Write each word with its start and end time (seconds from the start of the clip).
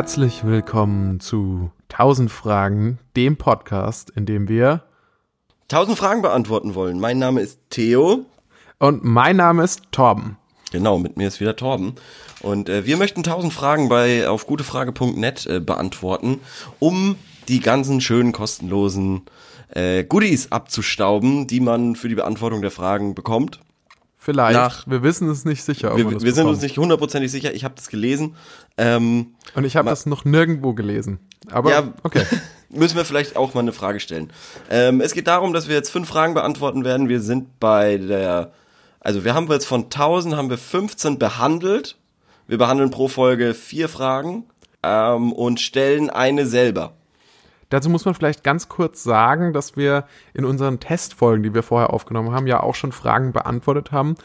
Herzlich 0.00 0.44
willkommen 0.44 1.20
zu 1.20 1.72
1000 1.90 2.30
Fragen, 2.30 2.98
dem 3.16 3.36
Podcast, 3.36 4.08
in 4.08 4.24
dem 4.24 4.48
wir 4.48 4.82
1000 5.70 5.98
Fragen 5.98 6.22
beantworten 6.22 6.74
wollen. 6.74 6.98
Mein 6.98 7.18
Name 7.18 7.42
ist 7.42 7.60
Theo. 7.68 8.24
Und 8.78 9.04
mein 9.04 9.36
Name 9.36 9.62
ist 9.62 9.82
Torben. 9.92 10.38
Genau, 10.72 10.98
mit 10.98 11.18
mir 11.18 11.28
ist 11.28 11.38
wieder 11.38 11.54
Torben. 11.54 11.96
Und 12.40 12.70
äh, 12.70 12.86
wir 12.86 12.96
möchten 12.96 13.20
1000 13.20 13.52
Fragen 13.52 13.90
bei 13.90 14.26
auf 14.26 14.46
gutefrage.net 14.46 15.44
äh, 15.44 15.60
beantworten, 15.60 16.40
um 16.78 17.16
die 17.48 17.60
ganzen 17.60 18.00
schönen 18.00 18.32
kostenlosen 18.32 19.26
äh, 19.68 20.02
Goodies 20.04 20.50
abzustauben, 20.50 21.46
die 21.46 21.60
man 21.60 21.94
für 21.94 22.08
die 22.08 22.14
Beantwortung 22.14 22.62
der 22.62 22.70
Fragen 22.70 23.14
bekommt. 23.14 23.60
Vielleicht. 24.22 24.52
Nach, 24.52 24.86
wir 24.86 25.02
wissen 25.02 25.30
es 25.30 25.46
nicht 25.46 25.64
sicher. 25.64 25.96
wir, 25.96 26.20
wir 26.20 26.32
sind 26.34 26.46
uns 26.46 26.60
nicht 26.60 26.76
hundertprozentig 26.76 27.32
sicher. 27.32 27.54
Ich 27.54 27.64
habe 27.64 27.74
das 27.74 27.88
gelesen. 27.88 28.36
Ähm, 28.76 29.34
Und 29.54 29.64
ich 29.64 29.76
habe 29.76 29.88
das 29.88 30.04
noch 30.04 30.26
nirgendwo 30.26 30.74
gelesen. 30.74 31.20
Aber 31.50 31.70
ja, 31.70 31.94
okay. 32.02 32.26
müssen 32.68 32.98
wir 32.98 33.06
vielleicht 33.06 33.36
auch 33.36 33.54
mal 33.54 33.60
eine 33.60 33.72
Frage 33.72 33.98
stellen. 33.98 34.30
Ähm, 34.68 35.00
es 35.00 35.14
geht 35.14 35.26
darum, 35.26 35.54
dass 35.54 35.68
wir 35.68 35.74
jetzt 35.74 35.88
fünf 35.88 36.06
Fragen 36.06 36.34
beantworten 36.34 36.84
werden. 36.84 37.08
Wir 37.08 37.22
sind 37.22 37.58
bei 37.60 37.96
der, 37.96 38.52
also 39.00 39.24
wir 39.24 39.32
haben 39.32 39.50
jetzt 39.50 39.66
von 39.66 39.84
1000 39.84 40.36
haben 40.36 40.50
wir 40.50 40.58
15 40.58 41.18
behandelt. 41.18 41.96
Wir 42.46 42.58
behandeln 42.58 42.90
pro 42.90 43.08
Folge 43.08 43.54
vier 43.54 43.88
Fragen 43.88 44.44
ähm, 44.82 45.32
und 45.32 45.60
stellen 45.60 46.10
eine 46.10 46.44
selber. 46.44 46.92
Dazu 47.70 47.88
muss 47.88 48.04
man 48.04 48.14
vielleicht 48.14 48.44
ganz 48.44 48.68
kurz 48.68 49.02
sagen, 49.02 49.52
dass 49.52 49.76
wir 49.76 50.04
in 50.34 50.44
unseren 50.44 50.80
Testfolgen, 50.80 51.42
die 51.42 51.54
wir 51.54 51.62
vorher 51.62 51.92
aufgenommen 51.92 52.32
haben, 52.32 52.46
ja 52.46 52.60
auch 52.60 52.74
schon 52.74 52.92
Fragen 52.92 53.32
beantwortet 53.32 53.92
haben. 53.92 54.16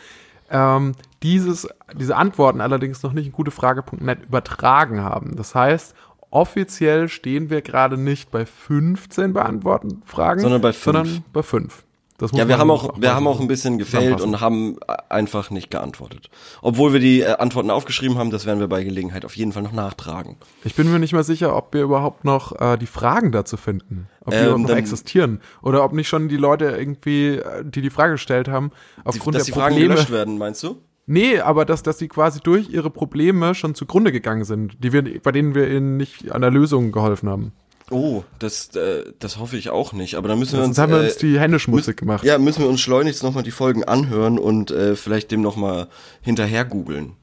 Ähm, 0.49 0.93
dieses, 1.23 1.67
diese 1.93 2.17
Antworten 2.17 2.61
allerdings 2.61 3.01
noch 3.01 3.13
nicht 3.13 3.27
in 3.27 3.31
gutefrage.net 3.31 4.25
übertragen 4.25 5.01
haben. 5.01 5.35
Das 5.35 5.55
heißt, 5.55 5.95
offiziell 6.29 7.07
stehen 7.07 7.49
wir 7.49 7.61
gerade 7.61 7.97
nicht 7.97 8.31
bei 8.31 8.45
15 8.45 9.33
beantworten 9.33 10.01
Fragen, 10.05 10.41
sondern 10.41 10.61
bei 10.61 10.73
5. 10.73 10.83
Sondern 10.83 11.23
bei 11.31 11.43
5 11.43 11.84
ja, 12.31 12.47
wir 12.47 12.57
haben 12.57 12.71
auch, 12.71 12.99
wir 12.99 13.13
haben 13.13 13.27
auch 13.27 13.41
ein 13.41 13.47
bisschen 13.47 13.77
gefailt 13.77 14.21
und 14.21 14.39
haben 14.39 14.77
einfach 15.09 15.49
nicht 15.49 15.69
geantwortet. 15.69 16.29
Obwohl 16.61 16.93
wir 16.93 16.99
die 16.99 17.21
äh, 17.21 17.35
Antworten 17.37 17.69
aufgeschrieben 17.69 18.17
haben, 18.17 18.31
das 18.31 18.45
werden 18.45 18.59
wir 18.59 18.67
bei 18.67 18.83
Gelegenheit 18.83 19.25
auf 19.25 19.35
jeden 19.35 19.51
Fall 19.51 19.63
noch 19.63 19.73
nachtragen. 19.73 20.37
Ich 20.63 20.75
bin 20.75 20.89
mir 20.91 20.99
nicht 20.99 21.13
mal 21.13 21.23
sicher, 21.23 21.55
ob 21.55 21.73
wir 21.73 21.81
überhaupt 21.81 22.23
noch 22.23 22.59
äh, 22.59 22.77
die 22.77 22.85
Fragen 22.85 23.31
dazu 23.31 23.57
finden. 23.57 24.07
Ob 24.21 24.31
die 24.31 24.37
ähm, 24.37 24.45
überhaupt 24.45 24.69
noch 24.69 24.75
existieren. 24.77 25.41
Oder 25.61 25.83
ob 25.83 25.91
nicht 25.93 26.07
schon 26.07 26.29
die 26.29 26.37
Leute 26.37 26.65
irgendwie, 26.65 27.35
äh, 27.35 27.65
die 27.65 27.81
die 27.81 27.89
Frage 27.89 28.13
gestellt 28.13 28.47
haben, 28.47 28.71
aufgrund 29.03 29.35
die, 29.35 29.39
dass 29.39 29.47
der 29.47 29.53
die 29.53 29.59
Fragen 29.59 29.75
Probleme, 29.75 29.95
gelöscht 29.95 30.11
werden, 30.11 30.37
meinst 30.37 30.63
du? 30.63 30.77
Nee, 31.07 31.39
aber 31.39 31.65
dass, 31.65 31.83
dass 31.83 31.99
sie 31.99 32.07
quasi 32.07 32.39
durch 32.39 32.69
ihre 32.69 32.89
Probleme 32.89 33.53
schon 33.53 33.75
zugrunde 33.75 34.11
gegangen 34.11 34.43
sind, 34.43 34.83
die 34.83 34.91
wir, 34.91 35.21
bei 35.21 35.31
denen 35.31 35.53
wir 35.53 35.69
ihnen 35.69 35.97
nicht 35.97 36.31
an 36.31 36.41
der 36.41 36.49
Lösung 36.49 36.91
geholfen 36.91 37.29
haben. 37.29 37.51
Oh, 37.91 38.23
das, 38.39 38.75
äh, 38.75 39.03
das 39.19 39.37
hoffe 39.37 39.57
ich 39.57 39.69
auch 39.69 39.93
nicht. 39.93 40.15
Aber 40.15 40.27
da 40.27 40.35
müssen 40.35 40.53
wir 40.53 40.63
uns. 40.63 40.75
Sonst 40.75 40.79
haben 40.79 40.91
wir 40.91 40.99
uns 40.99 41.17
äh, 41.17 41.19
die 41.19 41.39
Hände 41.39 41.59
schmutzig 41.59 41.97
gemacht. 41.97 42.23
Ja, 42.23 42.37
müssen 42.37 42.61
wir 42.61 42.69
uns 42.69 42.81
schleunigst 42.81 43.23
nochmal 43.23 43.43
die 43.43 43.51
Folgen 43.51 43.83
anhören 43.83 44.39
und 44.39 44.71
äh, 44.71 44.95
vielleicht 44.95 45.31
dem 45.31 45.41
nochmal 45.41 45.87
hinterher 46.21 46.65
googeln. 46.65 47.13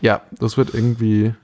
Ja, 0.00 0.22
das 0.32 0.56
wird 0.56 0.74
irgendwie 0.74 1.34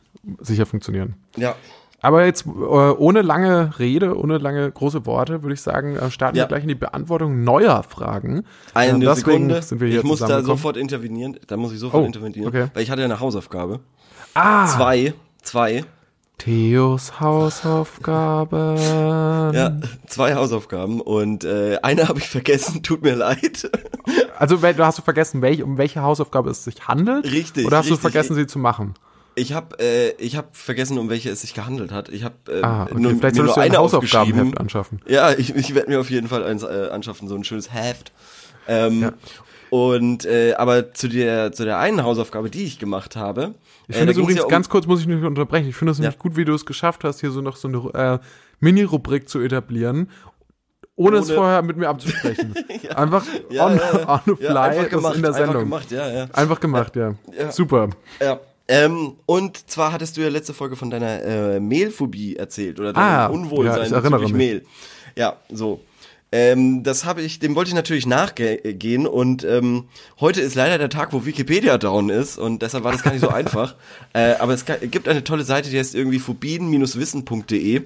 sicher 0.41 0.67
funktionieren. 0.67 1.15
Ja. 1.37 1.55
Aber 2.03 2.25
jetzt 2.25 2.47
äh, 2.47 2.51
ohne 2.51 3.23
lange 3.23 3.79
Rede, 3.79 4.19
ohne 4.19 4.39
lange 4.39 4.71
große 4.71 5.07
Worte, 5.07 5.43
würde 5.43 5.55
ich 5.55 5.61
sagen, 5.61 5.97
äh, 5.97 6.11
starten 6.11 6.37
ja. 6.37 6.45
wir 6.45 6.49
gleich 6.49 6.63
in 6.63 6.69
die 6.69 6.75
Beantwortung 6.75 7.45
neuer 7.45 7.83
Fragen. 7.83 8.45
Eine 8.75 9.05
äh, 9.05 9.15
Sekunde. 9.15 9.63
Sind 9.63 9.81
wir 9.81 9.89
hier 9.89 9.99
ich 9.99 10.05
muss 10.05 10.21
da 10.21 10.43
sofort 10.43 10.77
intervenieren. 10.77 11.39
Da 11.47 11.57
muss 11.57 11.73
ich 11.73 11.79
sofort 11.79 12.03
oh, 12.03 12.07
intervenieren, 12.07 12.49
okay. 12.49 12.67
weil 12.75 12.83
ich 12.83 12.91
hatte 12.91 13.01
ja 13.01 13.07
eine 13.07 13.21
Hausaufgabe. 13.21 13.81
Ah. 14.35 14.67
Zwei, 14.67 15.15
zwei. 15.43 15.85
Theos 16.39 17.19
Hausaufgaben. 17.19 18.77
Ja, 18.77 19.79
zwei 20.07 20.35
Hausaufgaben 20.35 21.01
und 21.01 21.45
äh, 21.45 21.79
eine 21.83 22.09
habe 22.09 22.19
ich 22.19 22.29
vergessen, 22.29 22.83
tut 22.83 23.03
mir 23.03 23.15
leid. 23.15 23.71
Also 24.39 24.59
du 24.59 24.85
hast 24.85 24.99
du 24.99 25.03
vergessen, 25.03 25.41
welch, 25.41 25.63
um 25.63 25.79
welche 25.79 26.03
Hausaufgabe 26.03 26.51
es 26.51 26.65
sich 26.65 26.87
handelt? 26.87 27.25
Richtig. 27.25 27.67
Oder 27.67 27.79
hast 27.79 27.87
richtig. 27.87 27.99
du 27.99 28.03
vergessen, 28.03 28.35
sie 28.35 28.47
zu 28.47 28.59
machen? 28.59 28.95
Ich 29.35 29.53
habe 29.53 29.79
äh, 29.79 30.11
ich 30.19 30.37
hab 30.37 30.57
vergessen, 30.57 30.99
um 30.99 31.09
welche 31.09 31.31
es 31.31 31.41
sich 31.41 31.55
gehandelt 31.55 31.91
hat. 31.91 32.09
Ich 32.11 32.23
habe 32.25 32.35
äh, 32.49 32.63
ah, 32.63 32.85
okay. 32.85 33.01
nur, 33.01 33.17
Vielleicht 33.17 33.37
mir 33.37 33.43
nur 33.45 33.59
eine 33.59 33.75
ein 33.75 33.79
Hausaufgabenheft 33.79 34.59
anschaffen. 34.59 35.01
Ja, 35.07 35.33
ich, 35.33 35.55
ich 35.55 35.75
werde 35.75 35.91
mir 35.91 36.01
auf 36.01 36.11
jeden 36.11 36.29
Fall 36.29 36.45
eins 36.45 36.63
äh, 36.63 36.89
anschaffen, 36.91 37.29
so 37.29 37.35
ein 37.35 37.45
schönes 37.45 37.73
Heft. 37.73 38.13
Ähm, 38.69 39.03
ja. 39.03 39.13
Und 39.77 40.25
äh, 40.25 40.55
aber 40.55 40.95
zu 40.95 41.07
der 41.07 41.53
zu 41.53 41.67
der 41.67 41.79
einen 41.79 42.03
Hausaufgabe, 42.03 42.49
die 42.49 42.65
ich 42.65 42.79
gemacht 42.79 43.15
habe, 43.15 43.55
ich 43.89 43.97
finde 43.97 44.13
äh, 44.13 44.15
es 44.15 44.19
übrigens 44.19 44.39
ja 44.39 44.45
um 44.45 44.51
ganz 44.51 44.71
kurz 44.71 44.87
muss 44.87 45.03
ich 45.03 45.07
nicht 45.07 45.23
unterbrechen. 45.23 45.69
Ich 45.69 45.77
finde 45.77 45.93
es 45.93 45.99
ja. 45.99 46.03
nämlich 46.03 46.19
gut, 46.19 46.35
wie 46.35 46.47
du 46.47 46.55
es 46.55 46.65
geschafft 46.65 47.05
hast, 47.05 47.21
hier 47.21 47.31
so 47.31 47.43
noch 47.43 47.57
so 47.57 47.69
eine 47.69 48.15
äh, 48.15 48.19
Mini-Rubrik 48.61 49.29
zu 49.29 49.39
etablieren, 49.41 50.11
ohne, 50.95 51.17
ohne, 51.17 51.19
es 51.19 51.31
vorher 51.31 51.61
mit 51.61 51.77
mir 51.77 51.91
abzusprechen. 51.91 52.55
ja. 52.83 52.93
Einfach 52.93 53.27
ja, 53.51 53.67
on, 53.67 53.79
on 54.07 54.21
the 54.25 54.37
fly 54.37 54.57
einfach 54.57 54.89
gemacht, 54.89 55.17
in 55.17 55.23
der 55.23 55.33
Sendung. 55.35 55.57
Einfach 55.57 55.61
gemacht, 55.61 55.91
ja, 55.91 56.11
ja. 56.11 56.27
Einfach 56.33 56.61
gemacht, 56.61 56.97
ja. 56.97 57.15
Super. 57.51 57.91
Ja. 58.19 58.41
Ähm, 58.69 59.17
und 59.27 59.71
zwar 59.71 59.93
hattest 59.93 60.17
du 60.17 60.23
ja 60.23 60.31
letzte 60.31 60.55
Folge 60.55 60.77
von 60.77 60.89
deiner 60.89 61.23
äh, 61.23 61.61
Mehlphobie 61.61 62.37
erzählt 62.37 62.81
oder 62.81 62.95
deinem 62.95 63.05
ah, 63.05 63.27
Unwohlsein 63.27 63.93
ja, 63.93 64.01
bezüglich 64.01 64.33
Mehl. 64.33 64.65
Ja, 65.17 65.37
so. 65.51 65.83
Ähm, 66.37 66.83
das 66.83 67.07
habe 67.07 67.23
ich, 67.23 67.39
dem 67.39 67.55
wollte 67.55 67.69
ich 67.69 67.75
natürlich 67.75 68.05
nachgehen 68.05 69.07
und 69.07 69.43
ähm, 69.45 69.85
heute 70.21 70.43
ist 70.43 70.55
leider 70.55 70.77
der 70.77 70.91
Tag, 70.91 71.15
wo 71.15 71.25
Wikipedia 71.25 71.79
down 71.79 72.11
ist 72.11 72.37
und 72.37 72.61
deshalb 72.61 72.85
war 72.85 72.93
das 72.93 73.03
gar 73.03 73.13
nicht 73.13 73.23
so 73.23 73.29
einfach. 73.31 73.75
Äh, 74.13 74.35
aber 74.35 74.53
es 74.53 74.67
gibt 74.67 75.09
eine 75.09 75.25
tolle 75.25 75.45
Seite, 75.45 75.71
die 75.71 75.79
heißt 75.79 75.95
irgendwie 75.95 76.19
phobien-wissen.de 76.19 77.85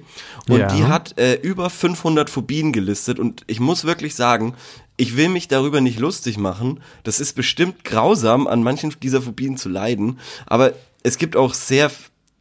und 0.49 0.59
ja. 0.59 0.67
die 0.67 0.83
hat 0.83 1.17
äh, 1.17 1.35
über 1.35 1.69
500 1.69 2.29
Phobien 2.29 2.73
gelistet 2.73 3.19
und 3.19 3.45
ich 3.47 3.61
muss 3.61 3.85
wirklich 3.85 4.15
sagen, 4.15 4.53
ich 4.97 5.15
will 5.15 5.29
mich 5.29 5.47
darüber 5.47 5.79
nicht 5.79 5.99
lustig 5.99 6.37
machen. 6.37 6.81
Das 7.03 7.21
ist 7.21 7.37
bestimmt 7.37 7.85
grausam, 7.85 8.47
an 8.47 8.63
manchen 8.63 8.93
dieser 9.01 9.21
Phobien 9.21 9.55
zu 9.55 9.69
leiden, 9.69 10.19
aber 10.45 10.73
es 11.03 11.17
gibt 11.17 11.37
auch 11.37 11.53
sehr 11.53 11.89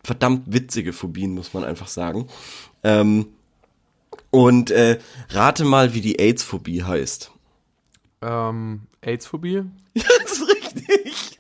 verdammt 0.03 0.43
witzige 0.47 0.93
Phobien, 0.93 1.35
muss 1.35 1.55
man 1.55 1.63
einfach 1.63 1.87
sagen. 1.87 2.27
Ähm, 2.83 3.27
und 4.31 4.71
äh, 4.71 4.99
rate 5.31 5.65
mal, 5.65 5.95
wie 5.95 6.01
die 6.01 6.19
AIDS-Phobie 6.19 6.85
heißt. 6.85 7.31
Ähm, 8.23 8.83
AIDS-Phobie? 9.03 9.65
Ja, 9.93 10.05
das 10.23 10.33
ist 10.33 10.49
richtig. 10.49 11.37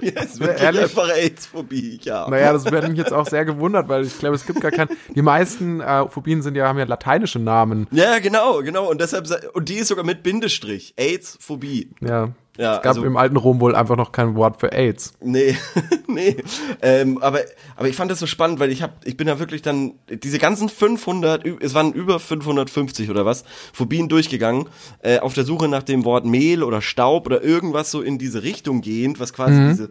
Ja, 0.00 0.22
es 0.22 0.40
wird 0.40 0.60
einfach 0.60 1.10
AIDS-Phobie, 1.10 2.00
ja. 2.02 2.28
Naja, 2.28 2.52
das 2.52 2.64
wäre 2.64 2.88
mich 2.88 2.98
jetzt 2.98 3.12
auch 3.12 3.28
sehr 3.28 3.44
gewundert, 3.44 3.88
weil 3.88 4.04
ich 4.04 4.18
glaube, 4.18 4.34
es 4.34 4.46
gibt 4.46 4.60
gar 4.60 4.70
keinen. 4.70 4.88
Die 5.14 5.22
meisten 5.22 5.80
äh, 5.80 6.08
Phobien 6.08 6.42
sind 6.42 6.56
ja, 6.56 6.66
haben 6.66 6.78
ja 6.78 6.86
lateinische 6.86 7.38
Namen. 7.38 7.86
Ja, 7.90 8.18
genau, 8.18 8.62
genau. 8.62 8.90
Und 8.90 9.00
deshalb, 9.00 9.28
und 9.52 9.68
die 9.68 9.74
ist 9.74 9.88
sogar 9.88 10.04
mit 10.04 10.22
Bindestrich. 10.22 10.94
AIDS-Phobie. 10.96 11.90
Ja. 12.00 12.30
Ja, 12.58 12.76
es 12.76 12.82
gab 12.82 12.96
also, 12.96 13.04
im 13.04 13.16
alten 13.16 13.36
Rom 13.36 13.60
wohl 13.60 13.74
einfach 13.74 13.96
noch 13.96 14.12
kein 14.12 14.34
Wort 14.34 14.60
für 14.60 14.72
AIDS. 14.72 15.14
Nee, 15.20 15.56
nee. 16.06 16.36
Ähm, 16.82 17.16
aber, 17.22 17.40
aber 17.76 17.88
ich 17.88 17.96
fand 17.96 18.10
das 18.10 18.18
so 18.18 18.26
spannend, 18.26 18.60
weil 18.60 18.70
ich 18.70 18.82
hab, 18.82 19.06
ich 19.06 19.16
bin 19.16 19.26
da 19.26 19.38
wirklich 19.38 19.62
dann 19.62 19.94
diese 20.08 20.38
ganzen 20.38 20.68
500, 20.68 21.46
es 21.62 21.72
waren 21.72 21.94
über 21.94 22.20
550 22.20 23.08
oder 23.08 23.24
was, 23.24 23.44
Phobien 23.72 24.10
durchgegangen, 24.10 24.68
äh, 25.02 25.18
auf 25.20 25.32
der 25.32 25.44
Suche 25.44 25.66
nach 25.68 25.82
dem 25.82 26.04
Wort 26.04 26.26
Mehl 26.26 26.62
oder 26.62 26.82
Staub 26.82 27.24
oder 27.26 27.42
irgendwas 27.42 27.90
so 27.90 28.02
in 28.02 28.18
diese 28.18 28.42
Richtung 28.42 28.82
gehend, 28.82 29.18
was 29.18 29.32
quasi 29.32 29.54
mhm. 29.54 29.68
diese 29.70 29.90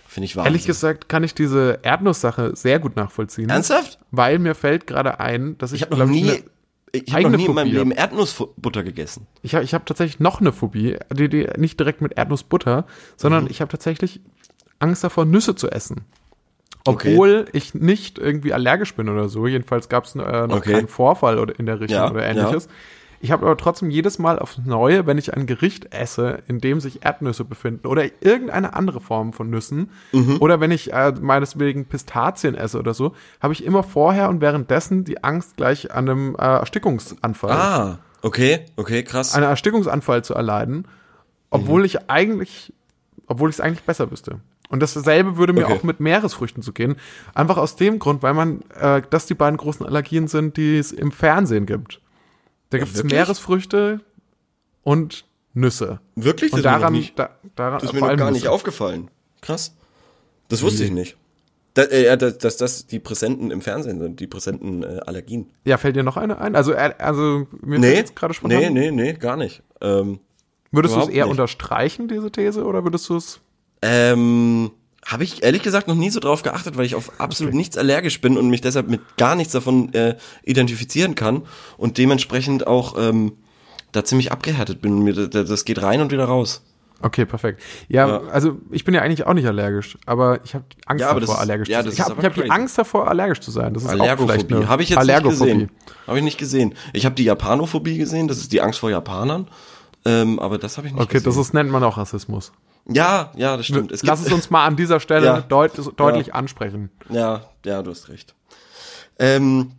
Finde 0.08 0.26
ich 0.26 0.36
wahr. 0.36 0.44
Ehrlich 0.44 0.66
gesagt 0.66 1.08
kann 1.08 1.24
ich 1.24 1.34
diese 1.34 1.78
Erdnusssache 1.82 2.54
sehr 2.54 2.78
gut 2.78 2.96
nachvollziehen. 2.96 3.48
Ernsthaft? 3.48 3.98
Weil 4.10 4.38
mir 4.38 4.54
fällt 4.54 4.86
gerade 4.86 5.20
ein, 5.20 5.56
dass 5.58 5.72
ich, 5.72 5.80
Ich 5.82 5.86
habe 5.86 5.96
noch 5.96 6.06
nie, 6.06 6.22
ne- 6.24 6.42
ich 6.92 7.12
habe 7.14 7.22
noch 7.30 7.30
nie 7.38 7.46
in 7.46 7.54
meinem 7.54 7.66
Phobie 7.68 7.78
Leben 7.78 7.90
Erdnussbutter 7.92 8.82
gegessen. 8.82 9.26
Ich 9.42 9.54
habe 9.54 9.64
ich 9.64 9.72
hab 9.74 9.86
tatsächlich 9.86 10.20
noch 10.20 10.40
eine 10.40 10.52
Phobie, 10.52 10.96
die, 11.12 11.28
die 11.28 11.48
nicht 11.56 11.80
direkt 11.80 12.00
mit 12.02 12.16
Erdnussbutter, 12.18 12.86
sondern 13.16 13.44
Mhm. 13.44 13.50
ich 13.50 13.60
habe 13.60 13.70
tatsächlich 13.70 14.20
Angst 14.78 15.02
davor, 15.04 15.24
Nüsse 15.24 15.54
zu 15.54 15.70
essen. 15.70 16.02
Obwohl 16.84 17.46
ich 17.52 17.74
nicht 17.74 18.18
irgendwie 18.18 18.52
allergisch 18.52 18.94
bin 18.94 19.08
oder 19.08 19.28
so. 19.28 19.46
Jedenfalls 19.46 19.88
gab 19.88 20.04
es 20.04 20.16
äh, 20.16 20.18
noch 20.18 20.56
Okay. 20.56 20.72
keinen 20.72 20.88
Vorfall 20.88 21.38
oder 21.38 21.56
in 21.58 21.66
der 21.66 21.78
Richtung 21.80 21.96
Ja, 21.96 22.10
oder 22.10 22.24
ähnliches. 22.24 22.68
Ich 23.24 23.30
habe 23.30 23.46
aber 23.46 23.56
trotzdem 23.56 23.88
jedes 23.88 24.18
Mal 24.18 24.38
aufs 24.40 24.58
Neue, 24.64 25.06
wenn 25.06 25.16
ich 25.16 25.32
ein 25.32 25.46
Gericht 25.46 25.94
esse, 25.94 26.40
in 26.48 26.58
dem 26.60 26.80
sich 26.80 27.04
Erdnüsse 27.04 27.44
befinden 27.44 27.86
oder 27.86 28.02
irgendeine 28.20 28.74
andere 28.74 29.00
Form 29.00 29.32
von 29.32 29.48
Nüssen 29.48 29.90
Mhm. 30.12 30.38
oder 30.40 30.58
wenn 30.60 30.72
ich 30.72 30.92
äh, 30.92 31.12
meineswegen 31.12 31.84
Pistazien 31.86 32.56
esse 32.56 32.78
oder 32.80 32.94
so, 32.94 33.14
habe 33.40 33.52
ich 33.52 33.64
immer 33.64 33.84
vorher 33.84 34.28
und 34.28 34.40
währenddessen 34.40 35.04
die 35.04 35.22
Angst, 35.22 35.56
gleich 35.56 35.92
an 35.94 36.08
einem 36.08 36.34
äh, 36.34 36.42
Erstickungsanfall 36.42 37.50
Ah, 37.52 37.98
okay, 38.22 38.66
okay, 38.76 39.04
krass. 39.04 39.34
einen 39.34 39.44
Erstickungsanfall 39.44 40.24
zu 40.24 40.34
erleiden, 40.34 40.88
obwohl 41.50 41.84
ich 41.84 42.10
eigentlich, 42.10 42.72
obwohl 43.28 43.50
ich 43.50 43.56
es 43.56 43.60
eigentlich 43.60 43.84
besser 43.84 44.10
wüsste. 44.10 44.40
Und 44.68 44.82
dasselbe 44.82 45.36
würde 45.36 45.52
mir 45.52 45.66
Okay. 45.66 45.74
auch 45.74 45.82
mit 45.84 46.00
Meeresfrüchten 46.00 46.62
zu 46.62 46.72
gehen. 46.72 46.96
Einfach 47.34 47.56
aus 47.58 47.76
dem 47.76 48.00
Grund, 48.00 48.22
weil 48.24 48.34
man, 48.34 48.62
äh, 48.80 49.02
das 49.10 49.26
die 49.26 49.34
beiden 49.34 49.58
großen 49.58 49.86
Allergien 49.86 50.26
sind, 50.26 50.56
die 50.56 50.76
es 50.78 50.90
im 50.90 51.12
Fernsehen 51.12 51.66
gibt. 51.66 52.00
Da 52.72 52.78
gibt 52.78 52.94
es? 52.94 53.04
Meeresfrüchte 53.04 54.00
und 54.82 55.24
Nüsse. 55.54 56.00
Wirklich? 56.16 56.52
Und 56.52 56.64
Das 56.64 56.72
ist 56.74 56.80
mir 56.80 56.88
daran, 56.90 57.04
da, 57.16 57.30
daran 57.54 57.74
Das 57.80 57.84
ist 57.84 57.92
mir 57.92 58.00
noch 58.00 58.16
gar 58.16 58.30
nicht 58.30 58.42
Nüsse. 58.42 58.50
aufgefallen. 58.50 59.10
Krass. 59.42 59.76
Das 60.48 60.62
wusste 60.62 60.84
ich 60.84 60.90
nicht. 60.90 61.16
Äh, 61.74 62.16
dass, 62.18 62.36
dass 62.38 62.56
das 62.58 62.86
die 62.86 62.98
Präsenten 62.98 63.50
im 63.50 63.62
Fernsehen 63.62 63.98
sind, 63.98 64.20
die 64.20 64.26
präsenten 64.26 64.82
äh, 64.82 65.00
Allergien. 65.06 65.50
Ja, 65.64 65.78
fällt 65.78 65.96
dir 65.96 66.02
noch 66.02 66.16
eine 66.18 66.38
ein? 66.38 66.54
Also, 66.54 66.72
äh, 66.72 66.94
also 66.98 67.46
mir 67.62 67.78
Nee, 67.78 67.94
jetzt 67.94 68.14
gerade 68.16 68.34
spontan. 68.34 68.58
nee, 68.60 68.70
nee, 68.70 68.90
nee, 68.90 69.12
gar 69.14 69.36
nicht. 69.36 69.62
Ähm, 69.80 70.20
Würdest 70.70 70.94
du 70.96 71.00
es 71.00 71.08
eher 71.08 71.24
nicht. 71.24 71.30
unterstreichen, 71.30 72.08
diese 72.08 72.30
These, 72.30 72.64
oder 72.64 72.82
würdest 72.84 73.08
du 73.08 73.16
es 73.16 73.40
ähm, 73.82 74.70
habe 75.04 75.24
ich 75.24 75.42
ehrlich 75.42 75.62
gesagt 75.62 75.88
noch 75.88 75.94
nie 75.96 76.10
so 76.10 76.20
drauf 76.20 76.42
geachtet, 76.42 76.76
weil 76.76 76.86
ich 76.86 76.94
auf 76.94 77.20
absolut 77.20 77.54
nichts 77.54 77.76
allergisch 77.76 78.20
bin 78.20 78.38
und 78.38 78.48
mich 78.50 78.60
deshalb 78.60 78.88
mit 78.88 79.00
gar 79.16 79.34
nichts 79.34 79.52
davon 79.52 79.92
äh, 79.94 80.16
identifizieren 80.44 81.14
kann 81.14 81.42
und 81.76 81.98
dementsprechend 81.98 82.66
auch 82.66 82.94
ähm, 82.98 83.32
da 83.90 84.04
ziemlich 84.04 84.30
abgehärtet 84.32 84.80
bin. 84.80 85.00
Mir, 85.02 85.28
das, 85.28 85.64
geht 85.64 85.82
rein 85.82 86.00
und 86.00 86.12
wieder 86.12 86.24
raus. 86.26 86.62
Okay, 87.04 87.26
perfekt. 87.26 87.60
Ja, 87.88 88.06
Ja. 88.08 88.20
also 88.30 88.58
ich 88.70 88.84
bin 88.84 88.94
ja 88.94 89.02
eigentlich 89.02 89.26
auch 89.26 89.34
nicht 89.34 89.46
allergisch, 89.48 89.98
aber 90.06 90.38
ich 90.44 90.54
habe 90.54 90.64
Angst 90.86 91.00
Ja, 91.00 91.08
davor, 91.12 91.34
ist- 91.34 91.40
allergisch 91.40 91.68
ja, 91.68 91.82
zu 91.82 91.90
sein. 91.90 91.94
Ich 91.94 92.00
habe 92.00 92.22
hab 92.22 92.34
die. 92.34 92.48
Angst 92.48 92.78
davor, 92.78 93.08
allergisch 93.08 93.40
zu 93.40 93.50
sein. 93.50 93.74
Das 93.74 93.82
ist 93.82 93.88
auch 93.88 93.92
Allergophobie. 93.92 94.54
eine 94.54 94.68
Habe 94.68 94.84
ich 94.84 94.88
jetzt 94.90 95.04
nicht 95.04 95.24
gesehen. 95.24 95.70
Habe 96.06 96.18
ich 96.18 96.24
nicht 96.24 96.38
gesehen. 96.38 96.74
Ich 96.92 97.04
habe 97.04 97.16
die 97.16 97.24
Japanophobie 97.24 97.98
gesehen, 97.98 98.28
das 98.28 98.38
ist 98.38 98.52
die 98.52 98.60
Angst 98.60 98.78
vor 98.78 98.88
Japanern. 98.90 99.48
Ähm, 100.04 100.38
aber 100.38 100.58
das 100.58 100.78
habe 100.78 100.86
ich 100.86 100.92
nicht 100.92 101.02
Okay, 101.02 101.14
gesehen. 101.14 101.24
das 101.24 101.36
ist, 101.36 101.54
nennt 101.54 101.70
man 101.70 101.82
auch 101.82 101.96
Rassismus. 101.98 102.52
Ja, 102.88 103.30
ja, 103.36 103.56
das 103.56 103.66
stimmt. 103.66 103.92
Es 103.92 104.02
Lass 104.02 104.20
gibt- 104.20 104.28
es 104.28 104.34
uns 104.34 104.50
mal 104.50 104.66
an 104.66 104.76
dieser 104.76 105.00
Stelle 105.00 105.26
Ja. 105.26 105.40
deut 105.40 105.72
deutlich 105.98 106.34
ansprechen. 106.34 106.90
Ja, 107.08 107.42
ja, 107.64 107.82
du 107.82 107.90
hast 107.90 108.08
recht. 108.08 108.34
Ähm, 109.18 109.72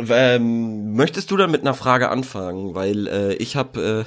ähm, 0.00 0.94
möchtest 0.96 1.30
du 1.30 1.36
dann 1.36 1.50
mit 1.50 1.60
einer 1.60 1.74
Frage 1.74 2.08
anfangen? 2.08 2.74
Weil 2.74 3.06
äh, 3.06 3.34
ich 3.34 3.56
habe 3.56 4.04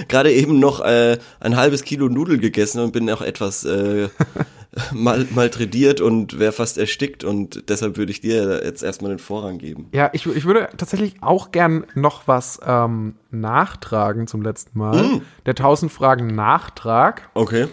äh, 0.00 0.04
gerade 0.08 0.32
eben 0.32 0.58
noch 0.58 0.80
äh, 0.80 1.18
ein 1.38 1.56
halbes 1.56 1.84
Kilo 1.84 2.08
Nudel 2.08 2.38
gegessen 2.38 2.80
und 2.80 2.92
bin 2.92 3.08
auch 3.10 3.22
etwas 3.22 3.64
äh, 3.64 4.08
mal, 4.92 5.26
malträtiert 5.30 6.00
und 6.00 6.38
wäre 6.38 6.52
fast 6.52 6.78
erstickt 6.78 7.24
und 7.24 7.68
deshalb 7.68 7.96
würde 7.96 8.12
ich 8.12 8.20
dir 8.20 8.62
jetzt 8.64 8.82
erstmal 8.82 9.10
den 9.10 9.18
Vorrang 9.18 9.58
geben. 9.58 9.88
Ja, 9.92 10.10
ich, 10.12 10.26
ich 10.26 10.44
würde 10.44 10.68
tatsächlich 10.76 11.16
auch 11.22 11.50
gern 11.50 11.84
noch 11.94 12.28
was 12.28 12.60
ähm, 12.64 13.14
nachtragen 13.30 14.26
zum 14.26 14.42
letzten 14.42 14.78
Mal. 14.78 15.02
Mm. 15.02 15.22
Der 15.46 15.52
1000 15.52 15.90
Fragen 15.90 16.28
Nachtrag. 16.34 17.28
Okay. 17.34 17.66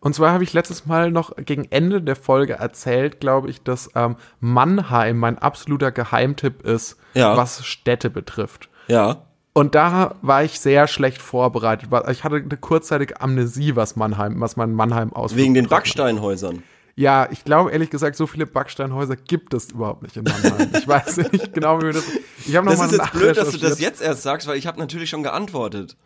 Und 0.00 0.14
zwar 0.14 0.32
habe 0.32 0.44
ich 0.44 0.52
letztes 0.52 0.84
Mal 0.84 1.10
noch 1.10 1.34
gegen 1.36 1.64
Ende 1.70 2.02
der 2.02 2.16
Folge 2.16 2.54
erzählt, 2.54 3.20
glaube 3.20 3.48
ich, 3.48 3.62
dass 3.62 3.88
ähm, 3.94 4.16
Mannheim 4.38 5.16
mein 5.18 5.38
absoluter 5.38 5.92
Geheimtipp 5.92 6.62
ist, 6.62 6.98
Ja. 7.14 7.38
was 7.38 7.64
Städte 7.64 8.10
betrifft. 8.10 8.68
Ja. 8.86 9.22
Und 9.56 9.76
da 9.76 10.16
war 10.20 10.42
ich 10.42 10.58
sehr 10.58 10.88
schlecht 10.88 11.22
vorbereitet. 11.22 11.88
Ich 12.10 12.24
hatte 12.24 12.36
eine 12.36 12.56
kurzzeitige 12.56 13.20
Amnesie, 13.20 13.76
was 13.76 13.94
Mannheim, 13.94 14.40
was 14.40 14.56
mein 14.56 14.74
Mannheim 14.74 15.12
aus. 15.12 15.36
Wegen 15.36 15.54
den 15.54 15.68
Backsteinhäusern. 15.68 16.64
Ja, 16.96 17.28
ich 17.30 17.44
glaube 17.44 17.70
ehrlich 17.70 17.90
gesagt, 17.90 18.16
so 18.16 18.26
viele 18.26 18.46
Backsteinhäuser 18.46 19.16
gibt 19.16 19.54
es 19.54 19.70
überhaupt 19.70 20.02
nicht 20.02 20.16
in 20.16 20.24
Mannheim. 20.24 20.70
ich 20.76 20.86
weiß 20.86 21.16
nicht 21.32 21.52
genau, 21.52 21.80
wie 21.80 21.86
wir 21.86 21.92
das. 21.92 22.04
Ich 22.46 22.54
habe 22.56 22.66
noch 22.66 22.72
Das 22.72 22.80
mal 22.80 22.86
ist 22.86 22.92
jetzt 22.98 23.12
blöd, 23.12 23.36
dass 23.36 23.50
du 23.50 23.58
das 23.58 23.80
jetzt 23.80 24.02
erst 24.02 24.22
sagst, 24.22 24.46
weil 24.48 24.56
ich 24.56 24.66
habe 24.66 24.78
natürlich 24.78 25.08
schon 25.10 25.22
geantwortet. 25.22 25.96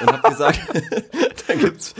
Und 0.00 0.12
habe 0.12 0.28
gesagt, 0.30 0.60
da 1.46 1.54
gibt's 1.54 1.94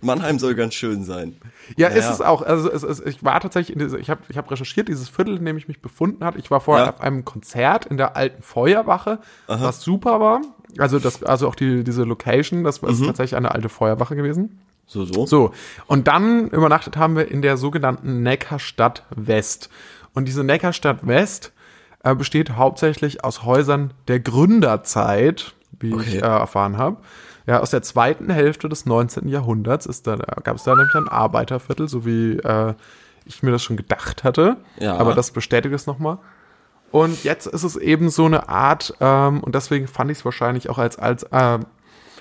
Mannheim 0.00 0.38
soll 0.38 0.54
ganz 0.54 0.74
schön 0.74 1.04
sein. 1.04 1.36
Ja, 1.76 1.88
Naja. 1.88 2.00
ist 2.00 2.08
es 2.14 2.20
auch. 2.20 2.42
Also 2.42 2.70
es, 2.70 2.82
es, 2.82 3.00
ich 3.00 3.22
war 3.24 3.38
tatsächlich 3.40 3.74
in 3.76 3.78
diese, 3.84 3.98
ich 3.98 4.10
habe 4.10 4.22
ich 4.28 4.36
hab 4.38 4.50
recherchiert, 4.50 4.88
dieses 4.88 5.08
Viertel, 5.08 5.36
in 5.36 5.44
dem 5.44 5.56
ich 5.56 5.68
mich 5.68 5.80
befunden 5.80 6.24
habe. 6.24 6.38
Ich 6.38 6.50
war 6.50 6.60
vorher 6.60 6.86
Ja. 6.86 6.90
auf 6.92 7.00
einem 7.00 7.24
Konzert 7.24 7.86
in 7.86 7.96
der 7.96 8.16
alten 8.16 8.42
Feuerwache, 8.42 9.18
was 9.46 9.80
super 9.82 10.20
war. 10.20 10.40
Also 10.78 10.98
das, 10.98 11.22
also 11.22 11.48
auch 11.48 11.54
die, 11.54 11.84
diese 11.84 12.04
Location, 12.04 12.64
das 12.64 12.80
Mhm. 12.82 12.88
ist 12.88 13.04
tatsächlich 13.04 13.36
eine 13.36 13.52
alte 13.52 13.68
Feuerwache 13.68 14.16
gewesen. 14.16 14.58
So, 14.86 15.04
so. 15.04 15.26
So, 15.26 15.52
und 15.86 16.08
dann 16.08 16.48
übernachtet 16.48 16.96
haben 16.96 17.16
wir 17.16 17.30
in 17.30 17.40
der 17.42 17.56
sogenannten 17.56 18.22
Neckarstadt 18.22 19.04
West. 19.10 19.68
Und 20.14 20.26
diese 20.26 20.44
Neckarstadt 20.44 21.06
West 21.06 21.52
äh, 22.04 22.14
besteht 22.14 22.56
hauptsächlich 22.56 23.24
aus 23.24 23.44
Häusern 23.44 23.92
der 24.08 24.20
Gründerzeit, 24.20 25.54
wie 25.80 25.88
ich 25.90 25.94
Okay. 25.94 26.16
äh, 26.18 26.20
erfahren 26.20 26.76
habe. 26.78 26.96
Ja, 27.46 27.60
aus 27.60 27.70
der 27.70 27.82
zweiten 27.82 28.30
Hälfte 28.30 28.68
des 28.68 28.86
19. 28.86 29.28
Jahrhunderts 29.28 29.86
ist 29.86 30.06
da, 30.06 30.16
gab 30.16 30.56
es 30.56 30.62
da 30.62 30.74
nämlich 30.74 30.94
ein 30.94 31.08
Arbeiterviertel, 31.08 31.88
so 31.88 32.06
wie 32.06 32.36
äh, 32.36 32.74
ich 33.24 33.42
mir 33.42 33.50
das 33.50 33.62
schon 33.62 33.76
gedacht 33.76 34.24
hatte. 34.24 34.56
Ja. 34.78 34.96
Aber 34.96 35.14
das 35.14 35.30
bestätigt 35.30 35.74
es 35.74 35.86
nochmal. 35.86 36.18
Und 36.92 37.24
jetzt 37.24 37.46
ist 37.46 37.62
es 37.62 37.76
eben 37.76 38.10
so 38.10 38.26
eine 38.26 38.48
Art, 38.48 38.94
ähm, 39.00 39.40
und 39.40 39.54
deswegen 39.54 39.88
fand 39.88 40.10
ich 40.10 40.18
es 40.18 40.24
wahrscheinlich 40.24 40.68
auch 40.68 40.78
als, 40.78 40.98
als, 40.98 41.24
äh, 41.24 41.58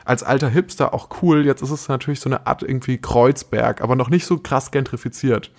als 0.06 0.24
alter 0.24 0.50
Hipster 0.50 0.94
auch 0.94 1.10
cool. 1.22 1.46
Jetzt 1.46 1.62
ist 1.62 1.72
es 1.72 1.88
natürlich 1.90 2.22
so 2.22 2.30
eine 2.30 2.48
Art 2.48 2.64
irgendwie 2.64 2.98
Kreuzberg, 2.98 3.82
aber 3.82 3.96
noch 3.96 4.10
nicht 4.10 4.26
so 4.26 4.38
krass 4.38 4.72
gentrifiziert. 4.72 5.52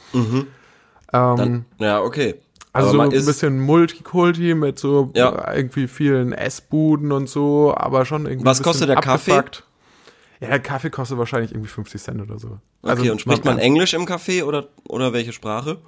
Ähm, 1.12 1.36
Dann, 1.36 1.64
ja, 1.78 2.00
okay. 2.00 2.40
Also 2.72 2.90
so 2.92 3.00
ein 3.00 3.10
bisschen 3.10 3.60
Multikulti 3.60 4.54
mit 4.54 4.78
so 4.78 5.10
Ja. 5.14 5.52
irgendwie 5.54 5.88
vielen 5.88 6.32
Essbuden 6.32 7.12
und 7.12 7.28
so, 7.28 7.74
aber 7.76 8.04
schon 8.04 8.26
irgendwie. 8.26 8.46
Was 8.46 8.62
kostet 8.62 8.88
der 8.88 8.96
Kaffee? 8.96 9.32
abgefuckt. 9.32 9.64
Ja, 10.40 10.48
der 10.48 10.60
Kaffee 10.60 10.90
kostet 10.90 11.18
wahrscheinlich 11.18 11.52
irgendwie 11.52 11.68
50 11.68 12.02
Cent 12.02 12.20
oder 12.20 12.38
so. 12.38 12.58
Okay, 12.82 13.10
und 13.10 13.20
spricht 13.20 13.44
man 13.44 13.54
man, 13.54 13.62
Englisch 13.62 13.94
im 13.94 14.06
Café 14.06 14.42
oder, 14.44 14.68
oder 14.88 15.12
welche 15.12 15.32
Sprache? 15.32 15.78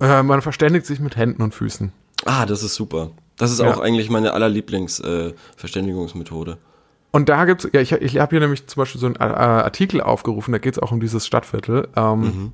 äh, 0.00 0.22
man 0.22 0.42
verständigt 0.42 0.84
sich 0.86 0.98
mit 1.00 1.16
Händen 1.16 1.42
und 1.42 1.54
Füßen. 1.54 1.92
Ah, 2.24 2.44
das 2.46 2.62
ist 2.62 2.74
super. 2.74 3.10
Das 3.36 3.52
ist 3.52 3.60
Ja. 3.60 3.72
auch 3.72 3.78
eigentlich 3.80 4.10
meine 4.10 4.32
allerlieblings-Verständigungsmethode. 4.32 5.34
Äh, 5.34 5.34
Verständigungsmethode. 5.60 6.58
Und 7.12 7.28
da 7.28 7.44
gibt's, 7.44 7.68
ja, 7.72 7.80
ich, 7.80 7.92
ich 7.92 8.18
habe 8.18 8.30
hier 8.30 8.40
nämlich 8.40 8.66
zum 8.66 8.80
Beispiel 8.80 9.00
so 9.00 9.06
einen 9.06 9.16
äh, 9.16 9.20
Artikel 9.20 10.00
aufgerufen, 10.00 10.52
da 10.52 10.58
geht's 10.58 10.78
auch 10.78 10.90
um 10.92 11.00
dieses 11.00 11.26
Stadtviertel. 11.26 11.88
Ähm, 11.96 12.20
Mhm. 12.20 12.52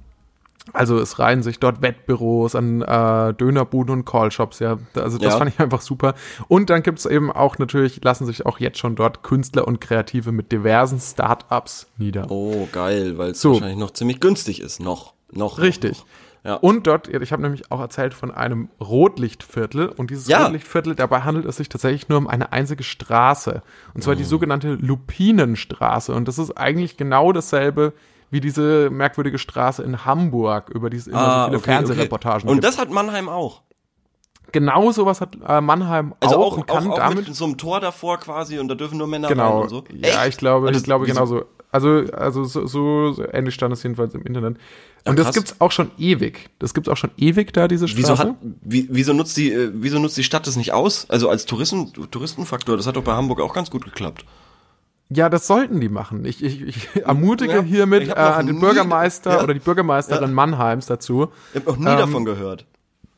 Also 0.73 0.99
es 1.01 1.19
reihen 1.19 1.43
sich 1.43 1.59
dort 1.59 1.83
Wettbüros 1.83 2.55
an 2.55 2.83
äh, 2.83 3.35
Dönerbuden 3.35 3.93
und 3.93 4.05
Callshops, 4.05 4.61
ja. 4.61 4.79
Also 4.95 5.19
das 5.19 5.33
Ja. 5.33 5.39
fand 5.39 5.51
ich 5.53 5.59
einfach 5.61 5.81
super. 5.81 6.15
Und 6.47 6.71
dann 6.71 6.83
gibt's 6.85 7.05
eben 7.05 7.33
auch 7.33 7.59
natürlich, 7.59 8.03
lassen 8.05 8.27
sich 8.27 8.47
auch 8.47 8.61
jetzt 8.61 8.79
schon 8.79 8.95
dort 8.95 9.23
Künstler 9.25 9.67
und 9.67 9.81
Kreative 9.81 10.31
mit 10.31 10.53
diversen 10.53 11.01
Start-ups 11.01 11.89
nieder. 11.99 12.31
Oh, 12.31 12.69
geil, 12.71 13.19
weil 13.19 13.33
es 13.33 13.41
So. 13.41 13.55
wahrscheinlich 13.55 13.79
noch 13.79 13.91
ziemlich 13.91 14.21
günstig 14.21 14.61
ist. 14.61 14.79
Noch. 14.81 15.15
Noch. 15.33 15.59
Richtig. 15.59 15.99
Noch. 15.99 16.07
Ja. 16.45 16.55
Und 16.57 16.87
dort, 16.89 17.07
ich 17.09 17.33
habe 17.33 17.43
nämlich 17.43 17.71
auch 17.71 17.81
erzählt 17.81 18.15
von 18.15 18.31
einem 18.33 18.69
Rotlichtviertel 18.81 19.89
und 19.89 20.11
dieses 20.11 20.27
Ja. 20.29 20.45
Rotlichtviertel, 20.45 20.95
dabei 20.97 21.21
handelt 21.21 21.45
es 21.47 21.57
sich 21.57 21.69
tatsächlich 21.69 22.09
nur 22.09 22.19
um 22.19 22.27
eine 22.27 22.53
einzige 22.53 22.83
Straße. 22.83 23.63
Und 23.95 24.03
zwar 24.03 24.17
die 24.17 24.25
sogenannte 24.25 24.75
Lupinenstraße. 24.75 26.13
Und 26.15 26.29
das 26.29 26.39
ist 26.39 26.53
eigentlich 26.57 26.97
genau 26.97 27.33
dasselbe 27.33 27.93
wie 28.33 28.41
diese 28.41 28.91
merkwürdige 28.91 29.39
Straße 29.39 29.83
in 29.85 30.05
Hamburg, 30.05 30.71
über 30.71 30.91
die 30.91 30.97
es 30.97 31.07
immer 31.07 31.45
so 31.45 31.47
viele 31.51 31.61
Fernsehreportagen 31.61 32.49
Und 32.49 32.57
gibt. 32.57 32.65
das 32.65 32.79
hat 32.79 32.91
Mannheim 32.91 33.29
auch. 33.29 33.63
genau 34.51 34.91
sowas 34.91 35.21
hat 35.21 35.37
äh, 35.47 35.61
Mannheim 35.61 36.15
Also 36.21 36.37
auch, 36.37 36.53
auch, 36.53 36.57
und 36.57 36.67
kann 36.67 36.89
auch, 36.89 36.93
auch 36.95 36.99
damit 36.99 37.29
mit 37.29 37.37
so 37.37 37.45
einem 37.45 37.57
Tor 37.59 37.79
davor 37.81 38.19
quasi 38.19 38.59
und 38.59 38.67
da 38.69 38.75
dürfen 38.75 38.99
nur 38.99 39.07
Männer 39.07 39.29
rein 39.29 39.37
Genau. 39.37 39.61
und 39.63 39.69
so. 39.69 39.85
Ja, 39.95 40.09
Echt? 40.25 40.29
ich 40.31 40.37
glaube, 40.39 40.67
Also, 40.69 40.79
ich 40.81 40.85
glaube 40.85 41.07
genauso. 41.07 41.45
Also, 41.71 42.05
also 42.13 42.45
so, 42.45 42.67
so, 42.67 43.13
so 43.13 43.25
ähnlich 43.33 43.55
stand 43.55 43.73
es 43.73 43.83
jedenfalls 43.83 44.15
im 44.15 44.23
Internet. 44.25 44.59
Und 45.07 45.17
krass. 45.17 45.27
das 45.29 45.35
gibt's 45.35 45.57
auch 45.59 45.73
schon 45.73 45.91
ewig. 45.99 46.51
Das 46.59 46.75
gibt's 46.75 46.89
auch 46.91 46.99
schon 46.99 47.11
ewig 47.17 47.53
da, 47.55 47.67
diese 47.67 47.89
Straße. 47.89 48.03
Wieso, 48.13 48.19
hat, 48.19 48.35
wie, 48.61 48.89
wieso, 48.91 49.15
nutzt 49.15 49.37
die, 49.39 49.51
äh, 49.53 49.71
wieso 49.75 49.99
nutzt 49.99 50.17
die 50.19 50.23
Stadt 50.23 50.47
das 50.47 50.57
nicht 50.57 50.73
aus? 50.73 51.07
Also 51.09 51.29
als 51.31 51.47
Touristen, 51.47 51.93
Touristenfaktor, 52.11 52.77
das 52.77 52.87
hat 52.87 52.97
doch 52.97 53.03
bei 53.05 53.13
Hamburg 53.15 53.41
auch 53.41 53.55
ganz 53.55 53.71
gut 53.71 53.85
geklappt. 53.85 54.25
Ja, 55.15 55.29
das 55.29 55.47
sollten 55.47 55.81
die 55.81 55.89
machen. 55.89 56.25
Ich, 56.25 56.43
ich, 56.43 56.63
ich 56.63 56.89
ermutige 57.05 57.55
Ja, 57.55 57.63
hiermit 57.63 58.03
ich 58.05 58.11
äh, 58.17 58.45
den 58.45 58.61
Bürgermeister 58.61 59.33
ja. 59.39 59.43
oder 59.43 59.55
die 59.55 59.61
Bürgermeisterin 59.61 60.31
Ja. 60.31 60.35
Mannheims 60.35 60.87
dazu, 60.87 61.29
Ich 61.53 61.61
habe 61.61 61.71
noch 61.73 61.77
nie 61.79 61.91
Ähm, 61.91 61.99
davon 61.99 62.25
gehört. 62.25 62.67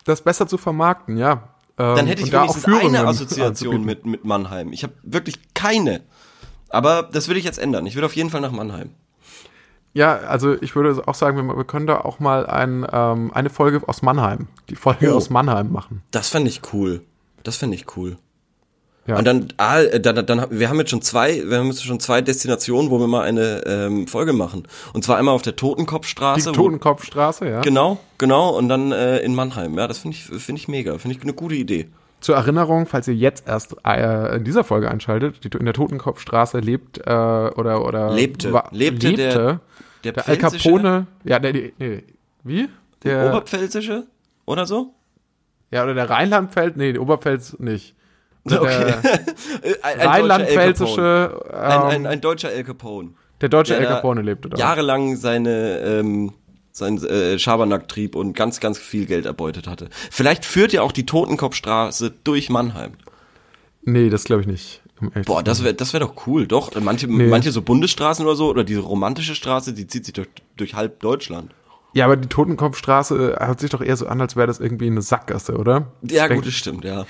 das 0.04 0.22
besser 0.22 0.46
zu 0.46 0.56
vermarkten, 0.58 1.16
ja. 1.16 1.50
Ähm, 1.78 1.96
Dann 1.96 2.06
hätte 2.06 2.22
ich 2.22 2.30
da 2.30 2.40
wenigstens 2.42 2.64
Führungen 2.64 2.94
eine 2.96 3.08
Assoziation 3.08 3.84
mit, 3.84 4.06
mit 4.06 4.24
Mannheim. 4.24 4.72
Ich 4.72 4.82
habe 4.84 4.94
wirklich 5.02 5.38
keine. 5.54 6.02
Aber 6.68 7.02
das 7.12 7.28
will 7.28 7.36
ich 7.36 7.44
jetzt 7.44 7.58
ändern. 7.58 7.84
Ich 7.86 7.96
will 7.96 8.04
auf 8.04 8.14
jeden 8.16 8.30
Fall 8.30 8.40
nach 8.40 8.52
Mannheim. 8.52 8.90
Ja, 9.92 10.16
also 10.16 10.60
ich 10.60 10.74
würde 10.74 11.06
auch 11.06 11.14
sagen, 11.14 11.36
wir, 11.48 11.56
wir 11.56 11.64
können 11.64 11.86
da 11.86 11.98
auch 12.00 12.18
mal 12.18 12.46
ein, 12.46 12.84
ähm, 12.92 13.30
eine 13.32 13.48
Folge 13.50 13.80
aus 13.86 14.02
Mannheim, 14.02 14.48
die 14.68 14.74
Folge 14.76 15.12
Oh. 15.12 15.16
aus 15.16 15.30
Mannheim 15.30 15.70
machen. 15.70 16.02
Das 16.10 16.28
fände 16.30 16.48
ich 16.48 16.62
cool. 16.72 17.02
Das 17.44 17.56
fände 17.56 17.76
ich 17.76 17.96
cool. 17.96 18.16
Ja. 19.06 19.18
Und 19.18 19.26
dann, 19.26 19.48
ah, 19.58 19.80
äh, 19.80 20.00
dann, 20.00 20.24
dann, 20.24 20.46
wir 20.50 20.68
haben 20.70 20.78
jetzt 20.78 20.90
schon 20.90 21.02
zwei, 21.02 21.42
wir 21.46 21.58
haben 21.58 21.66
jetzt 21.66 21.84
schon 21.84 22.00
zwei 22.00 22.22
Destinationen, 22.22 22.90
wo 22.90 22.98
wir 22.98 23.06
mal 23.06 23.22
eine 23.22 23.62
ähm, 23.66 24.06
Folge 24.06 24.32
machen. 24.32 24.66
Und 24.94 25.04
zwar 25.04 25.18
einmal 25.18 25.34
auf 25.34 25.42
der 25.42 25.52
die 25.52 25.56
Totenkopfstraße. 25.56 26.50
wo- 26.50 26.52
Totenkopfstraße, 26.52 27.48
ja. 27.48 27.60
Genau, 27.60 27.98
genau. 28.16 28.56
Und 28.56 28.68
dann 28.68 28.92
äh, 28.92 29.18
in 29.18 29.34
Mannheim. 29.34 29.76
Ja, 29.76 29.86
das 29.86 29.98
finde 29.98 30.16
ich, 30.16 30.24
finde 30.24 30.58
ich 30.60 30.68
mega. 30.68 30.96
Finde 30.98 31.16
ich 31.18 31.22
eine 31.22 31.34
gute 31.34 31.54
Idee. 31.54 31.88
Zur 32.20 32.36
Erinnerung, 32.36 32.86
falls 32.86 33.06
ihr 33.06 33.14
jetzt 33.14 33.46
erst 33.46 33.76
äh, 33.86 34.36
in 34.36 34.44
dieser 34.44 34.64
Folge 34.64 34.90
einschaltet, 34.90 35.44
die, 35.44 35.54
in 35.58 35.66
der 35.66 35.74
Totenkopfstraße 35.74 36.60
lebt 36.60 36.96
äh, 36.98 37.02
oder 37.10 37.84
oder 37.84 38.10
Lebte. 38.14 38.54
wa- 38.54 38.68
Lebte 38.70 39.12
der- 39.12 39.32
der, 39.34 39.60
Der, 40.04 40.12
der 40.12 40.28
Al 40.28 40.36
Capone, 40.38 41.06
ja, 41.24 41.38
der, 41.38 41.52
nee, 41.52 41.72
nee, 41.78 42.02
wie? 42.42 42.68
Der, 43.02 43.28
Oberpfälzische 43.28 44.04
oder 44.46 44.64
so? 44.64 44.94
ja, 45.70 45.82
oder 45.82 45.92
der 45.92 46.08
Rheinlandpfälz, 46.08 46.76
nee, 46.76 46.92
der 46.94 47.02
Oberpfälz 47.02 47.58
nicht. 47.58 47.94
Okay. 48.44 48.94
Äh, 49.62 49.74
ein, 49.82 50.00
ein 50.00 50.00
deutscher 50.00 50.00
El 50.00 50.06
Capone. 50.06 50.08
Rheinland-Pfälzische, 50.08 51.40
ähm, 51.52 51.82
Ein, 51.82 52.06
ein, 52.06 52.20
deutscher 52.20 52.52
El 52.52 52.64
Capone. 52.64 53.10
der 53.40 53.48
deutsche 53.48 53.72
der 53.74 53.82
El 53.82 53.88
Capone 53.88 54.22
lebte 54.22 54.50
da. 54.50 54.56
Jahrelang 54.56 55.16
seine 55.16 55.78
ähm, 55.80 56.32
sein 56.72 57.02
äh, 57.04 57.38
Schabernack 57.38 57.88
trieb 57.88 58.16
und 58.16 58.34
ganz, 58.34 58.58
ganz 58.58 58.78
viel 58.78 59.06
Geld 59.06 59.26
erbeutet 59.26 59.68
hatte. 59.68 59.88
Vielleicht 60.10 60.44
führt 60.44 60.72
ja 60.72 60.82
auch 60.82 60.90
die 60.92 61.06
Totenkopfstraße 61.06 62.12
durch 62.24 62.50
Mannheim. 62.50 62.92
Nee, 63.82 64.10
das 64.10 64.24
glaube 64.24 64.42
ich 64.42 64.48
nicht. 64.48 64.82
um 65.00 65.10
Boah, 65.24 65.42
das 65.42 65.62
wäre 65.62 65.74
das 65.74 65.92
wär 65.92 66.00
doch 66.00 66.26
cool, 66.26 66.46
doch. 66.48 66.72
Manche, 66.80 67.06
manche 67.06 67.52
so 67.52 67.62
Bundesstraßen 67.62 68.26
oder 68.26 68.34
so, 68.34 68.48
oder 68.48 68.64
diese 68.64 68.80
romantische 68.80 69.36
Straße, 69.36 69.72
die 69.72 69.86
zieht 69.86 70.04
sich 70.04 70.14
durch, 70.14 70.28
durch 70.56 70.74
halb 70.74 71.00
Deutschland. 71.00 71.54
Ja, 71.92 72.06
aber 72.06 72.16
die 72.16 72.28
Totenkopfstraße 72.28 73.36
hört 73.38 73.60
sich 73.60 73.70
doch 73.70 73.80
eher 73.80 73.96
so 73.96 74.08
an, 74.08 74.20
als 74.20 74.34
wäre 74.34 74.48
das 74.48 74.58
irgendwie 74.58 74.86
eine 74.86 75.00
Sackgasse, 75.00 75.56
oder? 75.56 75.92
Ja, 76.02 76.26
Ich 76.26 76.34
gut, 76.34 76.46
das 76.46 76.54
stimmt, 76.54 76.84
ja. 76.84 77.06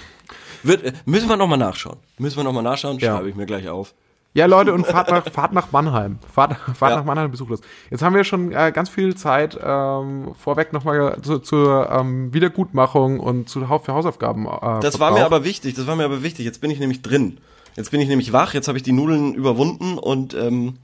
Wird, 0.65 1.07
müssen 1.07 1.29
wir 1.29 1.37
nochmal 1.37 1.59
nachschauen. 1.59 1.99
Müssen 2.19 2.37
wir 2.39 2.45
nochmal 2.45 2.63
nachschauen, 2.63 2.99
Ja. 2.99 3.17
schreibe 3.17 3.29
ich 3.29 3.35
mir 3.37 3.47
gleich 3.47 3.69
auf. 3.69 3.95
Ja, 4.37 4.47
Leute, 4.47 4.75
und 4.75 4.85
fahrt 4.85 5.11
nach, 5.13 5.25
fahrt 5.31 5.53
nach 5.53 5.71
Mannheim. 5.71 6.19
Fahrt, 6.33 6.57
fahrt 6.75 6.91
Ja. 6.91 6.97
nach 6.99 7.05
Mannheim, 7.05 7.31
besucht 7.31 7.53
das. 7.53 7.61
Jetzt 7.91 8.03
haben 8.03 8.17
wir 8.17 8.25
schon 8.25 8.51
äh, 8.51 8.73
ganz 8.75 8.89
viel 8.89 9.15
Zeit 9.15 9.57
ähm, 9.63 10.35
vorweg 10.35 10.73
nochmal 10.73 11.19
zu, 11.23 11.39
zur 11.39 11.89
ähm, 11.91 12.35
Wiedergutmachung 12.35 13.21
und 13.21 13.49
zu 13.49 13.61
für 13.61 13.93
Hausaufgaben. 13.95 14.47
Äh, 14.47 14.81
Das 14.81 14.99
war 14.99 15.13
mir 15.13 15.25
aber 15.25 15.45
wichtig, 15.45 15.75
das 15.75 15.87
war 15.87 15.95
mir 15.95 16.05
aber 16.05 16.25
wichtig. 16.25 16.45
Jetzt 16.45 16.61
bin 16.61 16.73
ich 16.73 16.81
nämlich 16.81 17.01
drin. 17.03 17.39
Jetzt 17.77 17.93
bin 17.93 18.01
ich 18.01 18.09
nämlich 18.09 18.33
wach, 18.33 18.55
jetzt 18.55 18.67
habe 18.67 18.77
ich 18.77 18.83
die 18.83 18.93
Nudeln 18.93 19.35
überwunden 19.35 19.99
und 19.99 20.35
ähm, 20.35 20.79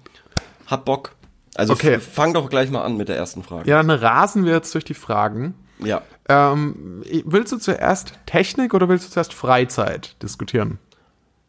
hab 0.68 0.84
Bock. 0.84 1.16
Also 1.56 1.72
Okay. 1.72 1.98
fang 1.98 2.32
doch 2.34 2.48
gleich 2.50 2.70
mal 2.70 2.82
an 2.82 2.96
mit 2.96 3.08
der 3.08 3.16
ersten 3.16 3.42
Frage. 3.42 3.68
Ja, 3.68 3.82
dann 3.82 3.90
rasen 3.90 4.44
wir 4.44 4.52
jetzt 4.52 4.72
durch 4.74 4.84
die 4.84 4.94
Fragen. 4.94 5.54
Ja. 5.84 6.02
Ähm, 6.28 7.02
willst 7.24 7.52
du 7.52 7.58
zuerst 7.58 8.14
Technik 8.26 8.74
oder 8.74 8.88
willst 8.88 9.06
du 9.06 9.10
zuerst 9.10 9.34
Freizeit 9.34 10.20
diskutieren? 10.22 10.78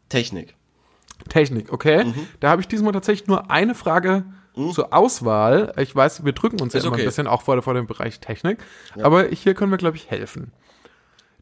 Technik. 0.08 0.54
Technik, 1.28 1.72
okay. 1.72 2.04
Mhm. 2.04 2.26
Da 2.40 2.50
habe 2.50 2.60
ich 2.60 2.68
diesmal 2.68 2.92
tatsächlich 2.92 3.28
nur 3.28 3.50
eine 3.50 3.74
Frage 3.74 4.24
zur 4.72 4.92
Auswahl. 4.92 5.72
Ich 5.78 5.94
weiß, 5.96 6.24
wir 6.24 6.32
drücken 6.32 6.60
uns 6.60 6.74
ja 6.74 6.80
immer 6.80 6.92
okay. 6.92 7.02
ein 7.02 7.06
bisschen 7.06 7.26
auch 7.26 7.42
vor, 7.42 7.62
vor 7.62 7.72
dem 7.74 7.86
Bereich 7.86 8.20
Technik. 8.20 8.58
Aber 9.00 9.24
hier 9.28 9.54
können 9.54 9.70
wir, 9.70 9.78
glaube 9.78 9.96
ich, 9.96 10.10
helfen. 10.10 10.52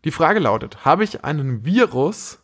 Die 0.04 0.10
Frage 0.12 0.38
lautet, 0.38 0.84
habe 0.84 1.02
ich 1.04 1.24
einen 1.24 1.64
Virus 1.64 2.38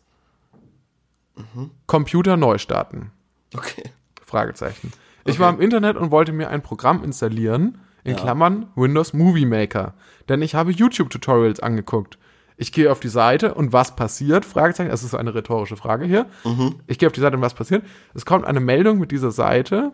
Mhm. 1.35 1.71
Computer 1.85 2.35
neu 2.35 2.57
starten? 2.57 3.11
Okay. 3.55 3.83
Fragezeichen. 4.25 4.91
Ich 5.23 5.33
Okay. 5.35 5.39
war 5.39 5.49
im 5.53 5.61
Internet 5.61 5.95
und 5.97 6.11
wollte 6.11 6.31
mir 6.31 6.49
ein 6.49 6.61
Programm 6.63 7.03
installieren, 7.03 7.79
in 8.03 8.15
Ja. 8.15 8.19
Klammern 8.21 8.67
Windows 8.75 9.13
Movie 9.13 9.45
Maker. 9.45 9.93
Denn 10.29 10.41
ich 10.41 10.55
habe 10.55 10.71
YouTube-Tutorials 10.71 11.59
angeguckt. 11.59 12.17
Ich 12.59 12.71
gehe 12.71 12.91
auf 12.91 12.99
die 12.99 13.07
Seite 13.07 13.53
und 13.53 13.71
was 13.71 13.95
passiert? 13.95 14.43
Fragezeichen. 14.43 14.89
Es 14.91 15.03
ist 15.03 15.13
eine 15.13 15.33
rhetorische 15.35 15.77
Frage 15.77 16.05
hier. 16.05 16.25
Mhm. 16.43 16.75
Ich 16.87 16.97
gehe 16.97 17.07
auf 17.07 17.13
die 17.13 17.21
Seite 17.21 17.35
und 17.35 17.43
was 17.43 17.53
passiert? 17.53 17.83
Es 18.15 18.25
kommt 18.25 18.45
eine 18.45 18.59
Meldung 18.59 18.97
mit 18.97 19.11
dieser 19.11 19.31
Seite. 19.31 19.91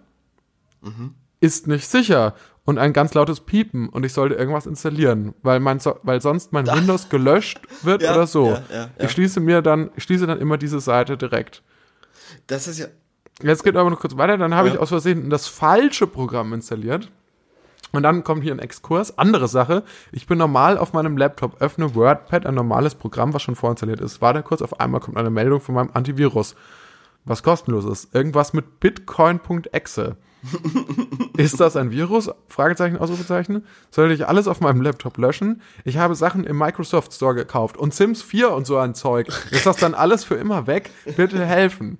Mhm. 0.81 1.15
Ist 1.41 1.67
nicht 1.67 1.87
sicher. 1.87 2.35
Und 2.65 2.77
ein 2.77 2.93
ganz 2.93 3.13
lautes 3.13 3.41
Piepen 3.41 3.89
und 3.89 4.05
ich 4.05 4.13
sollte 4.13 4.35
irgendwas 4.35 4.65
installieren, 4.65 5.33
weil, 5.41 5.59
mein 5.59 5.81
so 5.81 5.99
weil 6.03 6.21
sonst 6.21 6.53
mein 6.53 6.65
Windows 6.73 7.09
gelöscht 7.09 7.59
wird 7.81 8.01
Ja, 8.01 8.13
oder 8.13 8.25
so. 8.27 8.51
ja, 8.51 8.63
ja. 8.73 8.89
Ich 8.99 9.11
schließe 9.11 9.41
mir 9.41 9.61
dann, 9.61 9.89
ich 9.97 10.03
schließe 10.03 10.25
dann 10.25 10.39
immer 10.39 10.57
diese 10.57 10.79
Seite 10.79 11.17
direkt. 11.17 11.61
Das 12.47 12.69
ist 12.69 12.79
ja. 12.79 12.87
Jetzt 13.41 13.63
geht 13.65 13.75
aber 13.75 13.89
noch 13.89 13.99
kurz 13.99 14.15
weiter. 14.15 14.37
Dann 14.37 14.55
habe 14.55 14.69
ich 14.69 14.77
aus 14.77 14.89
Versehen 14.89 15.29
das 15.29 15.47
falsche 15.47 16.07
Programm 16.07 16.53
installiert. 16.53 17.11
Und 17.93 18.01
dann 18.03 18.23
kommt 18.23 18.43
hier 18.43 18.51
ein 18.51 18.59
Exkurs. 18.59 19.17
Andere 19.19 19.47
Sache. 19.47 19.83
Ich 20.11 20.25
bin 20.25 20.39
normal 20.39 20.79
auf 20.79 20.93
meinem 20.93 21.15
Laptop, 21.15 21.61
öffne 21.61 21.93
WordPad, 21.93 22.47
ein 22.47 22.55
normales 22.55 22.95
Programm, 22.95 23.33
was 23.33 23.43
schon 23.43 23.55
vorinstalliert 23.55 24.01
ist. 24.01 24.19
Warte 24.19 24.41
kurz, 24.41 24.63
auf 24.63 24.79
einmal 24.79 24.99
kommt 24.99 25.15
eine 25.15 25.29
Meldung 25.29 25.61
von 25.61 25.75
meinem 25.75 25.91
Antivirus. 25.93 26.55
Was 27.23 27.43
kostenlos 27.43 27.85
ist. 27.85 28.13
Irgendwas 28.13 28.53
mit 28.53 28.79
bitcoin.exe. 28.79 30.17
ist 31.37 31.59
das 31.59 31.75
ein 31.75 31.91
Virus? 31.91 32.29
Fragezeichen, 32.47 32.97
Ausrufezeichen. 32.97 33.65
Sollte 33.91 34.13
ich 34.13 34.27
alles 34.27 34.47
auf 34.47 34.59
meinem 34.59 34.81
Laptop 34.81 35.17
löschen? 35.17 35.61
Ich 35.85 35.97
habe 35.97 36.15
Sachen 36.15 36.43
im 36.43 36.57
Microsoft 36.57 37.13
Store 37.13 37.35
gekauft 37.35 37.77
und 37.77 37.93
Sims 37.93 38.21
4 38.21 38.51
und 38.51 38.67
so 38.67 38.77
ein 38.77 38.95
Zeug. 38.95 39.27
Ist 39.51 39.65
das 39.65 39.77
dann 39.77 39.93
alles 39.93 40.23
für 40.23 40.35
immer 40.35 40.67
weg? 40.67 40.89
Bitte 41.15 41.45
helfen. 41.45 41.97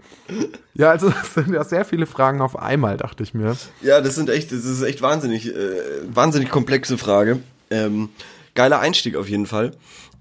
Ja, 0.74 0.90
also 0.90 1.10
das 1.10 1.34
sind 1.34 1.54
ja 1.54 1.64
sehr 1.64 1.86
viele 1.86 2.06
Fragen 2.06 2.42
auf 2.42 2.58
einmal, 2.58 2.98
dachte 2.98 3.24
ich 3.24 3.34
mir. 3.34 3.56
Ja, 3.82 4.02
das 4.02 4.16
sind 4.16 4.30
echt, 4.30 4.52
das 4.52 4.66
ist 4.66 4.82
echt 4.82 5.02
wahnsinnig, 5.02 5.48
äh, 5.48 5.82
wahnsinnig 6.08 6.50
komplexe 6.50 6.98
Frage. 6.98 7.40
Ähm, 7.70 8.10
geiler 8.56 8.80
Einstieg 8.80 9.16
auf 9.16 9.30
jeden 9.30 9.46
Fall. 9.46 9.72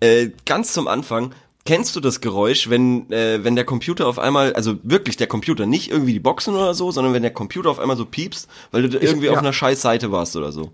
Äh, 0.01 0.31
ganz 0.47 0.73
zum 0.73 0.89
Anfang, 0.89 1.33
kennst 1.65 1.95
du 1.95 2.01
das 2.01 2.21
Geräusch, 2.21 2.71
wenn, 2.71 3.11
äh, 3.13 3.45
wenn 3.45 3.55
der 3.55 3.65
Computer 3.65 4.07
auf 4.07 4.19
einmal, 4.19 4.53
also 4.55 4.79
wirklich 4.83 5.17
der 5.17 5.27
Computer, 5.27 5.67
nicht 5.67 5.91
irgendwie 5.91 6.13
die 6.13 6.21
Boxen 6.21 6.55
oder 6.55 6.75
so, 6.75 6.91
sondern 6.91 7.15
wenn 7.15 7.23
der 7.23 7.33
Computer 7.33 7.71
auf 7.71 7.79
einmal 7.79 7.97
so 7.97 8.05
piepst, 8.05 8.49
weil 8.71 8.89
du 8.89 8.99
irgendwie 8.99 9.27
ja. 9.27 9.33
auf 9.33 9.39
einer 9.39 9.53
scheiß 9.53 9.81
Seite 9.81 10.11
warst 10.11 10.37
oder 10.37 10.53
so? 10.53 10.73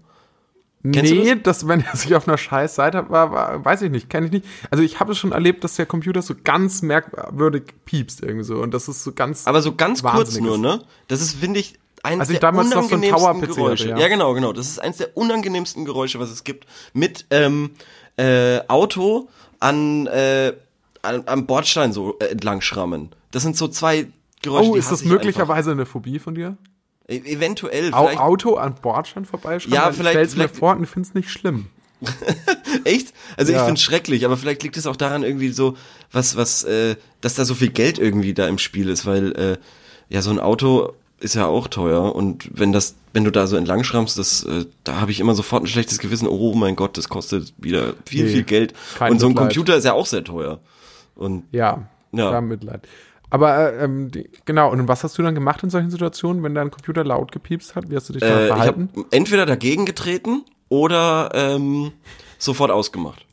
Kennst 0.93 1.11
du 1.11 1.17
nee, 1.17 1.35
das? 1.35 1.67
wenn 1.67 1.81
er 1.81 1.97
sich 1.97 2.15
auf 2.15 2.29
einer 2.29 2.39
scheiß 2.39 2.77
Seite 2.77 3.11
war, 3.11 3.33
war 3.33 3.65
weiß 3.65 3.83
ich 3.83 3.91
nicht, 3.91 4.09
kenne 4.09 4.27
ich 4.27 4.33
nicht. 4.33 4.47
Also 4.71 4.85
ich 4.85 5.01
habe 5.01 5.13
es 5.13 5.19
schon 5.19 5.33
erlebt, 5.33 5.65
dass 5.65 5.75
der 5.75 5.87
Computer 5.87 6.23
so 6.23 6.35
ganz 6.45 6.83
merkwürdig 6.83 7.75
piepst 7.85 8.23
irgendwie 8.23 8.45
so 8.45 8.63
und 8.63 8.73
das 8.73 8.87
ist 8.87 9.03
so 9.03 9.13
ganz 9.13 9.47
Aber 9.47 9.61
so 9.61 9.75
ganz 9.75 10.03
kurz 10.03 10.39
nur, 10.39 10.57
ne? 10.57 10.85
Das 11.09 11.21
ist, 11.21 11.35
finde 11.35 11.59
ich, 11.59 11.75
eins 12.05 12.21
Als 12.21 12.31
ich 12.31 12.39
der 12.39 12.53
damals 12.53 12.71
noch 12.71 12.85
so 12.85 12.95
ein 12.95 13.03
unangenehmsten 13.03 13.55
Geräusche. 13.55 13.89
ja. 13.89 13.99
ja. 13.99 14.09
genau, 14.09 14.35
genau. 14.35 14.53
Das 14.53 14.69
ist 14.69 14.79
eins 14.79 14.99
der 14.99 15.17
unangenehmsten 15.17 15.85
Geräusche, 15.85 16.21
was 16.21 16.31
es 16.31 16.45
gibt. 16.45 16.67
Mit 16.93 17.27
ähm, 17.31 17.71
äh, 18.17 18.61
Auto 18.69 19.29
an, 19.59 20.07
äh, 20.07 20.53
an 21.15 21.23
am 21.27 21.47
Bordstein 21.47 21.93
so 21.93 22.17
äh, 22.21 22.27
entlang 22.27 22.61
schrammen. 22.61 23.11
Das 23.31 23.43
sind 23.43 23.57
so 23.57 23.69
zwei 23.69 24.07
Geräusche, 24.43 24.71
Oh, 24.71 24.75
ist 24.77 24.91
das 24.93 25.03
ich 25.03 25.09
möglicherweise 25.09 25.73
eine 25.73 25.85
Phobie 25.87 26.19
von 26.19 26.35
dir? 26.35 26.57
einfach. 27.09 27.27
E 27.27 27.33
eventuell, 27.33 27.93
Au 27.95 28.05
vielleicht. 28.05 28.21
Auto 28.21 28.55
an 28.57 28.75
Bordstein 28.81 29.25
vorbeischreiben? 29.25 29.75
Ja, 29.75 29.91
vielleicht- 29.93 30.07
Ich 30.07 30.11
stell's 30.13 30.37
mir 30.37 30.43
vielleicht- 30.49 30.57
vor 30.57 30.77
und 30.77 30.87
find's 30.87 31.15
nicht 31.15 31.31
schlimm. 31.31 31.67
Echt? 32.85 33.13
Also 33.37 33.51
ich 33.53 33.59
Ja. 33.59 33.65
finde 33.65 33.81
schrecklich, 33.81 34.25
aber 34.25 34.37
vielleicht 34.37 34.63
liegt 34.63 34.77
es 34.77 34.87
auch 34.87 34.97
daran 34.97 35.23
irgendwie 35.23 35.49
so, 35.51 35.77
was, 36.13 36.37
was, 36.37 36.63
äh, 36.65 36.97
dass 37.21 37.35
da 37.35 37.45
so 37.45 37.55
viel 37.55 37.71
Geld 37.71 37.99
irgendwie 37.99 38.35
da 38.35 38.47
im 38.47 38.59
Spiel 38.59 38.89
ist, 38.89 39.07
weil 39.07 39.33
äh, 39.33 39.57
ja 40.09 40.23
so 40.23 40.31
ein 40.31 40.39
Auto 40.39 40.93
ist 41.21 41.35
ja 41.35 41.47
auch 41.47 41.67
teuer 41.67 42.15
und 42.15 42.49
wenn 42.53 42.73
das, 42.73 42.95
wenn 43.13 43.25
du 43.25 43.33
da 43.33 43.47
so 43.49 43.57
entlang 43.57 43.83
schrammst, 43.83 44.17
das, 44.19 44.45
äh, 44.45 44.67
da 44.85 45.01
habe 45.01 45.11
ich 45.11 45.19
immer 45.19 45.35
sofort 45.35 45.65
ein 45.65 45.67
schlechtes 45.67 45.99
Gewissen. 45.99 46.29
Oh 46.29 46.55
mein 46.55 46.77
Gott, 46.77 46.97
das 46.97 47.09
kostet 47.09 47.53
wieder 47.59 47.95
viel, 48.07 48.25
Nee, 48.27 48.31
viel 48.33 48.43
Geld. 48.45 48.75
kein 48.97 49.13
Und 49.13 49.19
so 49.19 49.27
ein. 49.27 49.35
Computer 49.35 49.77
ist 49.77 49.85
ja 49.85 49.95
auch 49.95 50.07
sehr 50.07 50.23
teuer. 50.23 50.61
Und 51.19 51.45
Ja, 51.53 51.87
Ja. 52.13 52.31
da 52.31 52.41
Mitleid. 52.41 52.89
Aber 53.31 53.75
äh, 53.75 53.85
ähm, 53.85 54.11
die, 54.11 54.31
genau, 54.47 54.73
und 54.73 54.89
was 54.89 55.05
hast 55.05 55.19
du 55.19 55.23
dann 55.23 55.35
gemacht 55.35 55.63
in 55.63 55.69
solchen 55.69 55.91
Situationen, 55.91 56.43
wenn 56.43 56.55
dein 56.55 56.71
Computer 56.71 57.05
laut 57.05 57.31
gepiepst 57.33 57.77
hat? 57.77 57.91
Wie 57.91 57.97
hast 57.97 58.09
du 58.09 58.15
dich 58.15 58.23
da 58.23 58.27
äh, 58.41 58.43
ich 58.45 58.49
verhalten? 58.49 58.89
entweder 59.11 59.45
dagegen 59.45 59.85
getreten 59.85 60.45
oder 60.71 61.29
ähm, 61.35 61.93
sofort 62.39 62.71
ausgemacht. 62.71 63.27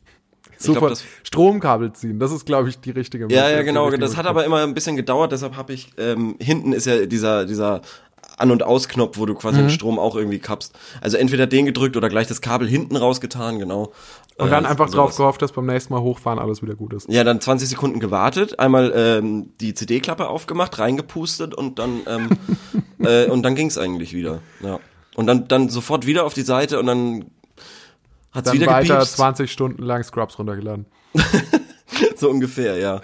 Ich 0.58 0.64
glaub, 0.64 0.74
Sofort 0.74 0.92
das- 0.92 1.04
Stromkabel 1.22 1.92
ziehen, 1.92 2.18
das 2.18 2.32
ist, 2.32 2.44
glaube 2.46 2.68
ich, 2.70 2.78
die 2.80 2.90
richtige 2.90 3.26
Ja, 3.30 3.48
ja, 3.50 3.62
genau. 3.62 3.90
Das 3.90 4.16
hat 4.16 4.26
aber 4.26 4.44
immer 4.44 4.62
ein 4.62 4.72
bisschen 4.74 4.96
gedauert, 4.96 5.32
deshalb 5.32 5.56
habe 5.56 5.72
ich, 5.74 5.92
ähm, 5.98 6.36
hinten 6.40 6.72
ist 6.72 6.86
ja 6.86 7.04
dieser, 7.06 7.44
dieser 7.46 7.82
An- 8.36 8.50
und 8.50 8.62
Ausknopf, 8.62 9.18
wo 9.18 9.24
du 9.26 9.34
quasi 9.34 9.58
Mhm. 9.58 9.62
den 9.64 9.70
Strom 9.70 9.98
auch 9.98 10.14
irgendwie 10.16 10.38
kappst. 10.38 10.74
Also 11.00 11.16
entweder 11.16 11.46
den 11.46 11.64
gedrückt 11.66 11.96
oder 11.96 12.08
gleich 12.08 12.26
das 12.26 12.40
Kabel 12.40 12.68
hinten 12.68 12.96
rausgetan, 12.96 13.58
genau. 13.58 13.92
Und 14.38 14.50
dann 14.50 14.64
Äh, 14.64 14.68
einfach 14.68 14.88
sowas. 14.88 14.94
drauf 14.96 15.16
gehofft, 15.16 15.40
dass 15.42 15.52
beim 15.52 15.64
nächsten 15.66 15.94
Mal 15.94 16.00
hochfahren 16.02 16.38
alles 16.38 16.60
wieder 16.62 16.74
gut 16.74 16.92
ist. 16.92 17.08
Ja, 17.08 17.24
dann 17.24 17.40
20 17.40 17.68
Sekunden 17.68 17.98
gewartet, 18.00 18.58
einmal 18.58 18.92
ähm, 18.94 19.52
die 19.60 19.72
CD-Klappe 19.72 20.28
aufgemacht, 20.28 20.78
reingepustet 20.78 21.54
und 21.54 21.78
dann 21.78 22.00
ähm, 22.06 22.28
äh, 22.98 23.26
und 23.30 23.42
dann 23.42 23.54
ging's 23.54 23.78
eigentlich 23.78 24.12
wieder. 24.12 24.40
Ja. 24.62 24.78
Und 25.14 25.26
dann 25.26 25.48
dann 25.48 25.70
sofort 25.70 26.06
wieder 26.06 26.24
auf 26.26 26.34
die 26.34 26.42
Seite 26.42 26.78
und 26.78 26.86
dann 26.86 27.24
hat's 28.32 28.44
Dann 28.50 28.54
wieder 28.60 28.66
weiter 28.66 28.94
gepiepst. 28.96 29.16
20 29.16 29.50
Stunden 29.50 29.82
lang 29.82 30.02
Scrubs 30.02 30.38
runtergeladen. 30.38 30.84
So 32.16 32.28
ungefähr, 32.28 32.76
ja. 32.78 33.00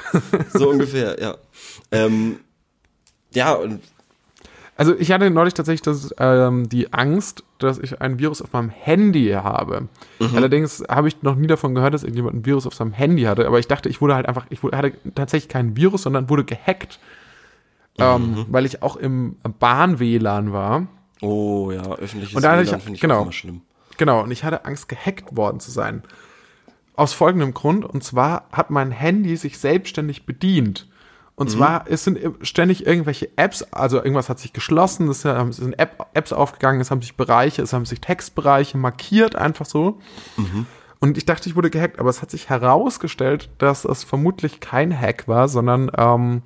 So 0.53 0.69
ungefähr, 0.69 1.19
ja. 1.21 1.37
Ähm, 1.93 2.41
ja, 3.33 3.53
und 3.55 3.81
Also 4.77 4.97
ich 4.97 5.13
hatte 5.13 5.31
neulich 5.31 5.55
tatsächlich 5.55 5.83
das, 5.83 6.15
ähm, 6.19 6.69
die 6.69 6.93
Angst, 6.93 7.45
dass 7.59 7.79
ich 7.79 8.01
ein 8.01 8.19
Virus 8.19 8.41
auf 8.41 8.53
meinem 8.53 8.71
Handy 8.71 9.29
habe. 9.31 9.89
Mhm. 10.19 10.35
Allerdings 10.35 10.83
habe 10.89 11.09
ich 11.09 11.23
noch 11.23 11.37
nie 11.37 11.47
davon 11.47 11.75
gehört, 11.75 11.93
dass 11.93 12.03
irgendjemand 12.03 12.37
ein 12.37 12.47
Virus 12.47 12.67
auf 12.67 12.75
seinem 12.75 12.93
Handy 12.93 13.23
hatte. 13.23 13.47
Aber 13.47 13.59
ich 13.59 13.69
dachte, 13.69 13.89
ich 13.89 14.01
wurde 14.01 14.15
halt 14.15 14.27
einfach, 14.27 14.47
ich 14.49 14.63
wurde, 14.63 14.77
hatte 14.79 14.93
tatsächlich 15.15 15.51
kein 15.51 15.77
Virus, 15.77 16.03
sondern 16.03 16.31
wurde 16.31 16.45
gehackt. 16.45 16.99
Mhm. 17.99 18.05
Ähm, 18.05 18.47
weil 18.49 18.65
ich 18.65 18.83
auch 18.83 18.97
im 18.97 19.37
Bahn-WLAN 19.59 20.53
war. 20.53 20.87
oh 21.21 21.71
ja, 21.71 21.83
öffentliches 21.83 22.35
Und 22.35 22.43
da 22.43 22.59
WLAN 22.59 22.81
finde 22.81 22.95
ich 22.95 23.01
genau. 23.01 23.19
auch 23.19 23.23
immer 23.23 23.33
schlimm. 23.33 23.61
Genau, 23.99 24.23
und 24.23 24.31
ich 24.31 24.43
hatte 24.43 24.65
Angst, 24.65 24.89
gehackt 24.89 25.37
worden 25.37 25.61
zu 25.61 25.71
sein. 25.71 26.03
Aus 26.97 27.13
folgendem 27.13 27.53
Grund, 27.53 27.85
und 27.85 28.03
zwar 28.03 28.47
hat 28.53 28.71
mein 28.71 28.91
Handy 28.91 29.37
sich 29.37 29.59
selbstständig 29.59 30.25
bedient. 30.25 30.89
Und 31.35 31.51
zwar, 31.51 31.85
es 31.89 32.05
sind 32.05 32.19
ständig 32.43 32.87
irgendwelche 32.87 33.31
Apps, 33.37 33.63
also 33.73 33.97
irgendwas 33.97 34.29
hat 34.29 34.39
sich 34.39 34.53
geschlossen, 34.53 35.09
es 35.09 35.25
haben- 35.25 35.49
es 35.49 35.57
sind 35.57 35.79
App, 35.79 36.07
Apps 36.15 36.33
aufgegangen, 36.33 36.81
es 36.81 36.91
haben 36.91 37.01
sich 37.03 37.17
Bereiche, 37.17 37.63
es 37.63 37.73
haben 37.73 37.85
sich 37.87 38.01
Textbereiche 38.01 38.77
markiert, 38.79 39.35
einfach 39.35 39.65
so. 39.67 39.99
Und 41.01 41.19
ich 41.19 41.25
dachte, 41.25 41.49
ich 41.49 41.57
wurde 41.57 41.71
gehackt, 41.71 41.99
aber 41.99 42.11
es 42.11 42.23
hat 42.23 42.31
sich 42.31 42.49
herausgestellt, 42.49 43.51
dass 43.59 43.85
es 43.85 44.05
vermutlich 44.05 44.61
kein 44.61 44.97
Hack 44.97 45.27
war, 45.27 45.49
sondern 45.49 45.91
ähm, 45.97 46.43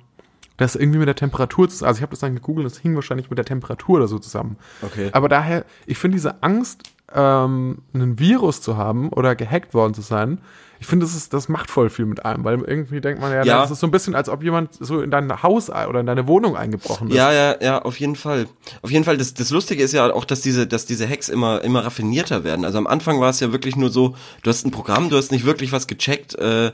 das 0.55 0.75
irgendwie 0.75 0.97
mit 0.99 1.07
der 1.07 1.15
Temperatur, 1.15 1.65
also 1.67 1.85
ich 1.91 2.01
habe 2.01 2.09
das 2.11 2.19
dann 2.21 2.33
gegoogelt, 2.33 2.65
das 2.65 2.79
hing 2.79 2.95
wahrscheinlich 2.95 3.29
mit 3.29 3.37
der 3.37 3.45
Temperatur 3.45 3.97
oder 3.97 4.07
so 4.07 4.17
zusammen. 4.17 4.57
Okay. 4.81 5.09
Aber 5.11 5.29
daher, 5.29 5.65
ich 5.85 5.99
finde 5.99 6.15
diese 6.15 6.41
Angst, 6.41 6.91
ähm, 7.13 7.83
einen 7.93 8.17
Virus 8.19 8.61
zu 8.61 8.77
haben 8.77 9.09
oder 9.09 9.35
gehackt 9.35 9.73
worden 9.75 9.93
zu 9.93 10.01
sein, 10.01 10.39
ich 10.79 10.87
finde, 10.87 11.05
das, 11.05 11.15
ist, 11.15 11.33
das 11.33 11.49
macht 11.49 11.71
voll 11.71 11.89
viel 11.89 12.05
mit 12.05 12.25
einem, 12.25 12.43
weil 12.43 12.59
irgendwie 12.61 13.01
denkt 13.01 13.19
man 13.21 13.31
ja, 13.31 13.43
Ja. 13.43 13.61
das 13.61 13.71
ist 13.71 13.79
so 13.79 13.87
ein 13.87 13.91
bisschen, 13.91 14.15
als 14.15 14.29
ob 14.29 14.43
jemand 14.43 14.73
so 14.79 15.01
in 15.01 15.11
dein 15.11 15.41
Haus 15.43 15.69
oder 15.69 15.99
in 15.99 16.05
deine 16.05 16.27
Wohnung 16.27 16.55
eingebrochen 16.55 17.09
ist. 17.09 17.15
Ja, 17.15 17.31
ja, 17.31 17.55
ja, 17.61 17.81
auf 17.81 17.99
jeden 17.99 18.15
Fall. 18.15 18.47
Auf 18.81 18.91
jeden 18.91 19.03
Fall, 19.03 19.17
das, 19.17 19.33
das 19.33 19.49
Lustige 19.49 19.83
ist 19.83 19.93
ja 19.93 20.11
auch, 20.13 20.25
dass 20.25 20.41
diese, 20.41 20.67
dass 20.67 20.85
diese 20.85 21.07
Hacks 21.09 21.29
immer, 21.29 21.63
immer 21.63 21.85
raffinierter 21.85 22.43
werden. 22.43 22.65
Also 22.65 22.77
am 22.77 22.87
Anfang 22.87 23.19
war 23.19 23.29
es 23.29 23.39
ja 23.39 23.51
wirklich 23.51 23.75
nur 23.75 23.89
so, 23.89 24.15
du 24.43 24.49
hast 24.49 24.65
ein 24.65 24.71
Programm, 24.71 25.09
du 25.09 25.17
hast 25.17 25.31
nicht 25.31 25.45
wirklich 25.45 25.71
was 25.71 25.87
gecheckt, 25.87 26.35
äh, 26.35 26.71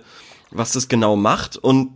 was 0.52 0.72
das 0.74 0.88
genau 0.88 1.16
macht 1.16 1.58
und 1.58 1.92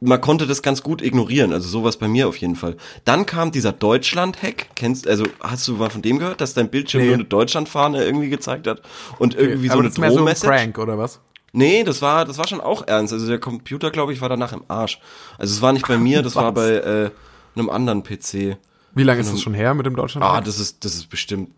man 0.00 0.20
konnte 0.20 0.46
das 0.46 0.60
ganz 0.60 0.82
gut 0.82 1.00
ignorieren. 1.00 1.52
Also 1.54 1.66
sowas 1.68 1.96
bei 1.96 2.08
mir 2.08 2.28
auf 2.28 2.36
jeden 2.36 2.56
Fall. 2.56 2.76
Dann 3.06 3.24
kam 3.24 3.52
dieser 3.52 3.72
Deutschland-Hack. 3.72 4.66
Kennst, 4.74 5.08
also 5.08 5.24
hast 5.40 5.66
du 5.66 5.74
mal 5.76 5.88
von 5.88 6.02
dem 6.02 6.18
gehört, 6.18 6.42
dass 6.42 6.52
dein 6.52 6.68
Bildschirm 6.68 7.00
Nee. 7.02 7.06
nur 7.08 7.14
eine 7.14 7.24
Deutschlandfahne 7.24 8.04
irgendwie 8.04 8.28
gezeigt 8.28 8.66
hat 8.66 8.82
und 9.18 9.34
irgendwie 9.34 9.68
so 9.68 9.74
aber 9.74 9.82
eine 9.84 9.88
mehr 9.98 10.10
so 10.10 10.16
ein 10.18 10.24
Drohmessage? 10.24 10.46
Prank 10.52 10.78
oder 10.78 10.98
was? 10.98 11.20
Nee, 11.56 11.84
das 11.84 12.02
war, 12.02 12.24
das 12.24 12.36
war 12.36 12.48
schon 12.48 12.60
auch 12.60 12.84
ernst. 12.88 13.12
Also 13.12 13.28
der 13.28 13.38
Computer, 13.38 13.92
glaube 13.92 14.12
ich, 14.12 14.20
war 14.20 14.28
danach 14.28 14.52
im 14.52 14.64
Arsch. 14.66 14.98
Also 15.38 15.54
es 15.54 15.62
war 15.62 15.72
nicht 15.72 15.86
bei 15.86 15.96
mir, 15.96 16.20
das 16.20 16.34
war 16.34 16.50
bei 16.50 16.70
äh, 16.70 17.10
einem 17.54 17.70
anderen 17.70 18.02
PC. 18.02 18.56
Wie 18.92 19.04
lange 19.04 19.20
ist 19.20 19.32
das 19.32 19.40
schon 19.40 19.54
her 19.54 19.72
mit 19.74 19.86
dem 19.86 19.94
Deutschland? 19.94 20.26
Ah, 20.26 20.40
das 20.40 20.58
ist, 20.58 20.84
das 20.84 20.96
ist 20.96 21.08
bestimmt, 21.08 21.52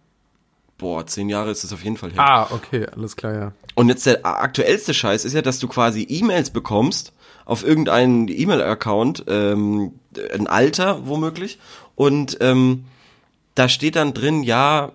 boah, 0.76 1.06
zehn 1.06 1.30
Jahre 1.30 1.50
ist 1.50 1.64
das 1.64 1.72
auf 1.72 1.82
jeden 1.82 1.96
Fall 1.96 2.12
her. 2.12 2.20
ah, 2.20 2.48
okay, 2.50 2.86
alles 2.94 3.16
klar, 3.16 3.32
ja. 3.32 3.52
Und 3.74 3.88
jetzt 3.88 4.04
der 4.04 4.24
aktuellste 4.26 4.92
Scheiß 4.92 5.24
ist 5.24 5.32
ja, 5.32 5.40
dass 5.40 5.60
du 5.60 5.66
quasi 5.66 6.06
E-Mails 6.06 6.50
bekommst 6.50 7.14
auf 7.46 7.64
irgendeinen 7.64 8.28
E-Mail-Account, 8.28 9.24
ähm, 9.28 9.92
ein 10.34 10.46
Alter 10.46 11.06
womöglich, 11.06 11.58
und 11.94 12.36
ähm, 12.40 12.84
da 13.54 13.70
steht 13.70 13.96
dann 13.96 14.12
drin, 14.12 14.42
ja, 14.42 14.92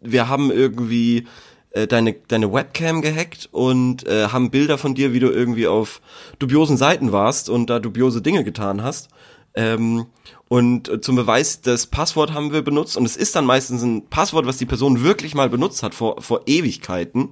wir 0.00 0.28
haben 0.28 0.52
irgendwie 0.52 1.26
äh, 1.74 1.86
deine, 1.86 2.14
deine 2.28 2.52
Webcam 2.52 3.02
gehackt 3.02 3.48
und 3.52 4.06
äh, 4.06 4.28
haben 4.28 4.50
Bilder 4.50 4.78
von 4.78 4.94
dir, 4.94 5.12
wie 5.12 5.20
du 5.20 5.28
irgendwie 5.28 5.66
auf 5.66 6.00
dubiosen 6.38 6.76
Seiten 6.76 7.12
warst 7.12 7.50
und 7.50 7.68
da 7.68 7.80
dubiose 7.80 8.22
Dinge 8.22 8.44
getan 8.44 8.82
hast. 8.82 9.08
Ähm, 9.54 10.06
und 10.48 10.88
äh, 10.88 11.00
zum 11.00 11.16
Beweis, 11.16 11.62
das 11.62 11.86
Passwort 11.86 12.32
haben 12.32 12.52
wir 12.52 12.62
benutzt 12.62 12.96
und 12.96 13.04
es 13.04 13.16
ist 13.16 13.34
dann 13.34 13.44
meistens 13.44 13.82
ein 13.82 14.06
Passwort, 14.06 14.46
was 14.46 14.56
die 14.56 14.66
Person 14.66 15.02
wirklich 15.02 15.34
mal 15.34 15.50
benutzt 15.50 15.82
hat 15.82 15.94
vor, 15.94 16.22
vor 16.22 16.42
Ewigkeiten. 16.46 17.30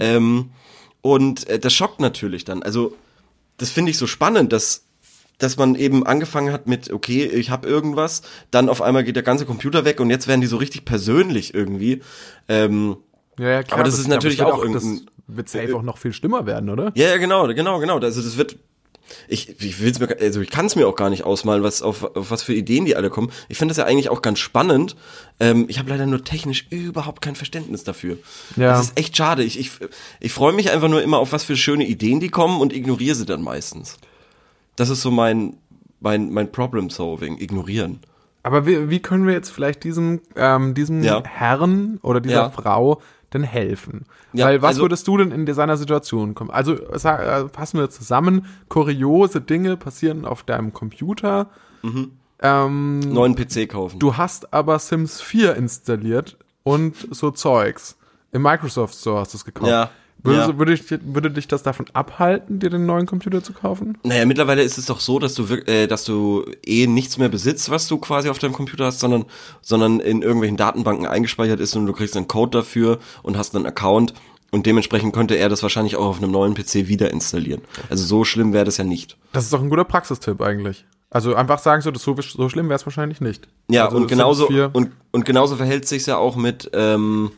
Ähm, 0.00 0.50
und 1.02 1.46
äh, 1.48 1.58
das 1.58 1.74
schockt 1.74 2.00
natürlich 2.00 2.44
dann. 2.44 2.62
Also 2.62 2.94
das 3.58 3.70
finde 3.70 3.90
ich 3.90 3.98
so 3.98 4.06
spannend, 4.06 4.52
dass 4.52 4.84
dass 5.38 5.56
man 5.56 5.74
eben 5.74 6.06
angefangen 6.06 6.52
hat 6.52 6.68
mit, 6.68 6.92
okay, 6.92 7.24
ich 7.26 7.50
habe 7.50 7.68
irgendwas, 7.68 8.22
dann 8.52 8.68
auf 8.68 8.80
einmal 8.80 9.02
geht 9.02 9.16
der 9.16 9.24
ganze 9.24 9.46
Computer 9.46 9.84
weg 9.84 9.98
und 9.98 10.08
jetzt 10.08 10.28
werden 10.28 10.40
die 10.40 10.46
so 10.46 10.56
richtig 10.56 10.84
persönlich 10.84 11.54
irgendwie. 11.54 12.02
Ähm, 12.48 12.96
Ja, 13.38 13.48
ja, 13.48 13.62
klar. 13.62 13.80
Aber 13.80 13.84
das 13.88 13.98
ist 13.98 14.08
natürlich 14.08 14.38
wird 14.38 14.48
auch 14.50 14.62
Das 14.64 14.84
irgendein- 14.84 15.06
wird 15.26 15.48
safe 15.48 15.74
auch 15.76 15.82
noch 15.82 15.98
viel 15.98 16.12
schlimmer 16.12 16.46
werden, 16.46 16.68
oder? 16.70 16.92
ja, 16.94 17.08
ja, 17.08 17.16
genau, 17.16 17.46
genau, 17.48 17.78
genau. 17.78 17.98
Also 17.98 18.22
das 18.22 18.36
wird. 18.36 18.56
Ich, 19.28 19.60
ich 19.62 19.80
will's 19.82 20.00
mir, 20.00 20.08
also 20.18 20.40
ich 20.40 20.50
kann 20.50 20.64
es 20.64 20.76
mir 20.76 20.88
auch 20.88 20.96
gar 20.96 21.10
nicht 21.10 21.24
ausmalen, 21.24 21.62
was 21.62 21.82
auf, 21.82 22.04
auf 22.16 22.30
was 22.30 22.42
für 22.42 22.54
Ideen 22.54 22.86
die 22.86 22.96
alle 22.96 23.10
kommen. 23.10 23.30
Ich 23.50 23.58
finde 23.58 23.72
das 23.72 23.76
ja 23.76 23.84
eigentlich 23.84 24.08
auch 24.08 24.22
ganz 24.22 24.38
spannend. 24.38 24.96
Ähm, 25.40 25.66
ich 25.68 25.78
habe 25.78 25.90
leider 25.90 26.06
nur 26.06 26.24
technisch 26.24 26.66
überhaupt 26.70 27.20
kein 27.20 27.36
Verständnis 27.36 27.84
dafür. 27.84 28.16
Ja. 28.56 28.70
Das 28.70 28.80
ist 28.86 28.98
echt 28.98 29.14
schade. 29.14 29.42
Ich, 29.44 29.58
ich, 29.58 29.72
ich 30.20 30.32
freue 30.32 30.54
mich 30.54 30.70
einfach 30.70 30.88
nur 30.88 31.02
immer 31.02 31.18
auf 31.18 31.32
was 31.32 31.44
für 31.44 31.54
schöne 31.56 31.86
Ideen 31.86 32.18
die 32.18 32.30
kommen 32.30 32.60
und 32.62 32.72
ignoriere 32.72 33.14
sie 33.14 33.26
dann 33.26 33.42
meistens. 33.42 33.98
Das 34.76 34.88
ist 34.88 35.02
so 35.02 35.10
mein 35.10 35.58
mein 36.00 36.30
mein 36.32 36.50
Problem 36.50 36.88
Solving. 36.88 37.38
Ignorieren. 37.38 38.00
Aber 38.42 38.66
wie, 38.66 38.88
wie 38.88 39.00
können 39.00 39.26
wir 39.26 39.34
jetzt 39.34 39.50
vielleicht 39.50 39.84
diesem, 39.84 40.22
ähm, 40.34 40.74
diesem 40.74 41.02
Ja. 41.04 41.22
Herrn 41.24 41.98
oder 42.02 42.20
dieser 42.20 42.34
Ja. 42.34 42.50
Frau 42.50 43.02
denn 43.34 43.42
helfen? 43.42 44.04
Ja, 44.32 44.46
Weil 44.46 44.62
was 44.62 44.68
also- 44.70 44.82
würdest 44.82 45.06
du 45.08 45.16
denn 45.18 45.30
in 45.32 45.52
seiner 45.52 45.76
Situation 45.76 46.34
kommen? 46.34 46.50
Also 46.50 46.76
sag, 46.94 47.20
äh, 47.20 47.48
fassen 47.48 47.78
wir 47.78 47.90
zusammen, 47.90 48.46
kuriose 48.68 49.40
Dinge 49.40 49.76
passieren 49.76 50.24
auf 50.24 50.42
deinem 50.44 50.72
Computer. 50.72 51.48
Ähm, 52.40 52.98
Neuen 53.00 53.34
PC 53.34 53.66
kaufen. 53.68 53.98
du 53.98 54.16
hast 54.16 54.52
aber 54.52 54.78
Sims 54.78 55.20
4 55.20 55.54
installiert 55.56 56.36
und 56.62 56.94
so 57.10 57.30
Zeugs. 57.30 57.96
Im 58.32 58.42
Microsoft 58.42 58.94
Store 58.96 59.20
hast 59.20 59.32
du 59.34 59.38
es 59.38 59.44
gekauft. 59.44 59.70
Ja, 59.70 59.90
Würde, 60.24 60.38
ja. 60.38 60.58
würde, 60.58 60.72
ich, 60.72 60.82
würde 60.90 61.30
dich 61.30 61.48
das 61.48 61.62
davon 61.62 61.84
abhalten, 61.92 62.58
dir 62.58 62.70
den 62.70 62.86
neuen 62.86 63.04
Computer 63.04 63.42
zu 63.42 63.52
kaufen? 63.52 63.98
Naja, 64.04 64.24
mittlerweile 64.24 64.62
ist 64.62 64.78
es 64.78 64.86
doch 64.86 65.00
so, 65.00 65.18
dass 65.18 65.34
du 65.34 65.44
äh, 65.66 65.86
dass 65.86 66.04
du 66.04 66.46
eh 66.64 66.86
nichts 66.86 67.18
mehr 67.18 67.28
besitzt, 67.28 67.68
was 67.68 67.86
du 67.88 67.98
quasi 67.98 68.30
auf 68.30 68.38
deinem 68.38 68.54
Computer 68.54 68.86
hast, 68.86 69.00
sondern 69.00 69.26
sondern 69.60 70.00
in 70.00 70.22
irgendwelchen 70.22 70.56
Datenbanken 70.56 71.06
eingespeichert 71.06 71.60
ist 71.60 71.76
und 71.76 71.84
du 71.84 71.92
kriegst 71.92 72.16
einen 72.16 72.26
Code 72.26 72.58
dafür 72.58 73.00
und 73.22 73.36
hast 73.36 73.54
einen 73.54 73.66
Account 73.66 74.14
und 74.50 74.64
dementsprechend 74.64 75.12
könnte 75.12 75.34
er 75.34 75.50
das 75.50 75.62
wahrscheinlich 75.62 75.96
auch 75.96 76.06
auf 76.06 76.18
einem 76.18 76.30
neuen 76.30 76.54
PC 76.54 76.88
wieder 76.88 77.10
installieren. 77.10 77.60
Also 77.90 78.04
so 78.04 78.24
schlimm 78.24 78.54
wäre 78.54 78.64
das 78.64 78.78
ja 78.78 78.84
nicht. 78.84 79.18
Das 79.32 79.44
ist 79.44 79.52
doch 79.52 79.60
ein 79.60 79.68
guter 79.68 79.84
Praxistipp 79.84 80.40
eigentlich. 80.40 80.86
Also 81.10 81.34
einfach 81.34 81.58
sagen 81.58 81.82
so, 81.82 81.90
das 81.90 82.02
so, 82.02 82.16
so 82.18 82.48
schlimm 82.48 82.70
wäre 82.70 82.76
es 82.76 82.86
wahrscheinlich 82.86 83.20
nicht. 83.20 83.46
Ja, 83.68 83.84
also 83.84 83.98
und 83.98 84.08
genauso 84.08 84.46
4 84.46 84.70
und 84.72 84.92
und 85.10 85.26
genauso 85.26 85.56
verhält 85.56 85.86
sich's 85.86 86.06
ja 86.06 86.16
auch 86.16 86.36
mit 86.36 86.70
ähm, 86.72 87.30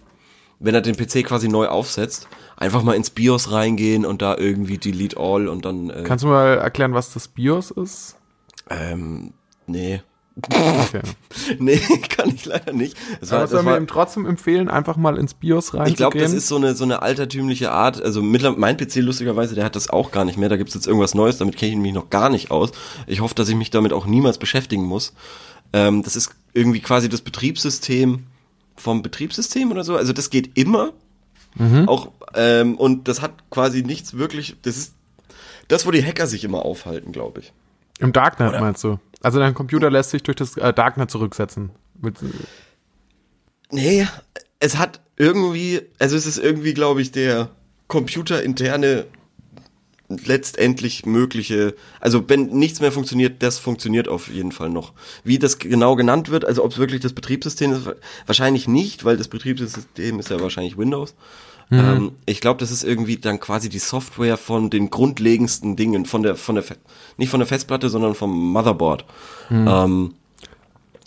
wenn 0.59 0.75
er 0.75 0.81
den 0.81 0.96
PC 0.96 1.25
quasi 1.25 1.49
neu 1.49 1.66
aufsetzt, 1.66 2.29
einfach 2.57 2.83
mal 2.83 2.95
ins 2.95 3.11
BIOS 3.11 3.53
reingehen 3.53 4.05
und 4.05 4.23
da 4.23 4.37
irgendwie 4.37 4.79
Delete 4.79 5.19
All 5.19 5.49
und 5.49 5.64
dann 5.64 5.90
äh, 5.90 6.03
Kannst 6.05 6.25
du 6.25 6.29
mal 6.29 6.59
erklären, 6.59 6.95
was 6.95 7.12
das 7.12 7.29
BIOS 7.29 7.71
ist? 7.71 8.16
ähm, 8.71 9.33
nee. 9.66 10.01
Okay. 10.42 11.01
Nee, 11.59 11.79
kann 12.09 12.35
ich 12.35 12.45
leider 12.45 12.73
nicht. 12.73 12.97
Das 13.21 13.33
Aber 13.33 13.47
sollen 13.47 13.64
wir 13.66 13.77
ihm 13.77 13.87
trotzdem 13.87 14.27
empfehlen, 14.27 14.69
einfach 14.69 14.97
mal 14.97 15.16
ins 15.16 15.35
BIOS 15.35 15.75
reinzugehen? 15.75 15.90
Ich 15.92 15.97
glaube, 15.97 16.19
das 16.19 16.33
ist 16.33 16.49
so 16.49 16.57
eine 16.57 16.75
so 16.75 16.85
eine 16.85 17.03
altertümliche 17.03 17.71
Art. 17.73 18.03
Also 18.03 18.21
mittlerweile 18.21 18.61
mein 18.61 18.77
PC 18.77 18.97
lustigerweise, 18.97 19.55
der 19.55 19.64
hat 19.64 19.77
das 19.77 19.88
auch 19.88 20.11
gar 20.11 20.25
nicht 20.25 20.37
mehr. 20.37 20.49
Da 20.49 20.57
gibt's 20.57 20.75
jetzt 20.75 20.87
irgendwas 20.87 21.14
Neues. 21.14 21.38
Damit 21.38 21.57
kenne 21.57 21.73
ich 21.73 21.79
mich 21.79 21.92
noch 21.95 22.11
gar 22.11 22.29
nicht 22.29 22.51
aus. 22.51 22.73
Ich 23.07 23.21
hoffe, 23.21 23.35
dass 23.35 23.49
ich 23.49 23.55
mich 23.55 23.71
damit 23.71 23.92
auch 23.92 24.07
niemals 24.07 24.38
beschäftigen 24.38 24.85
muss. 24.85 25.14
Ähm, 25.73 26.03
das 26.03 26.16
ist 26.16 26.31
irgendwie 26.53 26.81
quasi 26.81 27.09
das 27.09 27.21
Betriebssystem 27.23 28.25
vom 28.77 29.03
Betriebssystem 29.03 29.71
oder 29.71 29.85
so. 29.85 29.97
Also 29.97 30.12
das 30.12 30.31
geht 30.31 30.51
immer. 30.59 30.92
Auch 31.87 32.12
ähm, 32.37 32.77
und 32.77 33.09
das 33.09 33.22
hat 33.22 33.33
quasi 33.51 33.83
nichts 33.83 34.16
wirklich. 34.16 34.57
Das 34.62 34.77
ist 34.77 34.94
das, 35.68 35.87
wo 35.87 35.90
die 35.90 36.05
Hacker 36.05 36.27
sich 36.27 36.44
immer 36.44 36.64
aufhalten, 36.64 37.12
glaube 37.12 37.40
ich. 37.40 37.53
Im 37.99 38.12
Darknet 38.12 38.51
Oder- 38.51 38.61
meinst 38.61 38.85
du? 38.85 38.99
Also 39.22 39.38
dein 39.40 39.55
Computer 39.55 39.90
lässt 39.90 40.11
sich 40.11 40.22
durch 40.22 40.37
das 40.37 40.57
äh, 40.57 40.72
Darknet 40.72 41.11
zurücksetzen. 41.11 41.70
Mit, 42.01 42.16
Nee, 43.70 44.07
es 44.61 44.79
hat 44.79 45.01
irgendwie, 45.16 45.81
also 45.99 46.16
es 46.16 46.27
ist 46.27 46.38
irgendwie, 46.38 46.75
glaube 46.75 47.03
ich, 47.03 47.11
der 47.11 47.51
computerinterne 47.88 49.07
letztendlich 50.09 51.05
mögliche, 51.05 51.75
also 52.01 52.29
wenn 52.29 52.46
nichts 52.46 52.81
mehr 52.81 52.92
funktioniert, 52.92 53.42
das 53.42 53.59
funktioniert 53.59 54.07
auf 54.07 54.29
jeden 54.29 54.53
Fall 54.53 54.70
noch. 54.70 54.92
Wie 55.25 55.38
das 55.38 55.59
genau 55.59 55.96
genannt 55.96 56.31
wird, 56.31 56.44
also 56.44 56.62
ob 56.64 56.70
es 56.72 56.79
wirklich 56.79 57.01
das 57.01 57.12
Betriebssystem 57.12 57.72
ist, 57.72 57.88
wahrscheinlich 58.25 58.68
nicht, 58.68 59.05
weil 59.05 59.16
das 59.16 59.27
Betriebssystem 59.27 60.20
ist 60.20 60.31
ja 60.31 60.38
wahrscheinlich 60.40 60.79
Windows. 60.79 61.14
Ähm, 61.70 62.12
ich 62.26 62.40
glaube, 62.40 62.61
das 62.61 62.70
ist 62.70 62.85
irgendwie 62.85 63.16
dann 63.16 63.40
quasi 63.40 63.68
die 63.68 63.81
Software 63.81 64.37
von 64.37 64.70
den 64.70 64.88
grundlegendsten 64.88 65.74
Dingen, 65.74 66.07
von 66.07 66.22
der, 66.22 66.37
von 66.37 66.55
der, 66.55 66.64
Fe- 66.64 66.76
nicht 67.16 67.31
von 67.31 67.40
der 67.40 67.46
Festplatte, 67.48 67.88
sondern 67.88 68.14
vom 68.14 68.52
Motherboard. 68.52 69.05
Ähm, 69.50 70.14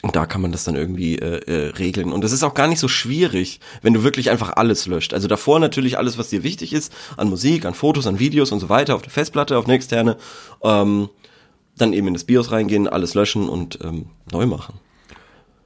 und 0.02 0.16
da 0.16 0.26
kann 0.26 0.42
man 0.42 0.52
das 0.54 0.64
dann 0.64 0.76
irgendwie 0.76 1.18
äh, 1.18 1.40
äh, 1.46 1.70
regeln. 1.72 2.14
Und 2.14 2.24
das 2.24 2.32
ist 2.32 2.44
auch 2.44 2.54
gar 2.54 2.68
nicht 2.68 2.80
so 2.80 2.88
schwierig, 2.88 3.60
wenn 3.82 3.94
du 3.94 4.04
wirklich 4.04 4.30
einfach 4.30 4.54
alles 4.56 4.86
löscht. 4.86 5.14
Also 5.14 5.28
davor 5.28 5.60
natürlich 5.60 5.98
alles, 5.98 6.18
was 6.18 6.30
dir 6.30 6.44
wichtig 6.44 6.72
ist, 6.74 6.94
an 7.18 7.30
Musik, 7.30 7.66
an 7.66 7.74
Fotos, 7.74 8.08
an 8.08 8.20
Videos 8.20 8.52
und 8.52 8.60
so 8.60 8.70
weiter, 8.70 8.96
auf 8.96 9.02
der 9.02 9.12
Festplatte, 9.12 9.58
auf 9.58 9.66
eine 9.66 9.74
externe. 9.76 10.18
Ähm, 10.64 11.10
dann 11.78 11.94
eben 11.94 12.08
in 12.08 12.14
das 12.14 12.26
BIOS 12.26 12.52
reingehen, 12.52 12.88
alles 12.88 13.14
löschen 13.14 13.48
und 13.48 13.80
ähm, 13.84 14.08
neu 14.32 14.46
machen. 14.46 14.76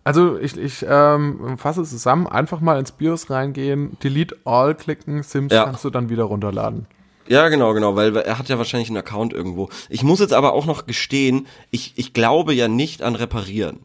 Also 0.04 0.38
ich, 0.38 0.58
ich 0.58 0.86
ähm, 0.88 1.58
fasse 1.58 1.82
es 1.82 1.90
zusammen, 1.90 2.28
einfach 2.28 2.60
mal 2.62 2.80
ins 2.80 2.92
BIOS 2.92 3.30
reingehen, 3.30 3.98
Delete 4.04 4.38
All 4.46 4.76
klicken, 4.76 5.24
Sims 5.24 5.54
Ja. 5.54 5.66
kannst 5.66 5.84
du 5.86 5.90
dann 5.90 6.10
wieder 6.10 6.24
runterladen. 6.24 6.86
Ja, 7.28 7.48
genau, 7.48 7.74
genau, 7.74 7.96
weil 7.96 8.16
er 8.18 8.38
hat 8.38 8.50
ja 8.50 8.58
wahrscheinlich 8.58 8.90
einen 8.90 8.98
Account 8.98 9.32
irgendwo. 9.34 9.70
Ich 9.90 10.04
muss 10.04 10.20
jetzt 10.20 10.34
aber 10.34 10.54
auch 10.54 10.66
noch 10.66 10.86
gestehen, 10.86 11.48
ich, 11.72 11.94
ich 11.96 12.14
glaube 12.14 12.54
ja 12.54 12.68
nicht 12.68 13.02
an 13.02 13.16
Reparieren. 13.16 13.80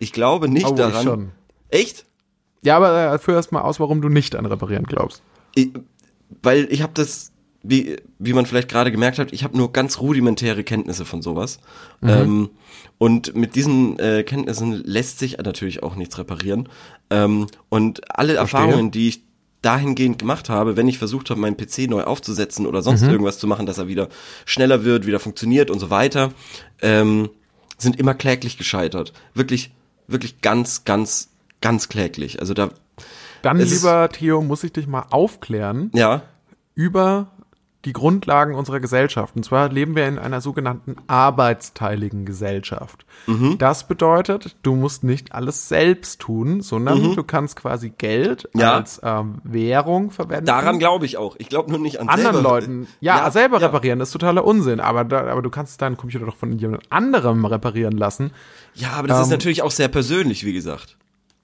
Ich 0.00 0.12
glaube 0.12 0.48
nicht 0.48 0.66
Oh, 0.66 0.70
ich 0.72 0.76
daran. 0.76 1.04
schon. 1.04 1.32
Echt? 1.68 2.06
Ja, 2.62 2.76
aber 2.76 3.12
äh, 3.14 3.18
führ 3.18 3.34
erst 3.34 3.52
mal 3.52 3.62
aus, 3.62 3.78
warum 3.80 4.00
du 4.02 4.08
nicht 4.08 4.34
an 4.36 4.46
Reparieren 4.46 4.84
glaubst. 4.84 5.22
ich, 5.54 5.70
weil 6.42 6.66
ich 6.70 6.82
habe 6.82 6.92
das, 6.94 7.31
wie, 7.62 7.96
wie 8.18 8.32
man 8.32 8.46
vielleicht 8.46 8.68
gerade 8.68 8.90
gemerkt 8.90 9.18
hat, 9.18 9.32
ich 9.32 9.44
habe 9.44 9.56
nur 9.56 9.72
ganz 9.72 10.00
rudimentäre 10.00 10.64
Kenntnisse 10.64 11.04
von 11.04 11.22
sowas. 11.22 11.58
Ähm, 12.02 12.50
und 12.98 13.34
mit 13.34 13.54
diesen 13.54 13.98
äh, 13.98 14.24
Kenntnissen 14.24 14.72
lässt 14.84 15.18
sich 15.18 15.38
natürlich 15.38 15.82
auch 15.82 15.94
nichts 15.94 16.18
reparieren. 16.18 16.68
Ähm, 17.10 17.46
und 17.68 18.16
alle 18.18 18.34
Erfahrungen, 18.34 18.90
die 18.90 19.08
ich 19.08 19.22
dahingehend 19.62 20.18
gemacht 20.18 20.48
habe, 20.48 20.76
wenn 20.76 20.88
ich 20.88 20.98
versucht 20.98 21.30
habe, 21.30 21.40
meinen 21.40 21.56
PC 21.56 21.88
neu 21.88 22.02
aufzusetzen 22.02 22.66
oder 22.66 22.82
sonst 22.82 23.02
irgendwas 23.02 23.38
zu 23.38 23.46
machen, 23.46 23.64
dass 23.64 23.78
er 23.78 23.88
wieder 23.88 24.08
schneller 24.44 24.84
wird, 24.84 25.06
wieder 25.06 25.20
funktioniert 25.20 25.70
und 25.70 25.78
so 25.78 25.88
weiter, 25.88 26.32
ähm, 26.80 27.30
sind 27.78 27.98
immer 27.98 28.14
kläglich 28.14 28.58
gescheitert. 28.58 29.12
Wirklich, 29.34 29.72
wirklich 30.08 30.40
ganz, 30.40 30.84
ganz, 30.84 31.30
ganz 31.60 31.88
kläglich. 31.88 32.40
Also 32.40 32.54
da, 32.54 32.70
Dann, 33.42 33.58
lieber 33.58 34.08
Theo, 34.08 34.42
muss 34.42 34.64
ich 34.64 34.72
dich 34.72 34.88
mal 34.88 35.06
aufklären 35.10 35.90
ja, 35.94 36.22
über 36.74 37.31
die 37.84 37.92
Grundlagen 37.92 38.54
unserer 38.54 38.78
Gesellschaft. 38.80 39.34
Und 39.36 39.44
zwar 39.44 39.68
leben 39.68 39.96
wir 39.96 40.06
in 40.06 40.18
einer 40.18 40.40
sogenannten 40.40 40.96
arbeitsteiligen 41.08 42.24
Gesellschaft. 42.24 43.04
Mhm. 43.26 43.58
Das 43.58 43.88
bedeutet, 43.88 44.56
du 44.62 44.74
musst 44.76 45.02
nicht 45.04 45.32
alles 45.34 45.68
selbst 45.68 46.20
tun, 46.20 46.60
sondern 46.60 47.14
du 47.16 47.22
kannst 47.24 47.56
quasi 47.56 47.90
Geld 47.90 48.48
Mhm. 48.54 48.60
Ja. 48.60 48.74
als 48.76 49.00
ähm, 49.02 49.36
Währung 49.44 50.10
verwenden. 50.10 50.46
Daran 50.46 50.78
glaube 50.78 51.06
ich 51.06 51.16
auch. 51.16 51.34
Ich 51.38 51.48
glaube 51.48 51.70
nur 51.70 51.78
nicht 51.80 52.00
an 52.00 52.08
anderen 52.08 52.34
selber. 52.34 52.48
Leuten, 52.48 52.86
ja, 53.00 53.30
selber 53.30 53.60
reparieren, 53.60 53.98
das 53.98 54.08
ist 54.08 54.12
totaler 54.12 54.44
Unsinn, 54.44 54.80
aber, 54.80 55.04
da, 55.04 55.26
aber 55.26 55.42
du 55.42 55.50
kannst 55.50 55.80
deinen 55.82 55.96
Computer 55.96 56.24
doch 56.26 56.36
von 56.36 56.58
jemand 56.58 56.84
anderem 56.90 57.44
reparieren 57.44 57.96
lassen. 57.96 58.30
Ja, 58.74 58.92
aber 58.92 59.08
das 59.08 59.18
ist 59.20 59.26
Ähm, 59.26 59.30
natürlich 59.32 59.62
auch 59.62 59.70
sehr 59.70 59.88
persönlich, 59.88 60.44
wie 60.44 60.52
gesagt. 60.52 60.96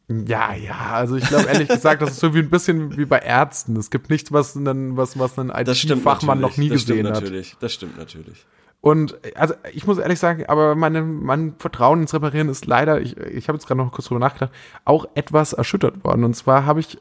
Ja, 0.08 0.54
ja, 0.54 0.90
also 0.92 1.16
ich 1.16 1.26
glaube 1.28 1.44
ehrlich 1.48 1.68
gesagt, 1.68 2.00
das 2.00 2.12
ist 2.12 2.20
so 2.20 2.34
wie 2.34 2.38
ein 2.38 2.48
bisschen 2.48 2.96
wie 2.96 3.04
bei 3.04 3.18
Ärzten. 3.18 3.76
Es 3.76 3.90
gibt 3.90 4.08
nichts, 4.08 4.32
was 4.32 4.54
ein, 4.54 4.96
was, 4.96 5.18
was 5.18 5.38
ein 5.38 5.50
IT-Fachmann 5.50 6.40
noch 6.40 6.56
nie 6.56 6.70
das 6.70 6.80
gesehen 6.86 7.00
stimmt 7.00 7.08
hat. 7.16 7.22
Natürlich. 7.24 7.56
Das 7.60 7.74
stimmt 7.74 7.98
natürlich. 7.98 8.46
Und 8.80 9.18
also 9.36 9.54
ich 9.74 9.86
muss 9.86 9.98
ehrlich 9.98 10.18
sagen, 10.18 10.46
aber 10.46 10.74
meine, 10.76 11.02
mein 11.02 11.56
Vertrauen 11.58 12.00
ins 12.00 12.14
Reparieren 12.14 12.48
ist 12.48 12.64
leider, 12.66 13.00
ich, 13.02 13.16
ich 13.18 13.48
habe 13.48 13.56
jetzt 13.58 13.66
gerade 13.66 13.78
noch 13.82 13.92
kurz 13.92 14.06
drüber 14.06 14.20
nachgedacht, 14.20 14.52
auch 14.86 15.04
etwas 15.14 15.52
erschüttert 15.52 16.02
worden. 16.04 16.24
Und 16.24 16.34
zwar 16.34 16.64
habe 16.64 16.80
ich 16.80 16.96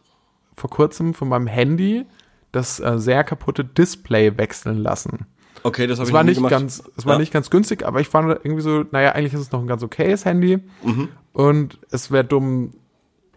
vor 0.56 0.70
kurzem 0.70 1.14
von 1.14 1.30
meinem 1.30 1.48
Handy 1.48 2.06
das 2.52 2.80
äh, 2.80 2.98
sehr 2.98 3.24
kaputte 3.24 3.64
Display 3.64 4.38
wechseln 4.38 4.80
lassen. 4.80 5.28
Okay, 5.64 5.86
das 5.88 6.00
habe 6.00 6.10
ich 6.10 6.14
war 6.14 6.24
nicht 6.24 6.38
gemacht. 6.38 6.52
ganz, 6.52 6.84
es 6.98 7.06
war 7.06 7.14
Ja. 7.14 7.20
nicht 7.20 7.32
ganz 7.32 7.50
günstig, 7.50 7.86
aber 7.86 8.02
ich 8.02 8.10
fand 8.10 8.28
irgendwie 8.44 8.62
so, 8.62 8.84
naja, 8.92 9.12
eigentlich 9.14 9.34
ist 9.34 9.42
es 9.42 9.52
noch 9.52 9.60
ein 9.62 9.68
ganz 9.68 9.84
okayes 9.84 10.26
Handy. 10.26 10.60
Mhm. 10.84 11.10
Und 11.34 11.80
es 11.92 12.12
wäre 12.12 12.24
dumm, 12.26 12.74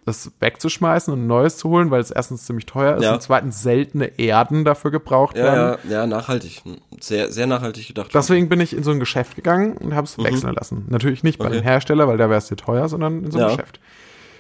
das 0.06 0.32
wegzuschmeißen 0.40 1.12
und 1.12 1.20
ein 1.22 1.26
neues 1.26 1.58
zu 1.58 1.68
holen, 1.68 1.90
weil 1.90 2.00
es 2.00 2.10
erstens 2.10 2.44
ziemlich 2.46 2.66
teuer 2.66 2.96
ist 2.96 3.04
Ja. 3.04 3.14
und 3.14 3.22
zweitens 3.22 3.62
seltene 3.62 4.18
Erden 4.18 4.64
dafür 4.64 4.90
gebraucht 4.90 5.36
Ja, 5.36 5.44
werden. 5.44 5.78
ja, 5.88 5.90
ja, 6.00 6.06
nachhaltig. 6.06 6.62
Sehr, 7.00 7.30
sehr 7.30 7.46
nachhaltig 7.46 7.86
gedacht. 7.88 8.10
Deswegen 8.14 8.48
bin 8.48 8.60
ich 8.60 8.74
in 8.76 8.82
so 8.82 8.90
ein 8.90 9.00
Geschäft 9.00 9.36
gegangen 9.36 9.76
und 9.76 9.94
habe 9.94 10.06
es 10.06 10.16
wechseln 10.18 10.54
lassen. 10.54 10.86
Natürlich 10.88 11.22
nicht 11.22 11.38
bei 11.38 11.44
Mhm. 11.46 11.50
Okay. 11.50 11.60
dem 11.60 11.64
Hersteller, 11.64 12.08
weil 12.08 12.16
da 12.16 12.28
wäre 12.30 12.38
es 12.38 12.46
dir 12.48 12.56
teuer, 12.56 12.88
sondern 12.88 13.24
in 13.24 13.30
so 13.30 13.38
einem 13.38 13.48
Ja. 13.50 13.56
Geschäft. 13.56 13.80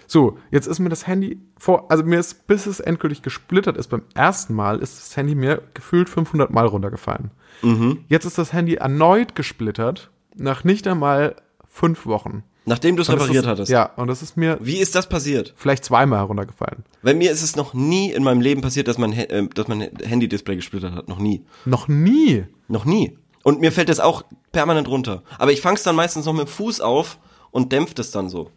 So, 0.06 0.38
jetzt 0.50 0.66
ist 0.66 0.80
mir 0.80 0.88
das 0.88 1.06
Handy 1.06 1.38
vor, 1.56 1.88
also 1.90 2.02
mir 2.02 2.18
ist, 2.18 2.48
bis 2.48 2.66
es 2.66 2.80
endgültig 2.80 3.22
gesplittert 3.22 3.76
ist, 3.76 3.88
beim 3.88 4.02
ersten 4.14 4.54
Mal 4.54 4.80
ist 4.80 4.98
das 4.98 5.16
Handy 5.16 5.36
mir 5.36 5.62
gefühlt 5.72 6.08
500 6.08 6.50
Mal 6.50 6.66
runtergefallen. 6.66 7.30
Mhm. 7.62 8.04
Jetzt 8.08 8.24
ist 8.24 8.36
das 8.36 8.52
Handy 8.52 8.74
erneut 8.74 9.36
gesplittert, 9.36 10.10
nach 10.34 10.64
nicht 10.64 10.88
einmal 10.88 11.36
fünf 11.68 12.06
Wochen. 12.06 12.42
Nachdem 12.70 12.94
du 12.94 13.02
es 13.02 13.10
repariert 13.10 13.44
ist, 13.44 13.50
hattest. 13.50 13.72
Ja, 13.72 13.90
und 13.96 14.06
das 14.06 14.22
ist 14.22 14.36
mir 14.36 14.56
Wie 14.60 14.76
ist 14.78 14.94
das 14.94 15.08
passiert? 15.08 15.54
vielleicht 15.56 15.84
zweimal 15.84 16.20
heruntergefallen. 16.20 16.84
Bei 17.02 17.14
mir 17.14 17.32
ist 17.32 17.42
es 17.42 17.56
noch 17.56 17.74
nie 17.74 18.12
in 18.12 18.22
meinem 18.22 18.40
Leben 18.40 18.60
passiert, 18.60 18.86
dass 18.86 18.96
mein, 18.96 19.12
äh, 19.12 19.48
dass 19.52 19.66
mein 19.66 19.80
Handy-Display 19.80 20.54
gesplittert 20.54 20.94
hat. 20.94 21.08
Noch 21.08 21.18
nie. 21.18 21.44
Noch 21.64 21.88
nie. 21.88 22.44
Noch 22.68 22.84
nie. 22.84 23.18
Und 23.42 23.60
mir 23.60 23.72
fällt 23.72 23.88
das 23.88 23.98
auch 23.98 24.22
permanent 24.52 24.86
runter. 24.86 25.24
Aber 25.36 25.50
ich 25.50 25.60
fang's 25.60 25.82
dann 25.82 25.96
meistens 25.96 26.26
noch 26.26 26.32
mit 26.32 26.42
dem 26.42 26.48
Fuß 26.48 26.80
auf 26.80 27.18
und 27.50 27.72
dämpft 27.72 27.98
es 27.98 28.12
dann 28.12 28.28
so. 28.28 28.52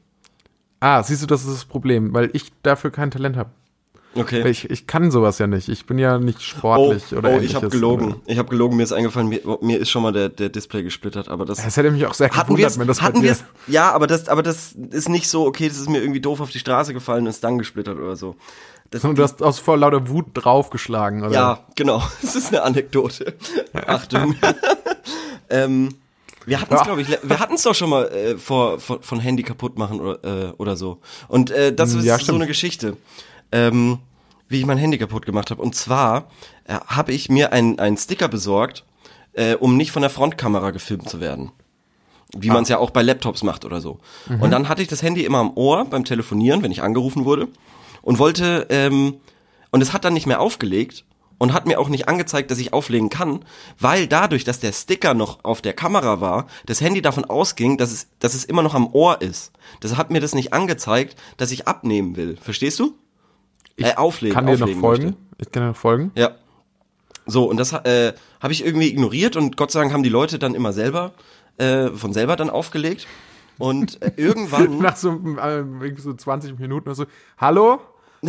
Ah, 0.80 1.02
siehst 1.02 1.23
du, 1.23 1.26
das 1.26 1.43
ist 1.43 1.52
das 1.52 1.65
Problem, 1.65 2.13
weil 2.13 2.30
ich 2.34 2.52
dafür 2.62 2.91
kein 2.91 3.10
Talent 3.10 3.36
habe. 3.36 3.49
Okay. 4.15 4.47
Ich, 4.47 4.69
ich 4.69 4.86
kann 4.86 5.10
sowas 5.10 5.39
ja 5.39 5.47
nicht. 5.47 5.69
Ich 5.69 5.86
bin 5.88 5.97
ja 5.97 6.19
nicht 6.19 6.38
Oh, 6.38 6.41
sportlich 6.41 7.15
oder 7.15 7.30
oh 7.30 7.32
ähnliches. 7.34 7.49
ich 7.52 7.56
habe 7.56 7.69
gelogen. 7.69 8.15
Ich 8.28 8.38
habe 8.38 8.49
gelogen, 8.49 8.78
mir 8.78 8.84
ist 8.84 8.91
eingefallen, 8.93 9.28
mir, 9.30 9.41
mir 9.62 9.80
ist 9.80 9.89
schon 9.89 10.04
mal 10.04 10.12
der, 10.13 10.30
der 10.30 10.49
Display 10.49 10.84
gesplittert, 10.84 11.30
aber 11.30 11.45
das 11.45 11.65
Es 11.65 11.78
hätte 11.78 11.89
mich 11.89 12.06
auch 12.06 12.13
sehr 12.13 12.30
hatten 12.30 12.54
gewundert, 12.56 12.78
wenn 12.78 12.88
das 12.88 12.99
bei 12.99 13.06
hatten 13.06 13.21
dir- 13.21 13.36
wir 13.67 13.73
ja, 13.73 13.91
aber 13.91 14.06
das 14.08 14.30
aber 14.30 14.43
das 14.43 14.73
ist 14.91 15.10
nicht 15.10 15.28
so, 15.30 15.45
okay, 15.47 15.67
das 15.67 15.78
ist 15.78 15.89
mir 15.89 15.99
irgendwie 16.02 16.21
doof 16.21 16.41
auf 16.41 16.52
die 16.52 16.60
Straße 16.60 16.93
gefallen 16.93 17.23
und 17.23 17.30
ist 17.30 17.43
dann 17.43 17.58
gesplittert 17.58 17.97
oder 17.97 18.15
so. 18.15 18.36
Das, 18.91 19.04
Und 19.06 19.17
du 19.17 19.23
hast 19.23 19.41
aus 19.41 19.58
vor 19.58 19.78
lauter 19.78 20.08
Wut 20.08 20.28
draufgeschlagen, 20.36 21.23
oder? 21.23 21.34
ja, 21.34 21.60
genau. 21.76 22.04
Das 22.21 22.36
ist 22.36 22.49
eine 22.49 22.62
Anekdote. 22.62 23.34
Achtung. 23.73 24.36
ähm, 25.49 25.89
wir 26.45 26.60
hatten 26.60 26.73
es, 26.76 26.84
glaube 26.84 27.02
ich, 27.02 27.08
wir 27.23 27.39
hatten 27.39 27.54
es 27.56 27.63
doch 27.63 27.73
schon 27.73 27.89
mal 27.89 28.06
äh, 28.10 28.38
vor, 28.38 28.80
vor, 28.80 29.02
von 29.02 29.19
Handy 29.19 29.43
kaputt 29.43 29.78
machen 29.78 30.02
oder, 30.02 30.23
äh, 30.49 30.52
oder 30.58 30.76
so. 30.76 30.99
Und 31.30 31.52
äh, 31.52 31.73
das 31.73 31.93
ist 31.93 32.04
Ja, 32.04 32.19
so 32.19 32.36
eine 32.36 32.47
Geschichte, 32.47 32.97
ähm, 33.53 33.99
wie 34.49 34.59
ich 34.59 34.65
mein 34.65 34.77
Handy 34.77 34.97
kaputt 34.97 35.25
gemacht 35.25 35.51
habe. 35.51 35.61
Und 35.61 35.75
zwar 35.75 36.27
äh, 36.65 36.73
habe 36.85 37.13
ich 37.13 37.29
mir 37.29 37.53
einen 37.53 37.97
Sticker 37.97 38.27
besorgt, 38.27 38.83
äh, 39.33 39.55
um 39.55 39.77
nicht 39.77 39.91
von 39.91 40.01
der 40.01 40.11
Frontkamera 40.11 40.71
gefilmt 40.71 41.09
zu 41.09 41.21
werden. 41.21 41.51
Wie 42.35 42.49
man 42.49 42.63
es 42.63 42.69
ja 42.69 42.79
auch 42.79 42.89
bei 42.89 43.03
Laptops 43.03 43.43
macht 43.43 43.63
oder 43.63 43.79
so. 43.79 43.99
Und 44.39 44.49
dann 44.49 44.67
hatte 44.67 44.81
ich 44.81 44.87
das 44.87 45.03
Handy 45.03 45.23
immer 45.23 45.37
am 45.37 45.51
Ohr 45.55 45.85
beim 45.85 46.03
Telefonieren, 46.03 46.63
wenn 46.63 46.71
ich 46.71 46.81
angerufen 46.81 47.25
wurde. 47.25 47.47
Und 48.01 48.17
wollte, 48.17 48.65
ähm, 48.69 49.17
und 49.69 49.81
es 49.81 49.93
hat 49.93 50.03
dann 50.03 50.13
nicht 50.13 50.25
mehr 50.25 50.41
aufgelegt 50.41 51.05
und 51.37 51.53
hat 51.53 51.67
mir 51.67 51.79
auch 51.79 51.89
nicht 51.89 52.07
angezeigt, 52.07 52.49
dass 52.49 52.57
ich 52.57 52.73
auflegen 52.73 53.09
kann, 53.09 53.45
weil 53.79 54.07
dadurch, 54.07 54.43
dass 54.43 54.59
der 54.59 54.71
Sticker 54.71 55.13
noch 55.13 55.43
auf 55.43 55.61
der 55.61 55.73
Kamera 55.73 56.21
war, 56.21 56.47
das 56.65 56.81
Handy 56.81 57.01
davon 57.03 57.25
ausging, 57.25 57.77
dass 57.77 57.91
es, 57.91 58.07
dass 58.17 58.33
es 58.33 58.45
immer 58.45 58.63
noch 58.63 58.73
am 58.73 58.87
Ohr 58.93 59.21
ist. 59.21 59.51
Das 59.79 59.95
hat 59.95 60.09
mir 60.09 60.19
das 60.19 60.33
nicht 60.33 60.53
angezeigt, 60.53 61.15
dass 61.37 61.51
ich 61.51 61.67
abnehmen 61.67 62.15
will. 62.15 62.37
Verstehst 62.41 62.79
du? 62.79 62.95
Äh, 63.77 63.95
auflegen. 63.95 64.36
Kann 64.36 64.45
dir 64.47 64.57
noch 64.57 64.69
folgen? 64.69 65.05
möchte. 65.05 65.17
Ich 65.39 65.51
kann 65.51 65.63
dir 65.63 65.69
noch 65.69 65.75
folgen. 65.77 66.12
Ja. 66.15 66.31
So, 67.25 67.45
und 67.49 67.57
das 67.57 67.71
äh, 67.73 68.13
habe 68.41 68.53
ich 68.53 68.65
irgendwie 68.65 68.89
ignoriert 68.89 69.36
und 69.36 69.55
Gott 69.57 69.71
sei 69.71 69.79
Dank 69.79 69.93
haben 69.93 70.03
die 70.03 70.09
Leute 70.09 70.39
dann 70.39 70.55
immer 70.55 70.73
selber, 70.73 71.13
äh, 71.57 71.88
von 71.89 72.12
selber 72.13 72.36
dann 72.36 72.49
aufgelegt. 72.49 73.07
Und 73.57 74.01
äh, 74.01 74.12
irgendwann. 74.17 74.79
Nach 74.79 74.97
so, 74.97 75.12
äh, 75.38 75.63
so 75.97 76.13
20 76.13 76.59
Minuten 76.59 76.88
oder 76.89 76.95
so. 76.95 77.05
Hallo? 77.38 77.79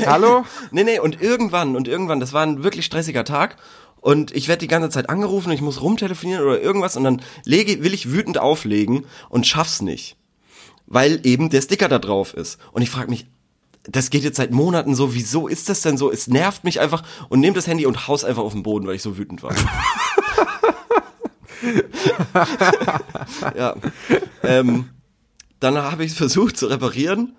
Hallo? 0.07 0.44
nee, 0.70 0.85
nee, 0.85 0.98
und 0.98 1.20
irgendwann, 1.20 1.76
und 1.76 1.88
irgendwann, 1.88 2.20
das 2.20 2.33
war 2.33 2.42
ein 2.44 2.62
wirklich 2.64 2.85
stressiger 2.85 3.24
Tag. 3.24 3.57
Und 4.00 4.37
ich 4.37 4.48
werde 4.48 4.61
die 4.61 4.68
ganze 4.68 4.90
Zeit 4.90 5.09
angerufen, 5.09 5.50
ich 5.50 5.62
muss 5.62 5.80
rumtelefonieren 5.80 6.44
oder 6.44 6.61
irgendwas 6.61 6.96
und 6.96 7.04
dann 7.04 7.22
lege, 7.44 7.83
will 7.83 7.94
ich 7.94 8.12
wütend 8.12 8.38
auflegen 8.38 9.07
und 9.30 9.46
schaff's 9.46 9.80
nicht. 9.80 10.16
weil 10.87 11.20
eben 11.26 11.48
der 11.48 11.62
Sticker 11.62 11.88
da 11.88 11.98
drauf 11.98 12.35
ist. 12.35 12.59
Und 12.72 12.83
ich 12.83 12.90
frage 12.90 13.09
mich, 13.11 13.26
das 13.85 14.11
geht 14.11 14.25
jetzt 14.25 14.37
seit 14.37 14.51
Monaten 14.51 14.94
so, 14.94 15.14
wieso 15.14 15.47
ist 15.47 15.68
das 15.68 15.83
denn 15.83 15.97
so? 15.97 16.11
Es 16.11 16.27
nervt 16.27 16.64
mich 16.64 16.81
einfach 16.81 17.03
und 17.29 17.40
nehme 17.40 17.55
das 17.55 17.66
Handy 17.66 17.87
und 17.87 18.09
haus 18.09 18.25
einfach 18.25 18.42
auf 18.42 18.53
den 18.53 18.62
Boden, 18.62 18.87
weil 18.87 18.97
ich 18.97 19.03
so 19.03 19.16
wütend 19.18 19.42
war. 19.42 19.55
ja. 23.57 23.75
Ähm, 24.42 24.90
dann 25.61 25.77
habe 25.79 26.05
ich 26.05 26.12
es 26.12 26.16
versucht 26.16 26.57
zu 26.57 26.66
reparieren. 26.66 27.37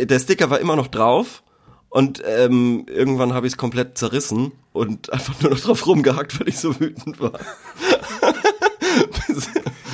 Der 0.00 0.18
Sticker 0.18 0.50
war 0.50 0.58
immer 0.58 0.76
noch 0.76 0.88
drauf 0.88 1.42
und 1.88 2.22
ähm, 2.26 2.84
irgendwann 2.88 3.32
habe 3.32 3.46
ich 3.46 3.54
es 3.54 3.56
komplett 3.56 3.96
zerrissen 3.96 4.52
und 4.72 5.12
einfach 5.12 5.40
nur 5.40 5.52
noch 5.52 5.60
drauf 5.60 5.86
rumgehackt, 5.86 6.38
weil 6.40 6.48
ich 6.48 6.58
so 6.58 6.78
wütend 6.78 7.20
war. 7.20 7.38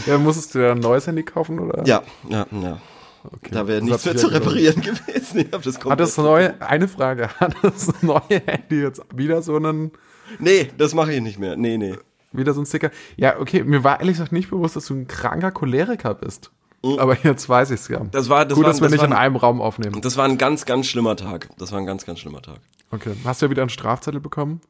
ja, 0.07 0.19
musstest 0.19 0.55
du 0.55 0.61
dir 0.61 0.73
ein 0.73 0.81
neues 0.81 1.07
Handy 1.07 1.23
kaufen, 1.23 1.59
oder? 1.59 1.87
Ja, 1.87 2.03
ja, 2.29 2.47
ja. 2.51 2.81
Okay. 3.25 3.51
Da 3.53 3.67
wäre 3.67 3.83
nichts 3.83 4.05
mehr 4.05 4.17
zu 4.17 4.29
reparieren 4.29 4.81
gewesen. 4.81 5.41
Ich 5.41 5.53
hab 5.53 5.63
das 5.63 5.83
hat 5.85 6.01
das 6.01 6.17
neue, 6.19 6.61
eine 6.61 6.89
Frage, 6.89 7.29
hat 7.41 7.55
das 7.63 8.03
neue 8.03 8.43
Handy 8.47 8.83
jetzt 8.83 9.03
wieder 9.15 9.43
so 9.43 9.57
einen... 9.57 9.93
Nee, 10.39 10.71
das 10.77 10.95
mache 10.95 11.13
ich 11.13 11.21
nicht 11.21 11.39
mehr. 11.39 11.57
Nee, 11.57 11.79
nee. 11.79 11.95
Wieder 12.33 12.53
so 12.53 12.61
ein 12.61 12.67
Sticker. 12.67 12.91
Ja, 13.17 13.39
okay, 13.39 13.63
mir 13.63 13.85
war 13.85 14.01
ehrlich 14.01 14.17
gesagt 14.17 14.33
nicht 14.33 14.51
bewusst, 14.51 14.77
dass 14.77 14.87
du 14.87 14.95
ein 14.95 15.07
kranker 15.07 15.53
Choleriker 15.53 16.15
bist. 16.15 16.51
Mhm. 16.83 16.99
Aber 16.99 17.17
jetzt 17.23 17.49
weiß 17.49 17.71
ich's 17.71 17.89
ja. 17.89 18.01
Das 18.11 18.29
war, 18.29 18.45
das 18.45 18.57
Gut, 18.57 18.65
war, 18.65 18.73
dass 18.73 18.81
wir 18.81 18.87
das 18.87 18.93
nicht 18.93 19.01
war, 19.01 19.09
in 19.09 19.15
einem 19.15 19.37
Raum 19.37 19.61
aufnehmen. 19.61 20.01
Das 20.01 20.17
war 20.17 20.25
ein 20.25 20.37
ganz, 20.37 20.67
ganz 20.67 20.87
schlimmer 20.87 21.17
Tag. 21.17 21.49
Das 21.59 21.73
war 21.73 21.79
ein 21.79 21.87
ganz, 21.87 22.05
ganz 22.05 22.19
schlimmer 22.19 22.43
Tag. 22.43 22.61
Okay. 22.91 23.15
Hast 23.25 23.41
du 23.41 23.47
ja 23.47 23.51
wieder 23.51 23.63
einen 23.63 23.71
Strafzettel 23.71 24.21
bekommen? 24.21 24.61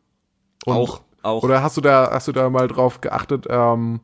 Und, 0.64 0.74
auch, 0.74 1.00
auch. 1.22 1.42
Oder 1.42 1.62
hast 1.62 1.76
du 1.76 1.80
da, 1.80 2.10
hast 2.12 2.28
du 2.28 2.32
da 2.32 2.48
mal 2.50 2.68
drauf 2.68 3.00
geachtet, 3.00 3.46
ähm, 3.48 4.00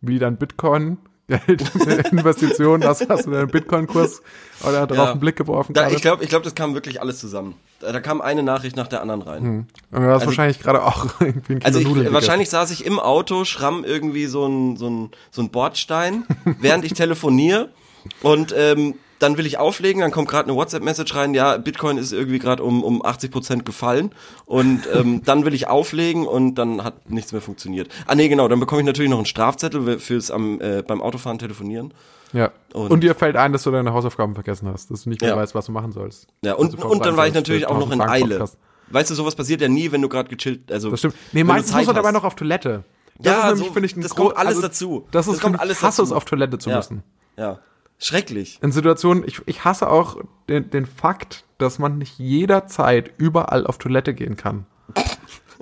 wie 0.00 0.18
dein 0.18 0.36
Bitcoin 0.36 0.98
Geld 1.26 1.74
Investitionen, 2.12 2.84
hast, 2.84 3.08
hast 3.08 3.26
du 3.26 3.30
deinen 3.30 3.48
Bitcoin-Kurs 3.48 4.20
oder 4.62 4.86
darauf 4.86 5.06
ja. 5.06 5.10
einen 5.12 5.20
Blick 5.20 5.36
geworfen? 5.36 5.72
Da, 5.72 5.88
ich 5.88 6.02
glaube, 6.02 6.22
ich 6.22 6.28
glaub, 6.28 6.42
das 6.42 6.54
kam 6.54 6.74
wirklich 6.74 7.00
alles 7.00 7.18
zusammen. 7.18 7.54
Da, 7.80 7.92
da 7.92 8.00
kam 8.00 8.20
eine 8.20 8.42
Nachricht 8.42 8.76
nach 8.76 8.88
der 8.88 9.00
anderen 9.00 9.22
rein. 9.22 9.42
Hm. 9.42 9.66
Und 9.90 10.02
du 10.02 10.06
hast 10.06 10.14
also, 10.14 10.26
wahrscheinlich 10.26 10.60
gerade 10.60 10.82
auch 10.82 11.06
irgendwie 11.20 11.54
ein 11.54 11.60
Kilo 11.60 11.64
Also 11.64 11.80
ich, 11.80 12.12
wahrscheinlich 12.12 12.50
saß 12.50 12.70
ich 12.72 12.84
im 12.84 12.98
Auto, 12.98 13.44
schramm 13.44 13.84
irgendwie 13.84 14.26
so 14.26 14.46
ein, 14.46 14.76
so 14.76 14.90
ein, 14.90 15.10
so 15.30 15.42
ein 15.42 15.50
Bordstein, 15.50 16.24
während 16.60 16.84
ich 16.84 16.92
telefoniere 16.92 17.70
und 18.22 18.54
ähm, 18.56 18.94
dann 19.18 19.38
will 19.38 19.46
ich 19.46 19.58
auflegen, 19.58 20.00
dann 20.00 20.10
kommt 20.10 20.28
gerade 20.28 20.48
eine 20.48 20.56
WhatsApp-Message 20.56 21.14
rein, 21.14 21.34
ja, 21.34 21.56
Bitcoin 21.56 21.98
ist 21.98 22.12
irgendwie 22.12 22.38
gerade 22.38 22.62
um, 22.62 22.82
um 22.82 23.04
80 23.04 23.30
Prozent 23.30 23.64
gefallen 23.64 24.10
und 24.46 24.82
ähm, 24.94 25.22
dann 25.24 25.44
will 25.44 25.54
ich 25.54 25.68
auflegen 25.68 26.26
und 26.26 26.56
dann 26.56 26.84
hat 26.84 27.10
nichts 27.10 27.32
mehr 27.32 27.40
funktioniert. 27.40 27.88
Ah 28.06 28.14
nee, 28.14 28.28
genau, 28.28 28.48
dann 28.48 28.60
bekomme 28.60 28.80
ich 28.80 28.86
natürlich 28.86 29.10
noch 29.10 29.18
einen 29.18 29.26
Strafzettel 29.26 29.98
fürs 29.98 30.30
am, 30.30 30.60
äh, 30.60 30.82
beim 30.82 31.00
Autofahren 31.02 31.38
telefonieren. 31.38 31.94
Ja. 32.32 32.50
Und, 32.72 32.90
und, 32.90 33.00
dir 33.00 33.14
fällt 33.14 33.36
ein, 33.36 33.52
dass 33.52 33.62
du 33.62 33.70
deine 33.70 33.92
Hausaufgaben 33.92 34.34
vergessen 34.34 34.68
hast, 34.68 34.90
dass 34.90 35.04
du 35.04 35.10
nicht 35.10 35.20
mehr 35.20 35.30
ja. 35.30 35.36
weißt, 35.36 35.54
was 35.54 35.66
du 35.66 35.72
machen 35.72 35.92
sollst. 35.92 36.26
Ja, 36.42 36.54
und, 36.54 36.74
und 36.82 37.06
dann 37.06 37.16
war 37.16 37.28
ich 37.28 37.34
natürlich 37.34 37.66
auch 37.66 37.78
noch 37.78 37.90
in 37.92 38.00
Eile. 38.00 38.44
Weißt 38.88 39.10
du, 39.10 39.14
sowas 39.14 39.34
passiert 39.34 39.60
ja 39.60 39.68
nie, 39.68 39.92
wenn 39.92 40.02
du 40.02 40.08
gerade 40.08 40.28
gechillt, 40.28 40.70
also. 40.70 40.90
Das 40.90 40.98
stimmt. 40.98 41.14
Nee, 41.32 41.44
meistens 41.44 41.74
muss 41.74 41.86
man 41.86 41.96
dabei 41.96 42.12
noch 42.12 42.24
auf 42.24 42.34
Toilette. 42.34 42.84
Das 43.18 43.26
ja, 43.26 43.50
ist 43.50 43.60
nämlich, 43.60 43.92
so, 43.92 44.00
ich, 44.00 44.02
das 44.02 44.14
kommt 44.14 44.36
alles 44.36 44.56
also, 44.56 44.62
dazu. 44.62 45.06
Das, 45.10 45.26
ist, 45.26 45.34
das 45.34 45.40
kommt 45.40 45.60
alles 45.60 45.80
dazu. 45.80 46.02
es, 46.02 46.12
auf 46.12 46.24
Toilette 46.24 46.58
zu 46.58 46.70
ja. 46.70 46.76
müssen. 46.76 47.02
Ja. 47.36 47.60
Schrecklich. 47.98 48.58
In 48.62 48.72
Situationen, 48.72 49.24
ich, 49.26 49.40
ich 49.46 49.64
hasse 49.64 49.88
auch 49.88 50.18
den, 50.48 50.70
den 50.70 50.86
Fakt, 50.86 51.44
dass 51.58 51.78
man 51.78 51.98
nicht 51.98 52.18
jederzeit 52.18 53.12
überall 53.16 53.66
auf 53.66 53.78
Toilette 53.78 54.14
gehen 54.14 54.36
kann. 54.36 54.66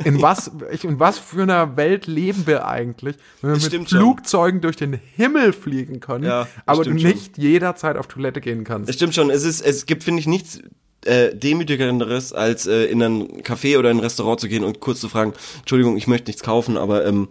In 0.04 0.22
was, 0.22 0.50
ich, 0.72 0.84
in 0.84 0.98
was 0.98 1.18
für 1.18 1.42
einer 1.42 1.76
Welt 1.76 2.06
leben 2.06 2.46
wir 2.46 2.66
eigentlich, 2.66 3.16
wenn 3.42 3.60
wir 3.60 3.78
mit 3.78 3.88
Flugzeugen 3.88 4.56
schon. 4.56 4.62
durch 4.62 4.76
den 4.76 4.94
Himmel 5.16 5.52
fliegen 5.52 6.00
können, 6.00 6.24
ja, 6.24 6.48
aber 6.66 6.84
du 6.84 6.90
nicht 6.90 7.36
schon. 7.36 7.44
jederzeit 7.44 7.96
auf 7.96 8.08
Toilette 8.08 8.40
gehen 8.40 8.64
kannst? 8.64 8.88
Es 8.88 8.96
stimmt 8.96 9.14
schon. 9.14 9.30
Es 9.30 9.44
ist, 9.44 9.60
es 9.60 9.86
gibt, 9.86 10.02
finde 10.02 10.20
ich, 10.20 10.26
nichts 10.26 10.60
äh, 11.04 11.34
demütigeres, 11.34 12.32
als 12.32 12.66
äh, 12.66 12.84
in 12.84 13.02
ein 13.02 13.42
Café 13.42 13.78
oder 13.78 13.90
ein 13.90 13.98
Restaurant 13.98 14.40
zu 14.40 14.48
gehen 14.48 14.64
und 14.64 14.80
kurz 14.80 15.00
zu 15.00 15.08
fragen, 15.08 15.34
Entschuldigung, 15.60 15.96
ich 15.96 16.06
möchte 16.06 16.28
nichts 16.28 16.42
kaufen, 16.42 16.76
aber 16.76 17.04
ähm, 17.04 17.28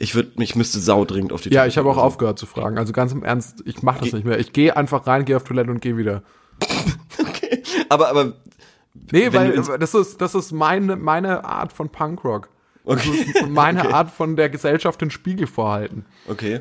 ich 0.00 0.14
würde, 0.14 0.30
ich 0.38 0.54
müsste 0.54 0.78
saudringend 0.78 1.32
auf 1.32 1.40
die 1.40 1.50
Toilette. 1.50 1.64
Ja, 1.64 1.66
ich 1.66 1.76
habe 1.76 1.90
auch 1.90 1.96
aufgehört 1.96 2.38
zu 2.38 2.46
fragen. 2.46 2.78
Also 2.78 2.92
ganz 2.92 3.12
im 3.12 3.24
Ernst, 3.24 3.62
ich 3.66 3.82
mache 3.82 3.98
das 3.98 4.10
Ge 4.10 4.14
nicht 4.14 4.24
mehr. 4.24 4.38
Ich 4.38 4.52
gehe 4.52 4.76
einfach 4.76 5.08
rein, 5.08 5.24
gehe 5.24 5.36
auf 5.36 5.42
Toilette 5.42 5.72
und 5.72 5.80
gehe 5.80 5.96
wieder. 5.96 6.22
okay. 7.18 7.64
Aber, 7.88 8.08
aber. 8.08 8.34
Nee, 9.10 9.32
weil 9.32 9.60
das 9.78 9.94
ist, 9.94 10.20
das 10.20 10.36
ist 10.36 10.52
meine, 10.52 10.94
meine 10.94 11.44
Art 11.44 11.72
von 11.72 11.88
Punkrock. 11.88 12.48
Okay. 12.84 13.24
Das 13.26 13.42
ist 13.42 13.48
meine 13.48 13.80
okay. 13.84 13.92
Art 13.92 14.10
von 14.12 14.36
der 14.36 14.48
Gesellschaft 14.48 15.00
den 15.00 15.10
Spiegel 15.10 15.48
vorhalten. 15.48 16.06
Okay. 16.28 16.60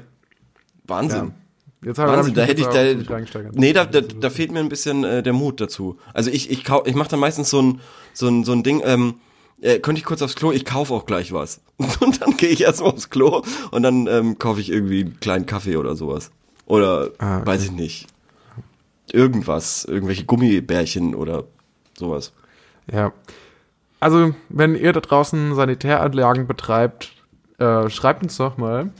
Wahnsinn. 0.86 1.34
Ja. 1.82 1.88
Jetzt 1.90 2.00
Wahnsinn, 2.00 2.34
da 2.34 2.42
hätte 2.42 2.62
ich 2.62 2.68
da, 2.68 3.42
nee, 3.52 3.72
da, 3.72 3.86
da, 3.86 4.02
da 4.02 4.30
fehlt 4.32 4.52
mir 4.52 4.60
ein 4.60 4.70
bisschen 4.70 5.04
äh, 5.04 5.22
der 5.22 5.34
Mut 5.34 5.62
dazu. 5.62 6.00
Also 6.12 6.32
ich, 6.32 6.50
ich, 6.50 6.64
ich 6.86 6.96
mache 6.96 7.10
da 7.10 7.18
meistens 7.18 7.52
so 7.52 7.62
ein, 7.62 7.82
so 8.14 8.28
ein, 8.28 8.44
so 8.44 8.52
ein 8.52 8.64
Ding, 8.64 8.82
ähm, 8.84 9.16
äh, 9.62 9.80
könnte 9.80 10.00
ich 10.00 10.06
kurz 10.06 10.22
aufs 10.22 10.36
Klo? 10.36 10.52
Ich 10.52 10.66
kaufe 10.66 10.94
auch 10.94 11.06
gleich 11.06 11.32
was. 11.34 11.62
Und 12.00 12.22
dann 12.22 12.38
gehe 12.38 12.50
ich 12.50 12.62
erstmal 12.62 12.92
aufs 12.92 13.10
Klo 13.10 13.44
und 13.72 13.84
dann 13.84 14.08
ähm, 14.08 14.40
kaufe 14.40 14.60
ich 14.60 14.72
irgendwie 14.72 15.02
einen 15.02 15.20
kleinen 15.20 15.46
Kaffee 15.46 15.78
oder 15.78 15.96
sowas. 15.96 16.32
Oder 16.66 17.12
ah, 17.20 17.38
okay. 17.38 17.48
weiß 17.48 17.66
ich 17.66 17.72
nicht. 17.72 18.08
Irgendwas, 19.12 19.86
irgendwelche 19.86 20.26
Gummibärchen 20.26 21.14
oder 21.14 21.44
sowas. 21.96 22.34
Ja. 22.92 23.14
Also, 24.00 24.34
wenn 24.50 24.76
ihr 24.76 24.92
da 24.92 25.00
draußen 25.00 25.56
Sanitäranlagen 25.56 26.48
betreibt, 26.48 27.14
äh, 27.60 27.90
schreibt 27.90 28.24
uns 28.24 28.38
doch 28.38 28.58
mal 28.58 28.92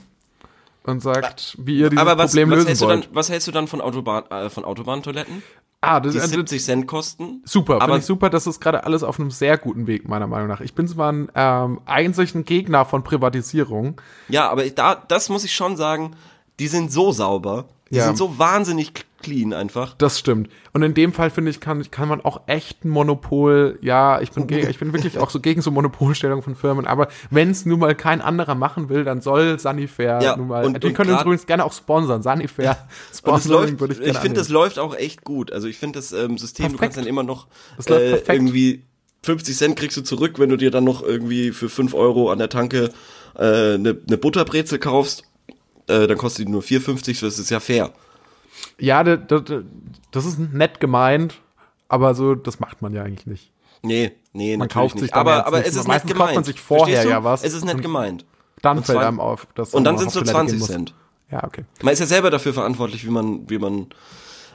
und 0.84 1.00
sagt, 1.00 1.56
wie 1.58 1.78
ihr 1.78 1.90
dieses 1.90 2.00
Aber 2.00 2.16
was, 2.16 2.30
Problem 2.30 2.50
was 2.50 2.64
lösen 2.64 2.80
wollt. 2.80 3.04
Dann, 3.04 3.14
was 3.14 3.28
hältst 3.28 3.46
du 3.46 3.52
dann 3.52 3.68
von, 3.68 3.80
Autobahn, 3.80 4.24
äh, 4.30 4.48
von 4.50 4.64
Autobahntoiletten? 4.64 5.42
Ah, 5.80 6.00
das 6.00 6.12
die 6.12 6.20
70 6.20 6.64
Cent 6.64 6.86
kosten. 6.88 7.40
Super, 7.44 7.80
finde 7.80 7.98
ich 7.98 8.04
super. 8.04 8.30
Das 8.30 8.48
ist 8.48 8.60
gerade 8.60 8.84
alles 8.84 9.04
auf 9.04 9.20
einem 9.20 9.30
sehr 9.30 9.56
guten 9.58 9.86
Weg, 9.86 10.08
meiner 10.08 10.26
Meinung 10.26 10.48
nach. 10.48 10.60
Ich 10.60 10.74
bin 10.74 10.88
zwar 10.88 11.12
ein 11.12 11.28
ähm, 11.36 11.80
eigentlich 11.86 12.34
ein 12.34 12.44
Gegner 12.44 12.84
von 12.84 13.04
Privatisierung. 13.04 14.00
Ja, 14.28 14.48
aber 14.50 14.68
da, 14.70 14.96
das 14.96 15.28
muss 15.28 15.44
ich 15.44 15.54
schon 15.54 15.76
sagen, 15.76 16.16
die 16.58 16.66
sind 16.66 16.90
so 16.90 17.12
sauber. 17.12 17.66
Die 17.90 17.96
ja. 17.96 18.04
sind 18.04 18.18
so 18.18 18.38
wahnsinnig 18.38 18.92
clean 19.20 19.52
einfach. 19.52 19.94
Das 19.94 20.18
stimmt. 20.18 20.48
Und 20.72 20.82
in 20.82 20.94
dem 20.94 21.12
Fall 21.12 21.30
finde 21.30 21.50
ich, 21.50 21.60
kann, 21.60 21.90
kann 21.90 22.08
man 22.08 22.20
auch 22.20 22.42
echt 22.46 22.84
ein 22.84 22.88
Monopol, 22.88 23.78
ja, 23.82 24.20
ich 24.20 24.30
bin, 24.30 24.46
gegen, 24.46 24.68
ich 24.68 24.78
bin 24.78 24.92
wirklich 24.92 25.18
auch 25.18 25.30
so 25.30 25.40
gegen 25.40 25.60
so 25.62 25.70
Monopolstellung 25.70 26.42
von 26.42 26.54
Firmen, 26.54 26.86
aber 26.86 27.08
wenn 27.30 27.50
es 27.50 27.66
nun 27.66 27.80
mal 27.80 27.94
kein 27.94 28.20
anderer 28.20 28.54
machen 28.54 28.88
will, 28.88 29.04
dann 29.04 29.20
soll 29.20 29.58
Sanifair 29.58 30.20
ja, 30.22 30.36
nun 30.36 30.48
mal, 30.48 30.64
und, 30.64 30.82
die 30.82 30.88
und 30.88 30.94
können 30.94 31.12
uns 31.12 31.22
übrigens 31.22 31.46
gerne 31.46 31.64
auch 31.64 31.72
sponsern, 31.72 32.22
Sanifair 32.22 32.76
Sponsoring 33.14 33.80
würde 33.80 33.94
ich 33.94 34.00
gerne 34.00 34.12
Ich 34.12 34.18
finde, 34.18 34.38
das 34.38 34.48
läuft 34.48 34.78
auch 34.78 34.94
echt 34.94 35.24
gut. 35.24 35.52
Also 35.52 35.66
ich 35.66 35.78
finde 35.78 35.98
das 35.98 36.12
ähm, 36.12 36.38
System, 36.38 36.64
perfekt. 36.64 36.74
du 36.74 36.82
kannst 36.82 36.98
dann 36.98 37.06
immer 37.06 37.22
noch 37.22 37.48
äh, 37.88 38.18
irgendwie 38.28 38.84
50 39.22 39.56
Cent 39.56 39.76
kriegst 39.76 39.96
du 39.96 40.02
zurück, 40.02 40.38
wenn 40.38 40.48
du 40.48 40.56
dir 40.56 40.70
dann 40.70 40.84
noch 40.84 41.02
irgendwie 41.02 41.50
für 41.50 41.68
5 41.68 41.94
Euro 41.94 42.30
an 42.30 42.38
der 42.38 42.48
Tanke 42.48 42.92
eine 43.34 43.74
äh, 43.74 43.78
ne, 43.78 43.96
ne 44.08 44.16
Butterbrezel 44.16 44.78
kaufst 44.78 45.24
äh, 45.88 46.06
dann 46.06 46.18
kostet 46.18 46.46
die 46.46 46.50
nur 46.50 46.62
4,50, 46.62 47.20
das 47.20 47.38
ist 47.38 47.50
ja 47.50 47.60
fair. 47.60 47.92
Ja, 48.78 49.02
das, 49.04 49.42
das, 50.10 50.24
ist 50.24 50.38
nett 50.38 50.80
gemeint, 50.80 51.40
aber 51.88 52.14
so, 52.14 52.34
das 52.34 52.60
macht 52.60 52.82
man 52.82 52.92
ja 52.92 53.02
eigentlich 53.02 53.26
nicht. 53.26 53.52
Nee, 53.82 54.12
nee, 54.32 54.56
man 54.56 54.68
kauft 54.68 54.98
sich 54.98 55.14
aber, 55.14 55.46
aber 55.46 55.64
es 55.64 55.76
ist 55.76 55.86
nett 55.86 56.06
gemeint. 56.06 56.18
kauft 56.18 56.34
man 56.34 56.44
sich 56.44 56.60
vorher 56.60 57.04
ja 57.04 57.22
was. 57.22 57.44
Es 57.44 57.54
ist 57.54 57.64
nett 57.64 57.80
gemeint. 57.80 58.24
Dann 58.62 58.82
fällt 58.82 58.98
einem 58.98 59.20
auf, 59.20 59.46
dass 59.54 59.72
Und 59.72 59.84
dann 59.84 59.98
sind 59.98 60.08
es 60.08 60.14
nur 60.14 60.24
20 60.24 60.60
Cent. 60.62 60.94
Ja, 61.30 61.44
okay. 61.44 61.64
Man 61.82 61.92
ist 61.92 62.00
ja 62.00 62.06
selber 62.06 62.30
dafür 62.30 62.54
verantwortlich, 62.54 63.04
wie 63.06 63.10
man, 63.10 63.48
wie 63.48 63.58
man 63.58 63.86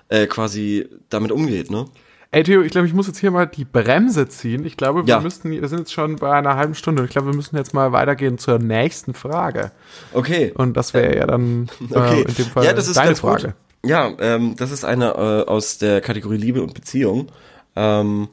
äh, 0.09 0.27
quasi 0.27 0.89
damit 1.09 1.31
umgeht, 1.31 1.69
ne? 1.69 1.85
Ey 2.33 2.41
Theo, 2.41 2.63
ich 2.63 2.71
glaube, 2.71 2.87
ich 2.87 2.95
muss 2.95 3.05
jetzt 3.05 3.19
hier 3.19 3.29
mal 3.29 3.45
die 3.45 3.63
Bremse 3.63 4.27
ziehen. 4.27 4.65
Ich 4.65 4.75
glaube, 4.75 5.05
wir 5.05 5.13
ja. 5.13 5.19
müssten, 5.19 5.51
wir 5.51 5.67
sind 5.67 5.77
jetzt 5.77 5.93
schon 5.93 6.15
bei 6.15 6.31
einer 6.31 6.55
halben 6.55 6.73
Stunde. 6.73 7.05
Ich 7.05 7.11
glaube, 7.11 7.27
wir 7.27 7.35
müssen 7.35 7.55
jetzt 7.55 7.75
mal 7.75 7.91
weitergehen 7.91 8.39
zur 8.39 8.57
nächsten 8.57 9.13
Frage. 9.13 9.71
Okay. 10.13 10.51
Und 10.55 10.75
das 10.75 10.95
wäre 10.95 11.15
ja 11.15 11.27
dann 11.27 11.69
äh, 11.91 11.95
okay. 11.95 12.25
in 12.27 12.33
dem 12.33 12.45
Fall 12.47 12.65
ja, 12.65 12.73
das 12.73 12.87
ist 12.87 12.97
deine 12.97 13.15
Frage. 13.15 13.53
Gut. 13.83 13.91
Ja, 13.91 14.11
ähm, 14.17 14.55
das 14.57 14.71
ist 14.71 14.83
eine 14.83 15.09
äh, 15.11 15.47
aus 15.47 15.77
der 15.77 16.01
Kategorie 16.01 16.37
Liebe 16.37 16.63
und 16.63 16.73
Beziehung. 16.73 17.27
Ähm, 17.75 18.29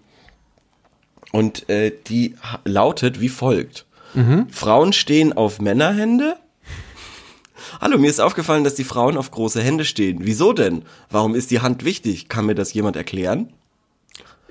und 1.33 1.69
äh, 1.69 1.93
die 2.07 2.37
lautet 2.65 3.21
wie 3.21 3.29
folgt. 3.29 3.85
Mhm. 4.15 4.47
Frauen 4.49 4.95
stehen 4.95 5.35
auf 5.35 5.61
Männerhände. 5.61 6.37
Hallo, 7.83 7.99
mir 7.99 8.09
ist 8.09 8.23
aufgefallen, 8.23 8.65
dass 8.65 8.75
die 8.75 8.85
Frauen 8.85 9.19
auf 9.19 9.31
große 9.31 9.61
Hände 9.61 9.85
stehen. 9.85 10.21
Wieso 10.23 10.55
denn? 10.55 10.87
Warum 11.11 11.35
ist 11.35 11.51
die 11.51 11.61
Hand 11.61 11.85
wichtig? 11.85 12.31
Kann 12.31 12.47
mir 12.47 12.55
das 12.55 12.73
jemand 12.73 12.97
erklären? 12.97 13.53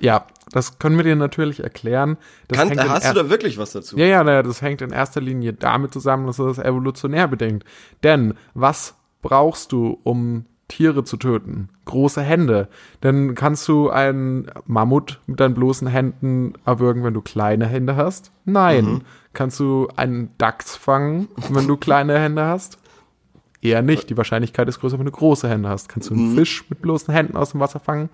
Ja, 0.00 0.26
das 0.52 0.78
können 0.78 0.96
wir 0.96 1.04
dir 1.04 1.16
natürlich 1.16 1.62
erklären. 1.62 2.16
Kann, 2.50 2.78
hast 2.88 3.10
du 3.10 3.14
da 3.14 3.30
wirklich 3.30 3.58
was 3.58 3.72
dazu? 3.72 3.96
Ja, 3.96 4.06
ja, 4.06 4.24
naja, 4.24 4.42
das 4.42 4.62
hängt 4.62 4.82
in 4.82 4.90
erster 4.90 5.20
Linie 5.20 5.52
damit 5.52 5.92
zusammen, 5.92 6.26
dass 6.26 6.36
das 6.36 6.58
evolutionär 6.58 7.28
bedingt. 7.28 7.64
Denn 8.02 8.34
was 8.54 8.94
brauchst 9.22 9.72
du, 9.72 9.98
um 10.02 10.46
Tiere 10.68 11.04
zu 11.04 11.16
töten? 11.16 11.68
Große 11.84 12.22
Hände. 12.22 12.68
Denn 13.02 13.34
kannst 13.34 13.68
du 13.68 13.90
einen 13.90 14.50
Mammut 14.66 15.20
mit 15.26 15.40
deinen 15.40 15.54
bloßen 15.54 15.88
Händen 15.88 16.54
erwürgen, 16.64 17.04
wenn 17.04 17.14
du 17.14 17.20
kleine 17.20 17.66
Hände 17.66 17.96
hast? 17.96 18.32
Nein. 18.44 18.84
Mhm. 18.84 19.00
Kannst 19.32 19.60
du 19.60 19.88
einen 19.96 20.30
Dachs 20.38 20.76
fangen, 20.76 21.28
wenn 21.50 21.66
du 21.66 21.76
kleine 21.76 22.18
Hände 22.18 22.44
hast? 22.44 22.78
Eher 23.62 23.82
nicht. 23.82 24.08
Die 24.08 24.16
Wahrscheinlichkeit 24.16 24.68
ist 24.68 24.80
größer, 24.80 24.98
wenn 24.98 25.06
du 25.06 25.12
große 25.12 25.48
Hände 25.48 25.68
hast. 25.68 25.88
Kannst 25.88 26.08
du 26.08 26.14
einen 26.14 26.34
Fisch 26.34 26.64
mit 26.70 26.80
bloßen 26.80 27.12
Händen 27.12 27.36
aus 27.36 27.50
dem 27.50 27.60
Wasser 27.60 27.78
fangen? 27.78 28.08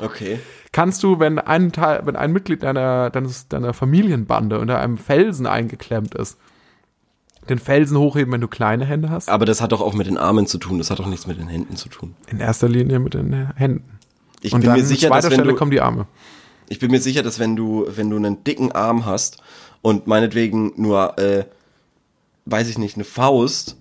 Okay. 0.00 0.38
Kannst 0.72 1.02
du, 1.02 1.18
wenn 1.18 1.38
ein 1.38 1.72
Teil, 1.72 2.02
wenn 2.04 2.16
ein 2.16 2.32
Mitglied 2.32 2.62
deiner, 2.62 3.10
deines, 3.10 3.48
deiner 3.48 3.72
Familienbande 3.72 4.58
unter 4.58 4.78
einem 4.78 4.98
Felsen 4.98 5.46
eingeklemmt 5.46 6.14
ist, 6.14 6.36
den 7.48 7.58
Felsen 7.58 7.96
hochheben, 7.96 8.32
wenn 8.32 8.40
du 8.40 8.48
kleine 8.48 8.84
Hände 8.84 9.08
hast? 9.08 9.28
Aber 9.30 9.46
das 9.46 9.60
hat 9.60 9.72
doch 9.72 9.80
auch 9.80 9.94
mit 9.94 10.06
den 10.06 10.18
Armen 10.18 10.46
zu 10.46 10.58
tun. 10.58 10.78
Das 10.78 10.90
hat 10.90 10.98
doch 10.98 11.06
nichts 11.06 11.26
mit 11.26 11.38
den 11.38 11.48
Händen 11.48 11.76
zu 11.76 11.88
tun. 11.88 12.14
In 12.28 12.40
erster 12.40 12.68
Linie 12.68 12.98
mit 12.98 13.14
den 13.14 13.32
Händen. 13.54 13.98
Ich 14.42 14.52
Und 14.52 14.60
bin 14.60 14.70
dann 14.70 14.78
mir 14.78 14.84
sicher, 14.84 15.06
an 15.06 15.12
dass 15.14 15.24
zweiter 15.24 15.34
Stelle 15.34 15.52
du, 15.52 15.56
kommen 15.56 15.70
die 15.70 15.80
Arme. 15.80 16.06
ich 16.68 16.78
bin 16.78 16.90
mir 16.90 17.00
sicher, 17.00 17.22
dass 17.22 17.38
wenn 17.38 17.56
du, 17.56 17.86
wenn 17.88 18.10
du 18.10 18.16
einen 18.16 18.44
dicken 18.44 18.72
Arm 18.72 19.06
hast 19.06 19.42
und 19.80 20.06
meinetwegen 20.06 20.72
nur, 20.76 21.18
äh, 21.18 21.46
weiß 22.44 22.68
ich 22.68 22.76
nicht, 22.76 22.96
eine 22.96 23.04
Faust 23.04 23.76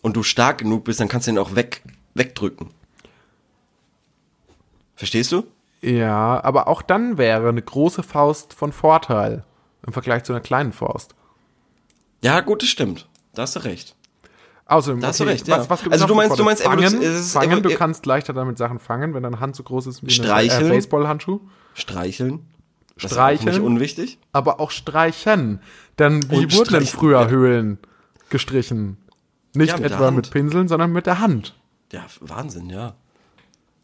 und 0.00 0.16
du 0.16 0.22
stark 0.22 0.58
genug 0.58 0.84
bist, 0.84 0.98
dann 1.00 1.08
kannst 1.08 1.26
du 1.26 1.32
ihn 1.32 1.38
auch 1.38 1.54
weg, 1.54 1.82
wegdrücken. 2.14 2.68
Verstehst 4.96 5.30
du? 5.30 5.44
Ja, 5.80 6.42
aber 6.42 6.68
auch 6.68 6.82
dann 6.82 7.18
wäre 7.18 7.48
eine 7.48 7.62
große 7.62 8.02
Faust 8.02 8.52
von 8.52 8.72
Vorteil 8.72 9.44
im 9.86 9.92
Vergleich 9.92 10.24
zu 10.24 10.32
einer 10.32 10.40
kleinen 10.40 10.72
Faust. 10.72 11.14
Ja, 12.20 12.40
gut, 12.40 12.62
das 12.62 12.68
stimmt. 12.68 13.08
Da 13.34 13.42
hast 13.42 13.54
du 13.56 13.60
recht. 13.60 13.94
Außerdem, 14.66 15.00
Da 15.00 15.08
hast 15.08 15.20
du 15.20 15.24
recht, 15.24 15.46
ja. 15.48 15.58
was, 15.58 15.70
was 15.70 15.88
Also 15.90 16.06
du 16.06 16.14
meinst- 16.14 16.38
du 16.38 16.44
meinst 16.44 16.62
fangen, 16.62 16.82
Evolution- 16.82 17.00
ist 17.02 17.32
fangen 17.32 17.62
du 17.62 17.74
kannst 17.74 18.04
leichter 18.04 18.32
damit 18.34 18.58
Sachen 18.58 18.78
fangen, 18.80 19.14
wenn 19.14 19.22
deine 19.22 19.40
Hand 19.40 19.56
so 19.56 19.62
groß 19.62 19.86
ist 19.86 20.04
wie 20.04 20.10
Streicheln. 20.10 20.64
ein 20.66 20.72
äh, 20.72 20.74
Baseballhandschuh. 20.74 21.40
Streicheln. 21.74 22.40
Das 22.96 23.04
ist 23.04 23.10
Streicheln. 23.12 23.54
Nicht 23.54 23.64
unwichtig. 23.64 24.18
Aber 24.32 24.60
auch 24.60 24.72
streichen. 24.72 25.60
Denn 25.98 26.28
wie 26.30 26.52
wurden 26.52 26.72
denn 26.74 26.86
früher 26.86 27.20
ja. 27.22 27.28
Höhlen 27.28 27.78
gestrichen? 28.28 28.98
Nicht 29.54 29.70
Ja, 29.70 29.76
mit 29.78 29.92
etwa 29.92 30.10
mit 30.10 30.30
Pinseln, 30.30 30.68
sondern 30.68 30.92
mit 30.92 31.06
der 31.06 31.20
Hand. 31.20 31.54
Ja, 31.92 32.04
Wahnsinn, 32.20 32.68
ja. 32.68 32.94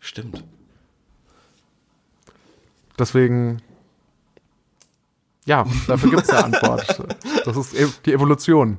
Stimmt. 0.00 0.42
Deswegen, 2.98 3.60
ja, 5.46 5.66
dafür 5.86 6.10
gibt 6.10 6.22
es 6.22 6.30
eine 6.30 6.44
Antwort. 6.44 7.02
Das 7.44 7.56
ist 7.56 7.74
die 8.06 8.12
Evolution. 8.12 8.78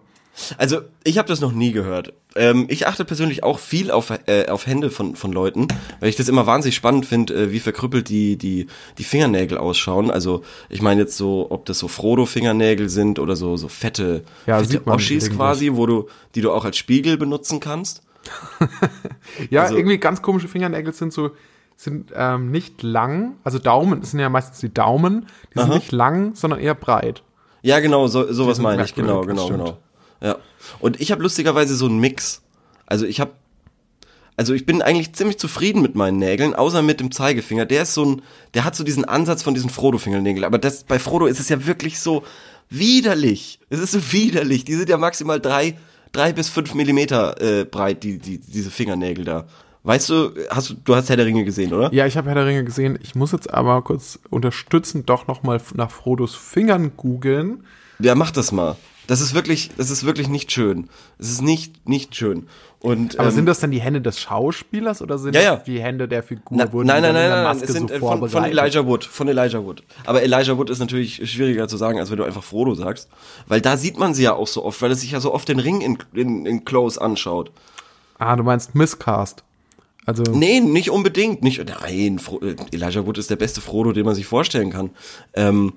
Also, 0.58 0.82
ich 1.06 1.18
habe 1.18 1.30
das 1.30 1.40
noch 1.40 1.54
nie 1.54 1.72
gehört. 1.72 2.12
Ähm, 2.36 2.66
ich 2.68 2.88
achte 2.88 3.06
persönlich 3.06 3.44
auch 3.46 3.58
viel 3.58 3.90
auf, 3.90 4.12
äh, 4.26 4.48
auf 4.50 4.68
Hände 4.68 4.92
von, 4.92 5.16
von 5.16 5.32
Leuten, 5.32 5.70
weil 6.02 6.10
ich 6.10 6.18
das 6.18 6.28
immer 6.28 6.46
wahnsinnig 6.46 6.76
spannend 6.76 7.06
finde, 7.06 7.34
äh, 7.34 7.52
wie 7.54 7.62
verkrüppelt 7.62 8.10
die, 8.10 8.36
die, 8.38 8.68
die 8.98 9.04
Fingernägel 9.06 9.58
ausschauen. 9.58 10.12
Also, 10.12 10.44
ich 10.68 10.82
meine 10.82 11.02
jetzt 11.02 11.16
so, 11.16 11.48
ob 11.52 11.66
das 11.66 11.80
so 11.80 11.88
Frodo-Fingernägel 11.88 12.90
sind 12.90 13.20
oder 13.20 13.38
so, 13.38 13.56
so 13.56 13.70
fette, 13.70 14.26
Ja, 14.46 14.62
fette 14.62 14.86
Oschis 14.88 15.30
quasi, 15.32 15.72
wo 15.74 15.86
du, 15.86 16.10
die 16.36 16.42
du 16.42 16.52
auch 16.52 16.66
als 16.66 16.76
Spiegel 16.78 17.18
benutzen 17.18 17.60
kannst. 17.62 18.02
Ja, 19.50 19.64
Also- 19.64 19.78
irgendwie 19.78 20.00
ganz 20.00 20.22
komische 20.22 20.48
Fingernägel 20.50 20.92
sind 20.94 21.14
so, 21.14 21.32
sind 21.76 22.12
ähm, 22.16 22.52
nicht 22.52 22.84
lang. 22.84 23.38
Also 23.44 23.60
Daumen, 23.60 24.02
das 24.02 24.12
sind 24.12 24.20
ja 24.20 24.30
meistens 24.30 24.60
die 24.60 24.74
Daumen. 24.74 25.28
Die 25.54 25.60
sind 25.60 25.70
Aha. 25.70 25.76
nicht 25.76 25.92
lang, 25.92 26.36
sondern 26.36 26.60
eher 26.60 26.76
breit. 26.76 27.24
Ja, 27.62 27.80
genau, 27.80 28.08
so, 28.08 28.32
sowas 28.32 28.58
sind 28.58 28.64
meine 28.64 28.84
ich. 28.84 28.96
Genau, 28.96 29.22
genau, 29.22 29.46
stimmt. 29.46 29.60
genau. 29.60 29.78
Ja. 30.22 30.38
Und 30.80 31.02
ich 31.02 31.12
habe 31.12 31.22
lustigerweise 31.22 31.76
so 31.76 31.86
einen 31.86 32.00
Mix. 32.00 32.42
Also 32.86 33.06
ich 33.06 33.20
habe 33.20 33.32
also 34.38 34.54
ich 34.54 34.66
bin 34.66 34.82
eigentlich 34.82 35.14
ziemlich 35.14 35.40
zufrieden 35.40 35.82
mit 35.82 35.96
meinen 35.96 36.18
Nägeln, 36.18 36.56
außer 36.56 36.82
mit 36.82 37.00
dem 37.00 37.12
Zeigefinger. 37.12 37.66
Der 37.66 37.84
ist 37.84 37.94
so 37.94 38.06
ein, 38.06 38.22
der 38.54 38.66
hat 38.66 38.76
so 38.76 38.84
diesen 38.84 39.06
Ansatz 39.06 39.44
von 39.44 39.54
diesen 39.54 39.70
Frodo-Fingernägeln. 39.70 40.44
Aber 40.44 40.58
das, 40.58 40.84
bei 40.84 41.00
Frodo 41.00 41.26
ist 41.26 41.40
es 41.40 41.48
ja 41.48 41.66
wirklich 41.66 42.00
so 42.00 42.24
widerlich. 42.70 43.60
Es 43.70 43.80
ist 43.80 43.92
so 43.92 44.12
widerlich. 44.12 44.66
Die 44.66 44.76
sind 44.76 44.90
ja 44.90 44.98
maximal 44.98 45.40
drei, 45.40 45.78
drei 46.12 46.34
bis 46.34 46.50
fünf 46.50 46.74
Millimeter 46.74 47.42
äh, 47.42 47.64
breit, 47.64 48.04
die, 48.04 48.20
die, 48.20 48.40
diese 48.40 48.72
Fingernägel 48.72 49.24
da. 49.24 49.48
Weißt 49.86 50.10
du, 50.10 50.32
hast 50.50 50.72
du, 50.72 50.74
du 50.84 50.96
hast 50.96 51.10
Herr 51.10 51.16
der 51.16 51.28
Ringe 51.28 51.46
gesehen, 51.46 51.72
oder? 51.72 51.94
Ja, 51.94 52.08
ich 52.08 52.18
habe 52.18 52.28
Herr 52.28 52.36
der 52.36 52.48
Ringe 52.48 52.64
gesehen. 52.64 52.98
Ich 53.04 53.14
muss 53.14 53.32
jetzt 53.32 53.54
aber 53.54 53.84
kurz 53.84 54.18
unterstützend 54.32 55.08
doch 55.10 55.28
noch 55.28 55.44
mal 55.44 55.62
nach 55.76 55.92
Frodos 55.92 56.34
Fingern 56.34 56.94
googeln. 56.98 57.64
Ja, 58.00 58.16
mach 58.16 58.32
das 58.32 58.52
mal. 58.52 58.78
Das 59.06 59.22
ist 59.22 59.36
wirklich, 59.36 59.70
das 59.78 59.92
ist 59.92 60.04
wirklich 60.04 60.28
nicht 60.28 60.52
schön. 60.52 60.90
Es 61.20 61.30
ist 61.30 61.44
nicht, 61.44 61.88
nicht 61.88 62.16
schön. 62.16 62.48
Und, 62.80 63.20
Aber 63.20 63.30
ähm, 63.30 63.36
sind 63.36 63.46
das 63.46 63.60
denn 63.60 63.70
die 63.70 63.80
Hände 63.80 64.02
des 64.02 64.20
Schauspielers 64.20 65.04
oder 65.04 65.20
sind 65.20 65.36
Ja, 65.36 65.42
ja. 65.42 65.56
das 65.58 65.66
die 65.66 65.80
Hände 65.80 66.08
der 66.08 66.24
Figur? 66.24 66.58
Na, 66.58 66.66
nein, 66.66 66.86
nein, 66.86 67.04
dann 67.04 67.16
in 67.16 67.30
nein, 67.30 67.44
nein, 67.44 67.58
es 67.62 67.72
sind 67.72 67.90
so 67.90 67.96
äh, 67.96 68.00
von, 68.00 68.28
von? 68.28 68.44
Elijah 68.44 68.86
Wood, 68.88 69.04
von 69.04 69.28
Elijah 69.28 69.64
Wood. 69.64 69.84
Aber 70.06 70.24
Elijah 70.24 70.58
Wood 70.58 70.72
ist 70.72 70.80
natürlich 70.80 71.30
schwieriger 71.32 71.68
zu 71.68 71.78
sagen, 71.78 72.00
als 72.00 72.10
wenn 72.10 72.18
du 72.18 72.24
einfach 72.24 72.44
Frodo 72.44 72.74
sagst, 72.74 73.08
weil 73.48 73.62
da 73.62 73.78
sieht 73.78 74.00
man 74.00 74.16
sie 74.16 74.24
ja 74.24 74.34
auch 74.34 74.48
so 74.48 74.66
oft, 74.66 74.82
weil 74.82 74.90
er 74.90 74.96
sich 74.96 75.12
ja 75.12 75.20
so 75.20 75.32
oft 75.32 75.48
den 75.48 75.60
Ring 75.60 75.82
in, 75.82 75.98
in, 76.14 76.46
in 76.48 76.66
Close 76.66 77.00
anschaut. 77.00 77.52
Ah, 78.18 78.36
du 78.36 78.44
meinst 78.44 78.74
Misscast. 78.74 79.44
Also, 80.06 80.24
Nee, 80.24 80.60
nicht 80.60 80.92
unbedingt, 80.92 81.44
nicht, 81.44 81.64
nein, 81.66 82.20
Fro 82.20 82.40
äh, 82.42 82.56
Elijah 82.72 83.06
Wood 83.06 83.18
ist 83.18 83.30
der 83.30 83.36
beste 83.36 83.62
Frodo, 83.62 83.92
den 83.92 84.06
man 84.06 84.16
sich 84.16 84.26
vorstellen 84.26 84.70
kann. 84.70 84.92
Ähm, 85.34 85.74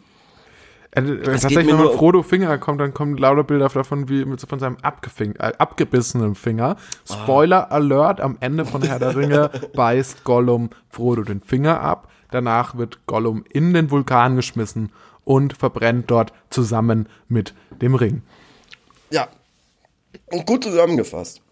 äh, 0.91 1.03
geht 1.03 1.25
tatsächlich, 1.25 1.67
wenn 1.67 1.77
man 1.77 1.93
Frodo 1.93 2.23
Finger 2.23 2.59
kommt, 2.59 2.81
dann 2.81 2.95
kommen 2.95 3.17
lauter 3.17 3.45
Bilder 3.45 3.69
davon, 3.69 4.09
wie 4.09 4.25
mit 4.25 4.41
so 4.41 4.47
von 4.47 4.59
seinem 4.59 4.77
äh, 4.83 5.53
abgebissenen 5.59 6.35
Finger. 6.35 6.77
Spoiler 7.05 7.71
Alert, 7.73 8.21
am 8.21 8.37
Ende 8.41 8.65
von 8.65 8.83
Herr 8.83 8.99
der 8.99 9.17
Ringe 9.17 9.51
beißt 9.75 10.25
Gollum 10.25 10.71
Frodo 10.91 11.23
den 11.23 11.41
Finger 11.41 11.81
ab. 11.81 12.11
Danach 12.31 12.77
wird 12.77 13.07
Gollum 13.07 13.45
in 13.51 13.73
den 13.73 13.91
Vulkan 13.91 14.37
geschmissen 14.37 14.93
und 15.25 15.57
verbrennt 15.57 16.11
dort 16.11 16.33
zusammen 16.51 17.09
mit 17.29 17.55
dem 17.81 17.95
Ring. 17.95 18.23
ja, 19.11 19.29
gut 20.47 20.65
zusammengefasst. 20.65 21.43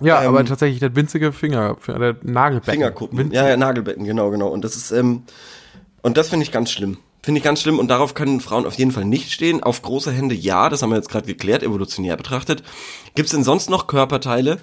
Ja, 0.00 0.22
Ähm, 0.22 0.28
aber 0.28 0.44
tatsächlich 0.44 0.80
der 0.80 0.94
winzige 0.96 1.32
Finger, 1.32 1.76
der 1.86 2.16
Nagelbecken. 2.22 2.72
Fingerkuppen. 2.72 3.18
Winzig. 3.18 3.34
Ja, 3.34 3.48
ja, 3.48 3.56
Nagelbecken, 3.56 4.04
genau, 4.04 4.30
genau. 4.30 4.48
Und 4.48 4.64
das 4.64 4.76
ist, 4.76 4.90
ähm, 4.90 5.22
und 6.02 6.16
das 6.16 6.28
finde 6.30 6.44
ich 6.44 6.52
ganz 6.52 6.70
schlimm. 6.70 6.98
Finde 7.22 7.38
ich 7.38 7.44
ganz 7.44 7.60
schlimm 7.60 7.78
und 7.78 7.86
darauf 7.88 8.14
können 8.14 8.40
Frauen 8.40 8.66
auf 8.66 8.74
jeden 8.74 8.90
Fall 8.90 9.04
nicht 9.04 9.30
stehen. 9.30 9.62
Auf 9.62 9.82
große 9.82 10.10
Hände 10.10 10.34
ja, 10.34 10.68
das 10.68 10.82
haben 10.82 10.90
wir 10.90 10.96
jetzt 10.96 11.08
gerade 11.08 11.26
geklärt, 11.26 11.62
evolutionär 11.62 12.16
betrachtet. 12.16 12.64
Gibt 13.14 13.26
es 13.26 13.32
denn 13.32 13.44
sonst 13.44 13.70
noch 13.70 13.86
Körperteile? 13.86 14.58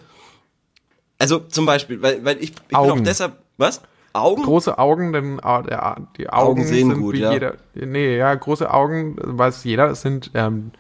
Also 1.18 1.40
zum 1.40 1.66
Beispiel, 1.66 2.02
weil, 2.02 2.24
weil 2.26 2.38
ich, 2.38 2.52
ich 2.52 2.56
bin 2.56 2.76
auch 2.78 2.92
Augen. 2.92 3.04
deshalb, 3.04 3.34
was? 3.58 3.82
Augen? 4.14 4.44
Große 4.44 4.78
Augen, 4.78 5.14
denn 5.14 5.40
äh, 5.40 5.64
der- 5.64 6.08
die 6.18 6.30
Augen, 6.30 6.62
Augen 6.62 6.66
sehen 6.66 6.90
sind 6.90 7.00
gut, 7.02 7.14
wie 7.16 7.20
ja. 7.20 7.32
jeder. 7.32 7.54
Nee, 7.76 8.18
ja, 8.18 8.34
große 8.34 8.74
Augen, 8.74 9.16
weiß 9.22 9.64
jeder, 9.64 9.94
sind 9.96 10.32
ähm, 10.34 10.72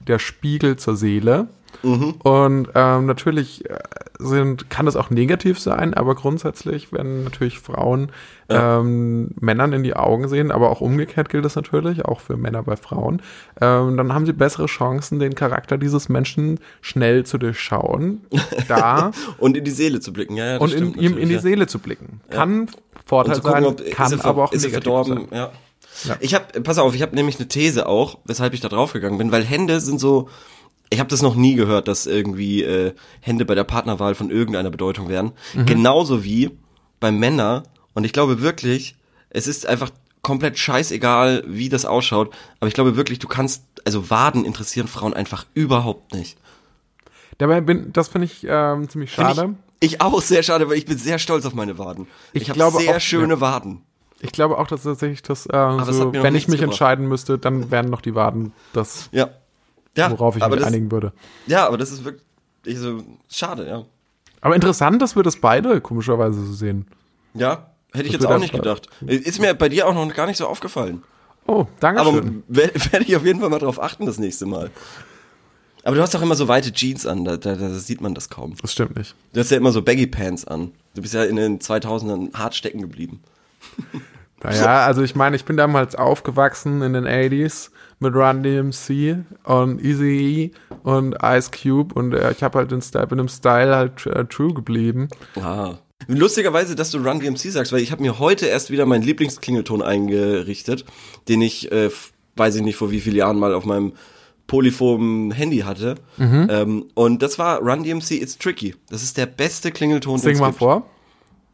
der 0.00 0.18
Spiegel 0.18 0.76
zur 0.76 0.96
Seele. 0.96 1.48
Mhm. 1.82 2.14
Und 2.22 2.68
ähm, 2.74 3.06
natürlich 3.06 3.68
äh, 3.68 3.78
sind, 4.18 4.70
kann 4.70 4.86
das 4.86 4.96
auch 4.96 5.10
negativ 5.10 5.58
sein, 5.58 5.94
aber 5.94 6.14
grundsätzlich, 6.14 6.92
wenn 6.92 7.24
natürlich 7.24 7.58
Frauen 7.60 8.10
ähm, 8.48 9.30
Männern 9.40 9.72
in 9.72 9.82
die 9.82 9.94
Augen 9.96 10.28
sehen, 10.28 10.50
aber 10.50 10.70
auch 10.70 10.80
umgekehrt 10.80 11.28
gilt 11.28 11.44
das 11.44 11.56
natürlich, 11.56 12.04
auch 12.04 12.20
für 12.20 12.36
Männer 12.36 12.62
bei 12.62 12.76
Frauen, 12.76 13.20
ähm, 13.60 13.96
dann 13.96 14.12
haben 14.12 14.26
sie 14.26 14.32
bessere 14.32 14.66
Chancen, 14.66 15.18
den 15.18 15.34
Charakter 15.34 15.78
dieses 15.78 16.08
Menschen 16.08 16.60
schnell 16.80 17.24
zu 17.24 17.38
durchschauen. 17.38 18.22
Da 18.68 19.10
Und 19.38 19.56
in 19.56 19.64
die 19.64 19.70
Seele 19.70 20.00
zu 20.00 20.12
blicken, 20.12 20.36
ja, 20.36 20.52
ja 20.54 20.58
und 20.58 20.72
in, 20.72 20.94
ihm 20.94 21.18
in 21.18 21.28
die 21.28 21.34
ja. 21.34 21.40
Seele 21.40 21.66
zu 21.66 21.78
blicken. 21.78 22.20
Kann 22.30 22.68
Vorteil 23.04 23.36
gucken, 23.36 23.50
sein, 23.52 23.64
ob, 23.64 23.90
kann 23.90 24.12
er, 24.12 24.18
ver- 24.18 24.28
aber 24.28 24.44
auch 24.44 24.52
negativ 24.52 24.72
verdorben, 24.72 25.14
sein. 25.14 25.38
ja. 25.38 25.52
Ja. 26.04 26.16
Ich 26.20 26.34
habe, 26.34 26.60
pass 26.60 26.78
auf, 26.78 26.94
ich 26.94 27.02
habe 27.02 27.14
nämlich 27.14 27.38
eine 27.38 27.48
These 27.48 27.86
auch, 27.86 28.18
weshalb 28.24 28.52
ich 28.54 28.60
da 28.60 28.68
draufgegangen 28.68 29.16
bin, 29.18 29.32
weil 29.32 29.44
Hände 29.44 29.80
sind 29.80 29.98
so, 29.98 30.28
ich 30.90 31.00
habe 31.00 31.08
das 31.10 31.22
noch 31.22 31.34
nie 31.34 31.54
gehört, 31.54 31.88
dass 31.88 32.06
irgendwie 32.06 32.62
äh, 32.62 32.92
Hände 33.20 33.44
bei 33.44 33.54
der 33.54 33.64
Partnerwahl 33.64 34.14
von 34.14 34.30
irgendeiner 34.30 34.70
Bedeutung 34.70 35.08
wären. 35.08 35.32
Mhm. 35.54 35.66
Genauso 35.66 36.22
wie 36.24 36.50
bei 37.00 37.10
Männern. 37.10 37.62
Und 37.94 38.04
ich 38.04 38.12
glaube 38.12 38.40
wirklich, 38.40 38.94
es 39.30 39.46
ist 39.46 39.66
einfach 39.66 39.90
komplett 40.22 40.58
scheißegal, 40.58 41.44
wie 41.46 41.68
das 41.68 41.84
ausschaut. 41.84 42.34
Aber 42.60 42.68
ich 42.68 42.74
glaube 42.74 42.96
wirklich, 42.96 43.18
du 43.18 43.28
kannst, 43.28 43.62
also 43.84 44.10
Waden 44.10 44.44
interessieren 44.44 44.88
Frauen 44.88 45.14
einfach 45.14 45.46
überhaupt 45.54 46.14
nicht. 46.14 46.38
Dabei 47.38 47.60
bin, 47.60 47.92
das 47.92 48.08
finde 48.08 48.24
ich 48.26 48.46
ähm, 48.48 48.88
ziemlich 48.88 49.12
schade. 49.12 49.54
Ich, 49.80 49.92
ich 49.94 50.00
auch 50.00 50.20
sehr 50.22 50.42
schade, 50.42 50.68
weil 50.68 50.78
ich 50.78 50.86
bin 50.86 50.96
sehr 50.98 51.18
stolz 51.18 51.44
auf 51.44 51.54
meine 51.54 51.78
Waden. 51.78 52.06
Ich 52.32 52.42
Ich, 52.42 52.50
habe 52.50 52.78
sehr 52.78 52.96
auch- 52.96 53.00
schöne 53.00 53.40
Waden. 53.40 53.82
Ich 54.20 54.32
glaube 54.32 54.56
auch, 54.56 54.66
dass 54.66 54.84
tatsächlich 54.84 55.22
das, 55.22 55.44
äh, 55.44 55.92
so, 55.92 56.10
wenn 56.14 56.34
ich 56.34 56.48
mich 56.48 56.58
gebracht. 56.58 56.62
entscheiden 56.62 57.06
müsste, 57.06 57.38
dann 57.38 57.70
wären 57.70 57.90
noch 57.90 58.00
die 58.00 58.14
Waden 58.14 58.52
das, 58.72 59.10
Ja. 59.12 59.28
Ja, 59.96 60.10
worauf 60.10 60.36
ich 60.36 60.42
aber 60.42 60.54
mich 60.56 60.64
das, 60.64 60.72
einigen 60.72 60.90
würde. 60.90 61.12
Ja, 61.46 61.66
aber 61.66 61.78
das 61.78 61.90
ist 61.90 62.04
wirklich 62.04 62.22
ich 62.64 62.78
so, 62.78 63.02
schade, 63.30 63.66
ja. 63.66 63.84
Aber 64.40 64.54
interessant, 64.54 65.00
dass 65.00 65.16
wir 65.16 65.22
das 65.22 65.36
beide 65.36 65.80
komischerweise 65.80 66.44
so 66.44 66.52
sehen. 66.52 66.86
Ja, 67.34 67.70
hätte 67.92 68.06
ich 68.06 68.12
Das 68.12 68.12
jetzt 68.12 68.20
wird 68.22 68.32
auch 68.32 68.38
nicht 68.38 68.52
gedacht. 68.52 68.88
Ist 69.06 69.40
mir 69.40 69.54
bei 69.54 69.68
dir 69.68 69.86
auch 69.86 69.94
noch 69.94 70.12
gar 70.14 70.26
nicht 70.26 70.36
so 70.36 70.46
aufgefallen. 70.46 71.02
Oh, 71.46 71.66
danke 71.80 72.00
Aber 72.00 72.12
schön. 72.12 72.42
wer- 72.48 72.74
werde 72.74 73.04
ich 73.06 73.14
auf 73.16 73.24
jeden 73.24 73.40
Fall 73.40 73.48
mal 73.50 73.58
drauf 73.60 73.80
achten 73.80 74.04
das 74.06 74.18
nächste 74.18 74.46
Mal. 74.46 74.70
Aber 75.84 75.94
du 75.94 76.02
hast 76.02 76.12
doch 76.14 76.22
immer 76.22 76.34
so 76.34 76.48
weite 76.48 76.72
Jeans 76.72 77.06
an, 77.06 77.24
da, 77.24 77.36
da, 77.36 77.54
da 77.54 77.68
sieht 77.70 78.00
man 78.00 78.14
das 78.14 78.28
kaum. 78.28 78.54
Das 78.60 78.72
stimmt 78.72 78.96
nicht. 78.96 79.14
Du 79.32 79.38
hast 79.40 79.50
ja 79.52 79.56
immer 79.56 79.70
so 79.70 79.82
Baggy 79.82 80.08
Pants 80.08 80.44
an. 80.44 80.72
Du 80.94 81.02
bist 81.02 81.14
ja 81.14 81.22
in 81.22 81.36
den 81.36 81.60
2000ern 81.60 82.34
hart 82.34 82.54
stecken 82.56 82.80
geblieben. 82.80 83.20
Naja, 84.42 84.84
also 84.84 85.02
ich 85.02 85.16
meine, 85.16 85.34
ich 85.34 85.44
bin 85.46 85.56
damals 85.56 85.94
aufgewachsen 85.96 86.82
in 86.82 86.92
den 86.92 87.06
80s 87.06 87.70
mit 87.98 88.14
Run 88.14 88.42
DMC 88.42 89.24
und 89.44 89.82
Easy 89.82 90.52
und 90.82 91.16
Ice 91.22 91.50
Cube 91.50 91.94
und 91.94 92.12
äh, 92.12 92.30
ich 92.32 92.42
habe 92.42 92.58
halt 92.58 92.70
den 92.70 92.82
Style, 92.82 93.06
bin 93.06 93.18
im 93.18 93.28
Style 93.28 93.74
halt 93.74 94.06
äh, 94.06 94.24
true 94.26 94.52
geblieben. 94.52 95.08
Ah. 95.40 95.74
Lustigerweise, 96.08 96.74
dass 96.74 96.90
du 96.90 96.98
Run 96.98 97.20
DMC 97.20 97.38
sagst, 97.50 97.72
weil 97.72 97.80
ich 97.80 97.90
habe 97.90 98.02
mir 98.02 98.18
heute 98.18 98.46
erst 98.46 98.70
wieder 98.70 98.84
meinen 98.84 99.02
Lieblingsklingelton 99.02 99.80
eingerichtet, 99.82 100.84
den 101.28 101.40
ich, 101.40 101.72
äh, 101.72 101.90
weiß 102.36 102.56
ich 102.56 102.62
nicht 102.62 102.76
vor 102.76 102.90
wie 102.90 103.00
vielen 103.00 103.16
Jahren 103.16 103.38
mal 103.38 103.54
auf 103.54 103.64
meinem 103.64 103.94
polyphonen 104.46 105.30
Handy 105.32 105.58
hatte. 105.60 105.96
Mhm. 106.18 106.46
Ähm, 106.50 106.84
und 106.94 107.22
das 107.22 107.38
war 107.38 107.60
Run 107.60 107.82
DMC 107.82 108.12
It's 108.22 108.38
Tricky. 108.38 108.74
Das 108.90 109.02
ist 109.02 109.16
der 109.16 109.26
beste 109.26 109.72
Klingelton, 109.72 110.18
Sing 110.18 110.34
es 110.34 110.40
mal 110.40 110.48
gibt. 110.48 110.58
vor, 110.58 110.86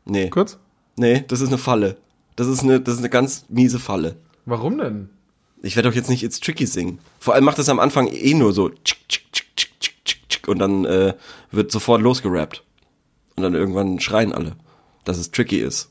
Nee, 0.04 0.28
kurz. 0.28 0.58
nee, 0.96 1.24
das 1.28 1.40
ist 1.40 1.48
eine 1.48 1.58
Falle. 1.58 1.96
Das 2.36 2.48
ist 2.48 2.62
eine, 2.62 2.80
das 2.80 2.94
ist 2.94 3.00
eine 3.00 3.10
ganz 3.10 3.44
miese 3.48 3.78
Falle. 3.78 4.16
Warum 4.44 4.78
denn? 4.78 5.08
Ich 5.62 5.76
werde 5.76 5.88
doch 5.88 5.96
jetzt 5.96 6.10
nicht 6.10 6.22
It's 6.22 6.40
Tricky 6.40 6.66
singen. 6.66 6.98
Vor 7.20 7.34
allem 7.34 7.44
macht 7.44 7.58
es 7.58 7.68
am 7.68 7.78
Anfang 7.78 8.08
eh 8.08 8.34
nur 8.34 8.52
so 8.52 8.68
tschick, 8.68 9.08
tschick, 9.08 9.32
tschick, 9.32 9.48
tschick, 9.56 9.80
tschick, 9.80 10.04
tschick, 10.04 10.28
tschick, 10.28 10.48
und 10.48 10.58
dann 10.58 10.84
äh, 10.84 11.14
wird 11.52 11.70
sofort 11.70 12.02
losgerappt. 12.02 12.64
Und 13.36 13.44
dann 13.44 13.54
irgendwann 13.54 14.00
schreien 14.00 14.32
alle, 14.32 14.56
dass 15.04 15.18
es 15.18 15.30
tricky 15.30 15.58
ist. 15.58 15.90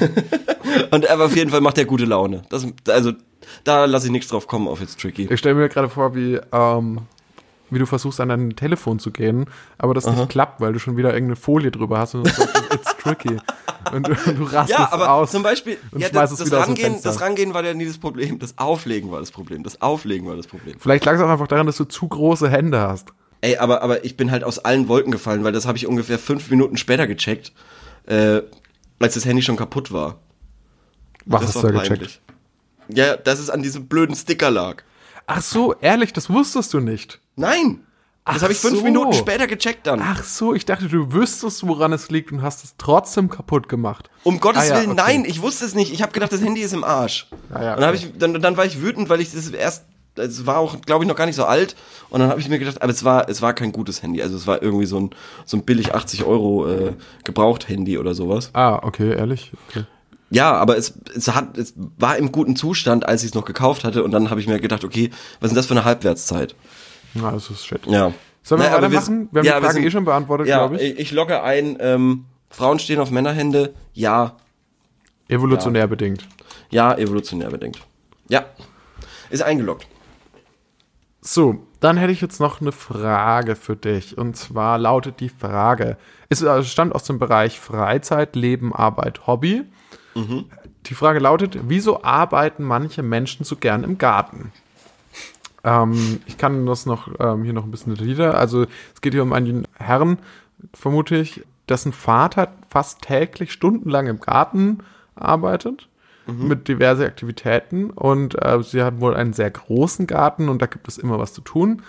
und 0.90 1.08
aber 1.08 1.26
auf 1.26 1.36
jeden 1.36 1.50
Fall 1.50 1.60
macht 1.60 1.78
er 1.78 1.84
gute 1.84 2.06
Laune. 2.06 2.42
Das, 2.48 2.66
also 2.88 3.12
da 3.64 3.84
lasse 3.84 4.06
ich 4.06 4.12
nichts 4.12 4.28
drauf 4.28 4.46
kommen 4.46 4.68
auf 4.68 4.80
It's 4.80 4.96
Tricky. 4.96 5.28
Ich 5.30 5.38
stelle 5.38 5.54
mir 5.54 5.68
gerade 5.68 5.88
vor, 5.88 6.14
wie, 6.14 6.40
ähm, 6.52 7.02
wie 7.70 7.78
du 7.78 7.86
versuchst, 7.86 8.20
an 8.20 8.28
dein 8.28 8.56
Telefon 8.56 8.98
zu 8.98 9.10
gehen, 9.10 9.46
aber 9.78 9.94
das 9.94 10.06
nicht 10.06 10.28
klappt, 10.28 10.60
weil 10.60 10.72
du 10.72 10.78
schon 10.78 10.96
wieder 10.96 11.12
irgendeine 11.12 11.36
Folie 11.36 11.70
drüber 11.70 11.98
hast 11.98 12.14
und 12.14 12.26
it's 12.26 12.96
tricky. 13.02 13.36
Und 13.92 14.08
du, 14.08 14.14
du 14.14 14.44
rastest 14.44 14.78
Ja, 14.78 14.88
aber 14.92 15.12
aus. 15.12 15.30
zum 15.30 15.42
Beispiel, 15.42 15.76
und 15.92 16.00
ja, 16.00 16.08
schmeißt 16.08 16.32
das, 16.32 16.32
es 16.32 16.38
das, 16.38 16.46
wieder 16.48 16.58
dem 16.62 16.68
Rangehen, 16.68 17.02
das 17.02 17.20
Rangehen 17.20 17.54
war 17.54 17.64
ja 17.64 17.74
nie 17.74 17.86
das 17.86 17.98
Problem. 17.98 18.38
Das 18.38 18.58
Auflegen 18.58 19.10
war 19.10 19.20
das 19.20 19.30
Problem. 19.30 19.62
Das 19.62 19.80
Auflegen 19.80 20.26
war 20.26 20.36
das 20.36 20.46
Problem. 20.46 20.76
Vielleicht 20.78 21.04
lag 21.04 21.14
es 21.14 21.20
auch 21.20 21.28
einfach 21.28 21.48
daran, 21.48 21.66
dass 21.66 21.76
du 21.76 21.84
zu 21.84 22.08
große 22.08 22.50
Hände 22.50 22.80
hast. 22.80 23.08
Ey, 23.42 23.58
aber, 23.58 23.82
aber 23.82 24.04
ich 24.04 24.16
bin 24.16 24.30
halt 24.30 24.44
aus 24.44 24.58
allen 24.58 24.88
Wolken 24.88 25.12
gefallen, 25.12 25.44
weil 25.44 25.52
das 25.52 25.66
habe 25.66 25.78
ich 25.78 25.86
ungefähr 25.86 26.18
fünf 26.18 26.50
Minuten 26.50 26.76
später 26.76 27.06
gecheckt, 27.06 27.52
äh, 28.06 28.40
als 28.98 29.14
das 29.14 29.24
Handy 29.24 29.42
schon 29.42 29.56
kaputt 29.56 29.92
war. 29.92 30.18
Was 31.26 31.42
das 31.42 31.48
hast 31.56 31.62
war 31.62 31.72
du 31.72 31.76
da 31.78 31.82
gecheckt? 31.82 32.20
Ja, 32.88 33.16
dass 33.16 33.38
es 33.38 33.50
an 33.50 33.62
diesem 33.62 33.86
blöden 33.86 34.14
Sticker 34.16 34.50
lag. 34.50 34.82
Ach 35.26 35.42
so, 35.42 35.74
ehrlich, 35.80 36.12
das 36.12 36.30
wusstest 36.30 36.72
du 36.74 36.80
nicht. 36.80 37.20
Nein! 37.36 37.80
Das 38.24 38.42
habe 38.42 38.52
ich 38.52 38.58
fünf 38.58 38.78
so. 38.78 38.82
Minuten 38.82 39.12
später 39.12 39.46
gecheckt 39.46 39.86
dann. 39.86 40.00
Ach 40.02 40.24
so, 40.24 40.52
ich 40.52 40.64
dachte, 40.64 40.88
du 40.88 41.12
wüsstest, 41.12 41.64
woran 41.66 41.92
es 41.92 42.10
liegt 42.10 42.32
und 42.32 42.42
hast 42.42 42.64
es 42.64 42.74
trotzdem 42.76 43.30
kaputt 43.30 43.68
gemacht. 43.68 44.10
Um 44.24 44.40
Gottes 44.40 44.62
Ah 44.62 44.66
ja, 44.66 44.76
Willen, 44.80 44.90
okay. 44.92 45.02
nein, 45.06 45.24
ich 45.24 45.42
wusste 45.42 45.64
es 45.64 45.74
nicht. 45.76 45.92
Ich 45.92 46.02
habe 46.02 46.10
gedacht, 46.10 46.32
das 46.32 46.42
Handy 46.42 46.60
ist 46.60 46.72
im 46.72 46.82
Arsch. 46.82 47.28
Ah 47.52 47.62
ja, 47.62 47.74
Und 47.74 47.82
dann, 47.82 47.94
okay. 47.94 48.06
ich, 48.12 48.18
dann, 48.18 48.40
dann 48.42 48.56
war 48.56 48.64
ich 48.64 48.82
wütend, 48.82 49.08
weil 49.08 49.20
ich 49.20 49.30
das 49.30 49.48
erst, 49.50 49.84
es 50.16 50.44
war 50.44 50.58
auch, 50.58 50.80
glaube 50.80 51.04
ich, 51.04 51.08
noch 51.08 51.14
gar 51.14 51.26
nicht 51.26 51.36
so 51.36 51.44
alt. 51.44 51.76
Und 52.08 52.18
dann 52.18 52.28
habe 52.28 52.40
ich 52.40 52.48
mir 52.48 52.58
gedacht, 52.58 52.82
aber 52.82 52.90
es 52.90 53.04
war, 53.04 53.28
es 53.28 53.42
war 53.42 53.52
kein 53.54 53.70
gutes 53.70 54.02
Handy. 54.02 54.20
Also 54.20 54.36
es 54.36 54.48
war 54.48 54.60
irgendwie 54.60 54.86
so 54.86 54.98
ein, 54.98 55.10
so 55.44 55.56
ein 55.56 55.64
billig 55.64 55.94
80 55.94 56.24
Euro 56.24 56.66
äh, 56.68 56.94
gebraucht 57.22 57.68
Handy 57.68 57.96
oder 57.96 58.14
sowas. 58.14 58.50
Ah, 58.54 58.80
okay, 58.82 59.14
ehrlich. 59.16 59.52
Okay. 59.68 59.84
Ja, 60.30 60.52
aber 60.54 60.76
es, 60.76 60.94
es 61.14 61.28
hat, 61.34 61.56
es 61.56 61.72
war 61.76 62.16
im 62.16 62.32
guten 62.32 62.56
Zustand, 62.56 63.06
als 63.08 63.22
ich 63.22 63.28
es 63.30 63.34
noch 63.34 63.44
gekauft 63.44 63.84
hatte. 63.84 64.02
Und 64.02 64.10
dann 64.10 64.28
habe 64.30 64.40
ich 64.40 64.46
mir 64.48 64.58
gedacht, 64.58 64.82
okay, 64.84 65.10
was 65.40 65.48
ist 65.48 65.50
denn 65.52 65.56
das 65.56 65.66
für 65.66 65.74
eine 65.74 65.84
Halbwertszeit? 65.84 66.54
Na, 67.14 67.30
das 67.30 67.48
ist 67.50 67.64
shit. 67.66 67.86
Ja. 67.86 68.12
Sollen 68.42 68.60
wir 68.60 68.68
Naja, 68.70 68.82
weitermachen? 68.82 69.28
Wir 69.32 69.40
haben 69.40 69.46
ja, 69.46 69.54
die 69.56 69.60
Frage 69.62 69.74
sind- 69.74 69.84
eh 69.84 69.90
schon 69.90 70.04
beantwortet, 70.04 70.46
Ja, 70.48 70.58
glaube 70.66 70.82
ich. 70.82 70.98
ich. 70.98 71.12
logge 71.12 71.42
ein, 71.42 71.76
ähm, 71.80 72.24
Frauen 72.50 72.78
stehen 72.78 72.98
auf 73.00 73.10
Männerhände. 73.10 73.74
Ja, 73.92 74.36
Evolutionär 75.28 75.86
bedingt. 75.88 76.26
ja, 76.70 76.94
evolutionär 76.96 77.50
bedingt. 77.50 77.80
Ja, 78.28 78.44
ist 79.30 79.42
eingeloggt. 79.42 79.86
So, 81.20 81.66
dann 81.80 81.96
hätte 81.96 82.12
ich 82.12 82.20
jetzt 82.20 82.38
noch 82.40 82.60
eine 82.60 82.70
Frage 82.72 83.56
für 83.56 83.74
dich. 83.76 84.16
Und 84.16 84.36
zwar 84.36 84.78
lautet 84.78 85.18
die 85.20 85.28
Frage, 85.28 85.96
es 86.28 86.42
äh, 86.42 86.62
stammt 86.62 86.94
aus 86.94 87.04
dem 87.04 87.18
Bereich 87.18 87.58
Freizeit, 87.58 88.36
Leben, 88.36 88.72
Arbeit, 88.74 89.26
Hobby. 89.26 89.64
Die 90.86 90.94
Frage 90.94 91.18
lautet, 91.18 91.58
wieso 91.68 92.02
arbeiten 92.02 92.64
manche 92.64 93.02
Menschen 93.02 93.44
so 93.44 93.56
gern 93.56 93.84
im 93.84 93.98
Garten? 93.98 94.52
Ähm, 95.64 96.20
ich 96.26 96.38
kann 96.38 96.64
das 96.66 96.86
noch 96.86 97.08
ähm, 97.18 97.44
hier 97.44 97.52
noch 97.52 97.64
ein 97.64 97.70
bisschen 97.70 97.94
detaillierter. 97.94 98.38
Also 98.38 98.66
es 98.94 99.00
geht 99.00 99.12
hier 99.12 99.22
um 99.22 99.32
einen 99.32 99.66
Herrn, 99.78 100.18
vermute 100.72 101.16
ich, 101.16 101.42
dessen 101.68 101.92
Vater 101.92 102.52
fast 102.68 103.02
täglich 103.02 103.52
stundenlang 103.52 104.06
im 104.06 104.20
Garten 104.20 104.78
arbeitet 105.14 105.88
mit 106.26 106.66
diverse 106.66 107.06
Aktivitäten 107.06 107.90
und 107.90 108.34
äh, 108.42 108.60
sie 108.62 108.82
hat 108.82 109.00
wohl 109.00 109.14
einen 109.14 109.32
sehr 109.32 109.50
großen 109.50 110.06
Garten 110.06 110.48
und 110.48 110.60
da 110.60 110.66
gibt 110.66 110.88
es 110.88 110.98
immer 110.98 111.18
was 111.18 111.32
zu 111.32 111.40
tun. 111.40 111.82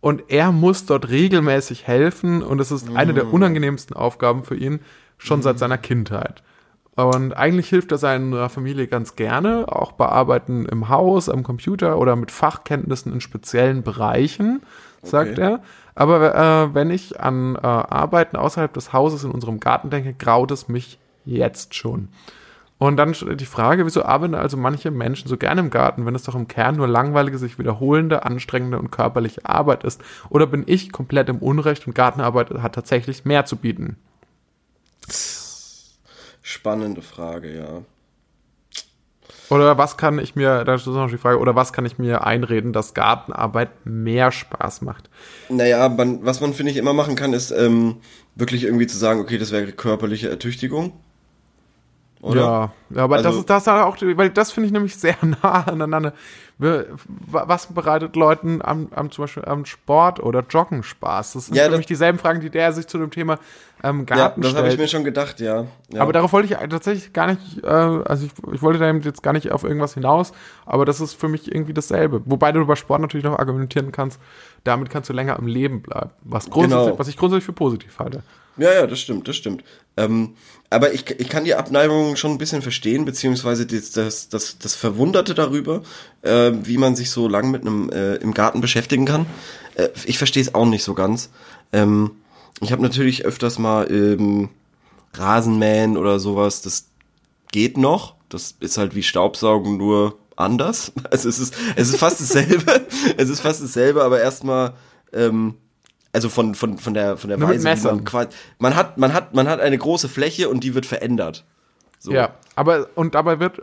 Und 0.00 0.24
er 0.28 0.52
muss 0.52 0.86
dort 0.86 1.08
regelmäßig 1.08 1.86
helfen 1.86 2.42
und 2.42 2.60
es 2.60 2.70
ist 2.70 2.88
eine 2.94 3.12
der 3.12 3.32
unangenehmsten 3.32 3.96
Aufgaben 3.96 4.44
für 4.44 4.54
ihn 4.54 4.80
schon 5.18 5.42
seit 5.42 5.58
seiner 5.58 5.78
Kindheit. 5.78 6.44
Und 6.96 7.34
eigentlich 7.34 7.68
hilft 7.68 7.92
er 7.92 7.98
seiner 7.98 8.48
Familie 8.48 8.86
ganz 8.86 9.16
gerne, 9.16 9.66
auch 9.68 9.92
bei 9.92 10.06
Arbeiten 10.06 10.64
im 10.64 10.88
Haus, 10.88 11.28
am 11.28 11.42
Computer 11.42 11.98
oder 11.98 12.16
mit 12.16 12.30
Fachkenntnissen 12.30 13.12
in 13.12 13.20
speziellen 13.20 13.82
Bereichen, 13.82 14.62
sagt 15.02 15.32
Okay. 15.32 15.40
er. 15.40 15.60
Aber 15.94 16.34
äh, 16.34 16.74
wenn 16.74 16.90
ich 16.90 17.20
an 17.20 17.56
äh, 17.56 17.58
Arbeiten 17.60 18.36
außerhalb 18.36 18.72
des 18.72 18.94
Hauses 18.94 19.24
in 19.24 19.30
unserem 19.30 19.60
Garten 19.60 19.90
denke, 19.90 20.14
graut 20.14 20.50
es 20.50 20.68
mich 20.68 20.98
jetzt 21.26 21.74
schon. 21.74 22.08
Und 22.78 22.96
dann 22.98 23.14
stellt 23.14 23.40
die 23.40 23.46
Frage, 23.46 23.86
wieso 23.86 24.02
arbeiten 24.04 24.34
also 24.34 24.56
manche 24.56 24.90
Menschen 24.90 25.28
so 25.28 25.36
gerne 25.36 25.60
im 25.60 25.70
Garten, 25.70 26.04
wenn 26.04 26.14
es 26.14 26.24
doch 26.24 26.34
im 26.34 26.48
Kern 26.48 26.76
nur 26.76 26.86
langweilige, 26.86 27.38
sich 27.38 27.58
wiederholende, 27.58 28.24
anstrengende 28.24 28.78
und 28.78 28.90
körperliche 28.90 29.44
Arbeit 29.46 29.84
ist? 29.84 30.02
Oder 30.28 30.46
bin 30.46 30.64
ich 30.66 30.92
komplett 30.92 31.28
im 31.28 31.38
Unrecht 31.38 31.86
und 31.86 31.94
Gartenarbeit 31.94 32.50
hat 32.50 32.74
tatsächlich 32.74 33.24
mehr 33.24 33.46
zu 33.46 33.56
bieten? 33.56 33.96
Spannende 36.48 37.02
Frage, 37.02 37.56
ja. 37.56 37.82
Oder 39.50 39.78
was 39.78 39.96
kann 39.96 40.20
ich 40.20 40.36
mir, 40.36 40.62
da 40.62 40.76
ist 40.76 40.86
noch 40.86 41.10
die 41.10 41.18
Frage, 41.18 41.40
oder 41.40 41.56
was 41.56 41.72
kann 41.72 41.84
ich 41.84 41.98
mir 41.98 42.24
einreden, 42.24 42.72
dass 42.72 42.94
Gartenarbeit 42.94 43.84
mehr 43.84 44.30
Spaß 44.30 44.82
macht? 44.82 45.10
Naja, 45.48 45.88
man, 45.88 46.24
was 46.24 46.40
man, 46.40 46.54
finde 46.54 46.70
ich, 46.70 46.78
immer 46.78 46.92
machen 46.92 47.16
kann, 47.16 47.32
ist 47.32 47.50
ähm, 47.50 47.96
wirklich 48.36 48.62
irgendwie 48.62 48.86
zu 48.86 48.96
sagen, 48.96 49.18
okay, 49.18 49.38
das 49.38 49.50
wäre 49.50 49.72
körperliche 49.72 50.30
Ertüchtigung. 50.30 50.92
Oder? 52.26 52.40
Ja, 52.40 52.70
ja 52.90 53.04
aber 53.04 53.16
das 53.18 53.26
Also- 53.26 53.40
ist 53.40 53.50
das 53.50 53.68
auch, 53.68 53.96
weil 54.00 54.30
das 54.30 54.52
finde 54.52 54.66
ich 54.66 54.72
nämlich 54.72 54.96
sehr 54.96 55.16
nah 55.42 55.64
aneinander. 55.66 56.12
Was 56.58 57.66
bereitet 57.66 58.16
Leuten 58.16 58.62
am, 58.62 58.88
am 58.94 59.10
zum 59.10 59.24
Beispiel 59.24 59.44
am 59.44 59.66
Sport 59.66 60.20
oder 60.20 60.42
Joggen 60.48 60.82
Spaß? 60.82 61.34
Das 61.34 61.46
sind 61.46 61.54
Ja, 61.54 61.68
das- 61.68 61.76
mich 61.76 61.86
dieselben 61.86 62.18
Fragen, 62.18 62.40
die 62.40 62.48
der 62.50 62.72
sich 62.72 62.86
zu 62.86 62.96
dem 62.98 63.10
Thema 63.10 63.38
ähm, 63.84 64.06
Ja, 64.08 64.16
Garten 64.16 64.40
das 64.40 64.54
habe 64.54 64.68
ich 64.68 64.78
mir 64.78 64.88
schon 64.88 65.04
gedacht, 65.04 65.38
ja. 65.38 65.66
ja. 65.92 66.00
Aber 66.00 66.14
darauf 66.14 66.32
wollte 66.32 66.48
ich 66.52 66.58
tatsächlich 66.70 67.12
gar 67.12 67.26
nicht, 67.26 67.62
äh, 67.62 67.66
also 67.68 68.24
ich, 68.26 68.32
ich 68.54 68.62
wollte 68.62 68.78
da 68.78 68.90
jetzt 68.90 69.22
gar 69.22 69.34
nicht 69.34 69.52
auf 69.52 69.64
irgendwas 69.64 69.92
hinaus, 69.94 70.32
aber 70.64 70.86
das 70.86 71.00
ist 71.00 71.12
für 71.12 71.28
mich 71.28 71.52
irgendwie 71.54 71.74
dasselbe. 71.74 72.22
Wobei 72.24 72.52
du 72.52 72.60
über 72.60 72.74
Sport 72.76 73.02
natürlich 73.02 73.24
noch 73.26 73.38
argumentieren 73.38 73.92
kannst, 73.92 74.18
damit 74.64 74.88
kannst 74.88 75.10
du 75.10 75.12
länger 75.12 75.38
am 75.38 75.46
Leben 75.46 75.82
bleiben. 75.82 76.10
Was, 76.22 76.48
grundsätzlich, 76.48 76.86
Genau. 76.86 76.98
was 76.98 77.08
ich 77.08 77.18
grundsätzlich 77.18 77.44
für 77.44 77.52
positiv 77.52 77.98
halte. 77.98 78.22
Ja, 78.58 78.72
ja, 78.72 78.86
das 78.86 79.00
stimmt, 79.00 79.28
das 79.28 79.36
stimmt. 79.36 79.64
Ähm, 79.96 80.34
aber 80.70 80.92
ich, 80.92 81.08
ich 81.18 81.28
kann 81.28 81.44
die 81.44 81.54
Abneigung 81.54 82.16
schon 82.16 82.32
ein 82.32 82.38
bisschen 82.38 82.62
verstehen, 82.62 83.04
beziehungsweise 83.04 83.66
das, 83.66 83.92
das, 83.92 84.28
das, 84.28 84.58
das 84.58 84.74
Verwunderte 84.74 85.34
darüber, 85.34 85.82
äh, 86.22 86.52
wie 86.62 86.78
man 86.78 86.96
sich 86.96 87.10
so 87.10 87.28
lang 87.28 87.50
mit 87.50 87.62
einem 87.62 87.90
äh, 87.90 88.16
im 88.16 88.34
Garten 88.34 88.60
beschäftigen 88.60 89.04
kann. 89.04 89.26
Äh, 89.74 89.88
ich 90.04 90.18
verstehe 90.18 90.42
es 90.42 90.54
auch 90.54 90.66
nicht 90.66 90.82
so 90.82 90.94
ganz. 90.94 91.30
Ähm, 91.72 92.12
ich 92.60 92.72
habe 92.72 92.82
natürlich 92.82 93.24
öfters 93.24 93.58
mal 93.58 93.90
ähm, 93.90 94.48
Rasenmähen 95.14 95.96
oder 95.96 96.18
sowas, 96.18 96.62
das 96.62 96.88
geht 97.52 97.76
noch. 97.76 98.14
Das 98.28 98.56
ist 98.60 98.76
halt 98.76 98.94
wie 98.94 99.02
Staubsaugen, 99.02 99.76
nur 99.76 100.18
anders. 100.36 100.92
Also 101.10 101.28
es 101.28 101.38
ist, 101.38 101.54
es 101.76 101.90
ist 101.90 101.98
fast 101.98 102.20
dasselbe. 102.20 102.86
es 103.16 103.28
ist 103.28 103.40
fast 103.40 103.62
dasselbe, 103.62 104.02
aber 104.02 104.20
erstmal, 104.20 104.74
ähm, 105.12 105.54
also 106.16 106.28
von, 106.30 106.54
von, 106.54 106.78
von 106.78 106.94
der, 106.94 107.16
von 107.18 107.28
der 107.28 107.38
Nur 107.38 107.50
Weise, 107.50 107.68
man 107.88 108.04
quasi, 108.04 108.28
man 108.58 108.74
hat, 108.74 108.96
man 108.98 109.12
hat, 109.12 109.34
man 109.34 109.46
hat 109.48 109.60
eine 109.60 109.76
große 109.78 110.08
Fläche 110.08 110.48
und 110.48 110.64
die 110.64 110.74
wird 110.74 110.86
verändert. 110.86 111.44
So. 111.98 112.12
Ja, 112.12 112.30
aber 112.54 112.88
und 112.94 113.14
dabei 113.14 113.38
wird 113.38 113.60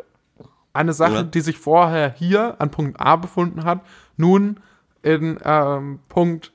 eine 0.71 0.93
Sache, 0.93 1.13
Ja. 1.15 1.23
die 1.23 1.41
sich 1.41 1.57
vorher 1.57 2.13
hier 2.17 2.55
an 2.59 2.69
Punkt 2.71 2.99
A 2.99 3.15
befunden 3.15 3.63
hat, 3.63 3.81
nun 4.17 4.59
in 5.01 5.39
ähm, 5.43 5.99
Punkt 6.09 6.51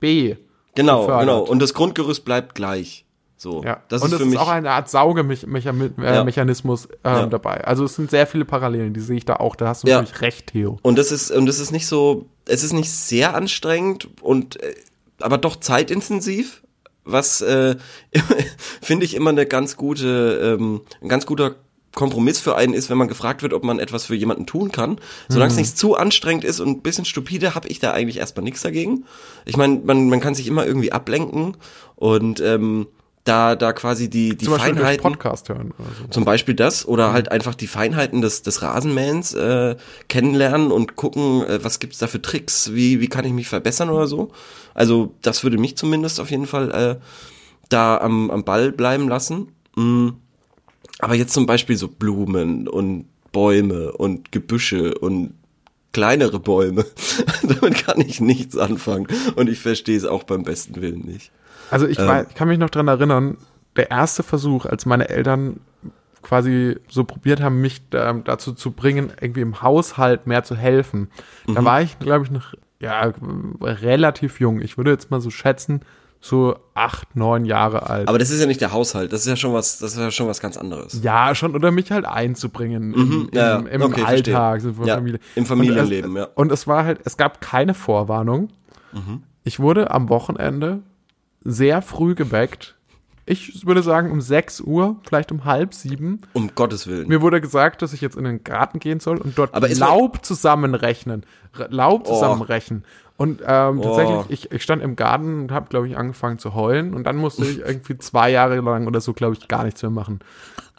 B. 0.00 0.36
Genau, 0.74 1.00
gefördert. 1.00 1.20
genau. 1.26 1.40
Und 1.40 1.60
das 1.60 1.74
Grundgerüst 1.74 2.24
bleibt 2.24 2.54
gleich. 2.54 3.04
So. 3.36 3.62
Ja, 3.64 3.82
Das 3.88 4.02
und 4.02 4.08
ist 4.08 4.12
es 4.12 4.18
für 4.20 4.24
ist 4.24 4.30
mich. 4.30 4.38
auch 4.38 4.48
eine 4.48 4.70
Art 4.70 4.88
Saugemechanismus 4.88 6.86
äh, 6.86 6.88
Ja. 7.04 7.22
Ähm, 7.24 7.30
dabei. 7.30 7.64
Also 7.64 7.84
es 7.84 7.94
sind 7.96 8.10
sehr 8.10 8.26
viele 8.26 8.44
Parallelen, 8.44 8.94
die 8.94 9.00
sehe 9.00 9.16
ich 9.16 9.24
da 9.24 9.36
auch. 9.36 9.56
Da 9.56 9.68
hast 9.68 9.82
du 9.84 9.88
Ja. 9.88 9.96
natürlich 10.00 10.20
recht, 10.22 10.46
Theo. 10.48 10.78
Und 10.82 10.98
das 10.98 11.12
ist, 11.12 11.30
und 11.30 11.46
das 11.46 11.58
ist 11.58 11.72
nicht 11.72 11.86
so, 11.86 12.26
es 12.46 12.62
ist 12.62 12.72
nicht 12.72 12.90
sehr 12.90 13.34
anstrengend 13.34 14.08
und, 14.22 14.60
äh, 14.62 14.74
aber 15.22 15.38
doch 15.38 15.56
zeitintensiv, 15.56 16.62
was, 17.04 17.40
äh, 17.40 17.76
finde 18.82 19.04
ich 19.04 19.14
immer 19.14 19.30
eine 19.30 19.46
ganz 19.46 19.76
gute, 19.76 20.56
ähm, 20.58 20.82
ein 21.00 21.08
ganz 21.08 21.26
guter 21.26 21.56
Kompromiss 21.94 22.40
für 22.40 22.56
einen 22.56 22.72
ist, 22.72 22.88
wenn 22.88 22.96
man 22.96 23.08
gefragt 23.08 23.42
wird, 23.42 23.52
ob 23.52 23.64
man 23.64 23.78
etwas 23.78 24.06
für 24.06 24.14
jemanden 24.14 24.46
tun 24.46 24.72
kann. 24.72 24.98
Solange 25.28 25.52
es 25.52 25.58
nicht 25.58 25.76
zu 25.76 25.94
anstrengend 25.94 26.44
ist 26.44 26.58
und 26.60 26.68
ein 26.68 26.82
bisschen 26.82 27.04
stupide, 27.04 27.54
habe 27.54 27.68
ich 27.68 27.80
da 27.80 27.92
eigentlich 27.92 28.16
erstmal 28.16 28.44
nichts 28.44 28.62
dagegen. 28.62 29.04
Ich 29.44 29.58
meine, 29.58 29.80
man, 29.84 30.08
man 30.08 30.20
kann 30.20 30.34
sich 30.34 30.46
immer 30.46 30.66
irgendwie 30.66 30.92
ablenken 30.92 31.56
und 31.96 32.40
ähm, 32.40 32.86
da, 33.24 33.54
da 33.54 33.72
quasi 33.72 34.10
die, 34.10 34.36
die 34.36 34.46
Zum 34.46 34.58
Feinheiten. 34.58 35.02
Podcast 35.02 35.48
hören. 35.48 35.72
So. 35.78 36.08
Zum 36.08 36.24
Beispiel 36.24 36.54
das 36.54 36.86
oder 36.86 37.12
halt 37.12 37.30
einfach 37.30 37.54
die 37.54 37.68
Feinheiten 37.68 38.20
des, 38.20 38.42
des 38.42 38.62
Rasenmähens 38.62 39.34
äh, 39.34 39.76
kennenlernen 40.08 40.72
und 40.72 40.96
gucken, 40.96 41.46
äh, 41.46 41.62
was 41.62 41.78
gibt's 41.78 41.98
da 41.98 42.08
für 42.08 42.20
Tricks, 42.20 42.74
wie, 42.74 43.00
wie 43.00 43.08
kann 43.08 43.24
ich 43.24 43.32
mich 43.32 43.48
verbessern 43.48 43.90
oder 43.90 44.08
so. 44.08 44.32
Also 44.74 45.14
das 45.22 45.44
würde 45.44 45.58
mich 45.58 45.76
zumindest 45.76 46.18
auf 46.18 46.30
jeden 46.30 46.46
Fall 46.46 46.70
äh, 46.70 46.96
da 47.68 47.98
am, 47.98 48.30
am 48.30 48.44
Ball 48.44 48.72
bleiben 48.72 49.08
lassen. 49.08 49.52
Mm. 49.76 50.10
Aber 50.98 51.14
jetzt 51.14 51.32
zum 51.32 51.46
Beispiel 51.46 51.76
so 51.76 51.88
Blumen 51.88 52.68
und 52.68 53.06
Bäume 53.32 53.92
und 53.92 54.30
Gebüsche 54.30 54.98
und 54.98 55.34
kleinere 55.92 56.38
Bäume, 56.38 56.84
damit 57.42 57.86
kann 57.86 58.00
ich 58.00 58.20
nichts 58.20 58.56
anfangen 58.56 59.06
und 59.36 59.48
ich 59.48 59.58
verstehe 59.58 59.96
es 59.96 60.04
auch 60.04 60.22
beim 60.22 60.42
besten 60.42 60.80
Willen 60.80 61.00
nicht. 61.00 61.30
Also 61.72 61.86
ich, 61.86 61.98
Ähm. 61.98 62.06
weiß, 62.06 62.26
ich 62.30 62.34
kann 62.34 62.48
mich 62.48 62.58
noch 62.58 62.70
dran 62.70 62.88
erinnern, 62.88 63.36
der 63.76 63.90
erste 63.90 64.22
Versuch, 64.22 64.66
als 64.66 64.86
meine 64.86 65.08
Eltern 65.08 65.60
quasi 66.22 66.76
so 66.88 67.04
probiert 67.04 67.40
haben, 67.40 67.60
mich 67.60 67.88
da, 67.90 68.12
dazu 68.12 68.52
zu 68.52 68.70
bringen, 68.70 69.12
irgendwie 69.20 69.40
im 69.40 69.60
Haushalt 69.62 70.26
mehr 70.26 70.44
zu 70.44 70.54
helfen. 70.56 71.10
Mhm. 71.46 71.54
Da 71.54 71.64
war 71.64 71.82
ich, 71.82 71.98
glaube 71.98 72.24
ich, 72.24 72.30
noch 72.30 72.54
ja, 72.78 73.12
relativ 73.60 74.40
jung. 74.40 74.60
Ich 74.60 74.76
würde 74.76 74.90
jetzt 74.90 75.10
mal 75.10 75.20
so 75.20 75.30
schätzen, 75.30 75.80
so 76.20 76.56
acht, 76.74 77.16
neun 77.16 77.44
Jahre 77.44 77.88
alt. 77.90 78.08
Aber 78.08 78.18
das 78.18 78.30
ist 78.30 78.40
ja 78.40 78.46
nicht 78.46 78.60
der 78.60 78.72
Haushalt, 78.72 79.12
das 79.12 79.22
ist 79.22 79.26
ja 79.26 79.34
schon 79.36 79.52
was, 79.52 79.78
das 79.78 79.92
ist 79.94 79.98
ja 79.98 80.10
schon 80.12 80.28
was 80.28 80.40
ganz 80.40 80.56
anderes. 80.56 81.00
ja, 81.02 81.34
schon, 81.34 81.54
oder 81.56 81.72
mich 81.72 81.90
halt 81.90 82.04
einzubringen 82.04 82.94
im, 82.94 83.08
Mhm, 83.08 83.30
ja, 83.32 83.56
im, 83.56 83.66
im 83.66 83.82
okay. 83.82 84.02
Alltag, 84.04 84.60
so 84.60 84.70
Ja, 84.84 84.94
Familie. 84.96 85.18
im 85.34 85.46
Familienleben, 85.46 86.10
und, 86.12 86.16
ja. 86.16 86.24
es, 86.24 86.30
Und 86.36 86.52
es 86.52 86.66
war 86.68 86.84
halt, 86.84 87.00
es 87.04 87.16
gab 87.16 87.40
keine 87.40 87.74
Vorwarnung. 87.74 88.50
Mhm. 88.92 89.22
Ich 89.42 89.58
wurde 89.58 89.90
am 89.90 90.08
Wochenende 90.08 90.80
sehr 91.44 91.82
früh 91.82 92.14
geweckt. 92.14 92.74
Ich 93.24 93.64
würde 93.66 93.82
sagen 93.84 94.10
um 94.10 94.20
6 94.20 94.62
Uhr, 94.62 94.96
vielleicht 95.06 95.30
um 95.30 95.44
halb 95.44 95.74
sieben. 95.74 96.20
Um 96.32 96.50
Gottes 96.56 96.88
Willen. 96.88 97.06
Mir 97.06 97.22
wurde 97.22 97.40
gesagt, 97.40 97.80
dass 97.80 97.92
ich 97.92 98.00
jetzt 98.00 98.16
in 98.16 98.24
den 98.24 98.42
Garten 98.42 98.80
gehen 98.80 98.98
soll 98.98 99.18
und 99.18 99.38
dort 99.38 99.54
Aber 99.54 99.68
Laub 99.68 100.24
zusammenrechnen. 100.24 101.24
Laub 101.68 102.02
Oh. 102.08 102.14
zusammenrechnen. 102.14 102.84
Und 103.16 103.40
ähm, 103.46 103.78
Oh. 103.78 103.82
tatsächlich, 103.82 104.46
ich, 104.46 104.50
ich 104.52 104.62
stand 104.64 104.82
im 104.82 104.96
Garten 104.96 105.42
und 105.42 105.52
habe, 105.52 105.68
glaube 105.68 105.86
ich, 105.86 105.96
angefangen 105.96 106.38
zu 106.40 106.54
heulen. 106.54 106.94
Und 106.94 107.04
dann 107.04 107.16
musste 107.16 107.44
ich 107.44 107.60
irgendwie 107.60 107.96
zwei 107.98 108.30
Jahre 108.30 108.56
lang 108.60 108.88
oder 108.88 109.00
so, 109.00 109.12
glaube 109.12 109.36
ich, 109.38 109.46
gar 109.46 109.62
nichts 109.64 109.80
mehr 109.82 109.90
machen. 109.92 110.18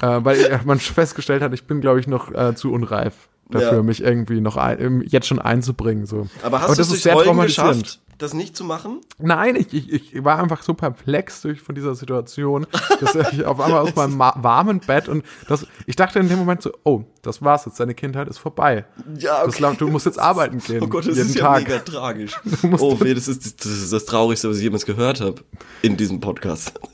Äh, 0.01 0.19
weil 0.23 0.59
man 0.65 0.79
festgestellt 0.79 1.41
hat, 1.41 1.53
ich 1.53 1.63
bin, 1.63 1.79
glaube 1.79 2.01
ich, 2.01 2.07
noch 2.07 2.29
äh, 2.33 2.55
zu 2.55 2.73
unreif 2.73 3.13
dafür, 3.49 3.77
Ja. 3.77 3.83
mich 3.83 4.03
irgendwie 4.03 4.41
noch 4.41 4.57
ein, 4.57 5.01
jetzt 5.07 5.27
schon 5.27 5.39
einzubringen. 5.39 6.05
So. 6.05 6.27
Aber 6.41 6.59
hast 6.59 6.71
du 6.71 6.75
das 6.75 6.79
es 6.79 6.85
ist 6.87 6.91
durch 6.91 7.01
sehr 7.03 7.15
Heulen 7.15 7.39
geschafft, 7.41 7.99
das 8.17 8.33
nicht 8.33 8.55
zu 8.55 8.63
machen? 8.63 9.01
Nein, 9.17 9.55
ich, 9.55 9.73
ich, 9.73 10.13
ich 10.13 10.23
war 10.23 10.39
einfach 10.39 10.63
so 10.63 10.73
perplex 10.73 11.41
durch 11.41 11.61
von 11.61 11.75
dieser 11.75 11.95
Situation, 11.95 12.67
dass 12.99 13.15
ich 13.33 13.45
auf 13.45 13.59
einmal 13.59 13.79
aus 13.81 13.95
meinem 13.95 14.19
warmen 14.19 14.79
Bett 14.79 15.09
und 15.09 15.23
das, 15.47 15.65
ich 15.85 15.95
dachte 15.95 16.19
in 16.19 16.29
dem 16.29 16.39
Moment 16.39 16.61
so, 16.61 16.71
oh, 16.83 17.03
das 17.21 17.41
war's 17.41 17.65
jetzt, 17.65 17.79
deine 17.79 17.93
Kindheit 17.95 18.27
ist 18.27 18.37
vorbei. 18.37 18.85
Ja, 19.17 19.45
Das, 19.45 19.55
glaub- 19.55 19.77
du 19.77 19.87
musst 19.87 20.05
jetzt 20.05 20.19
arbeiten 20.19 20.59
gehen. 20.59 20.81
Oh 20.83 20.87
Gott, 20.87 21.07
das 21.07 21.15
jeden 21.17 21.29
ist 21.29 21.35
ja 21.35 21.43
Tag. 21.43 21.63
mega 21.63 21.79
tragisch. 21.79 22.39
Oh 22.79 22.99
weh, 22.99 23.13
das 23.13 23.27
ist, 23.27 23.63
das 23.65 23.71
ist 23.71 23.93
das 23.93 24.05
Traurigste, 24.05 24.49
was 24.49 24.57
ich 24.57 24.63
jemals 24.63 24.85
gehört 24.85 25.21
habe 25.21 25.41
in 25.81 25.97
diesem 25.97 26.19
Podcast. 26.19 26.73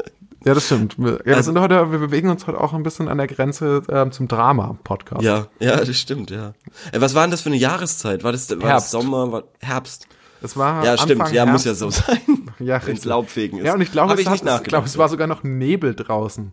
Ja, 0.45 0.53
das 0.53 0.67
stimmt. 0.67 0.97
Wir, 0.97 1.11
ja, 1.17 1.25
wir, 1.25 1.35
Also- 1.35 1.51
sind 1.51 1.59
heute, 1.59 1.91
wir 1.91 1.99
bewegen 1.99 2.29
uns 2.29 2.47
heute 2.47 2.61
auch 2.61 2.71
ein 2.71 2.81
bisschen 2.81 3.09
an 3.09 3.17
der 3.17 3.27
Grenze 3.27 3.81
ähm, 3.89 4.13
zum 4.13 4.29
Drama-Podcast. 4.29 5.21
Ja, 5.21 5.47
ja, 5.59 5.75
das 5.83 5.97
stimmt, 5.97 6.31
ja. 6.31 6.53
Äh, 6.93 7.01
was 7.01 7.13
war 7.13 7.23
denn 7.23 7.31
das 7.31 7.41
für 7.41 7.49
eine 7.49 7.57
Jahreszeit? 7.57 8.23
War 8.23 8.31
das, 8.31 8.49
war 8.49 8.55
das 8.55 8.65
Herbst. 8.69 8.91
Sommer? 8.91 9.31
War, 9.33 9.43
Herbst? 9.59 10.07
Es 10.41 10.55
war 10.57 10.83
Ja, 10.85 10.97
stimmt, 10.97 11.21
Anfang 11.21 11.35
ja, 11.35 11.45
Herbst. 11.45 11.53
muss 11.53 11.65
ja 11.65 11.73
so 11.73 11.89
sein. 11.89 12.19
Ja, 12.59 12.75
Wenn's 12.75 12.87
richtig. 12.87 13.05
Laubfegen 13.05 13.59
ist. 13.59 13.65
Ja, 13.65 13.73
und 13.73 13.79
ich 13.81 13.91
glaube, 13.91 14.13
es, 14.15 14.19
ich 14.19 14.27
hat- 14.27 14.41
ich 14.61 14.63
glaube, 14.67 14.85
es 14.85 14.97
war 14.97 15.07
sogar 15.07 15.27
noch 15.27 15.43
Nebel 15.43 15.95
draußen. 15.95 16.51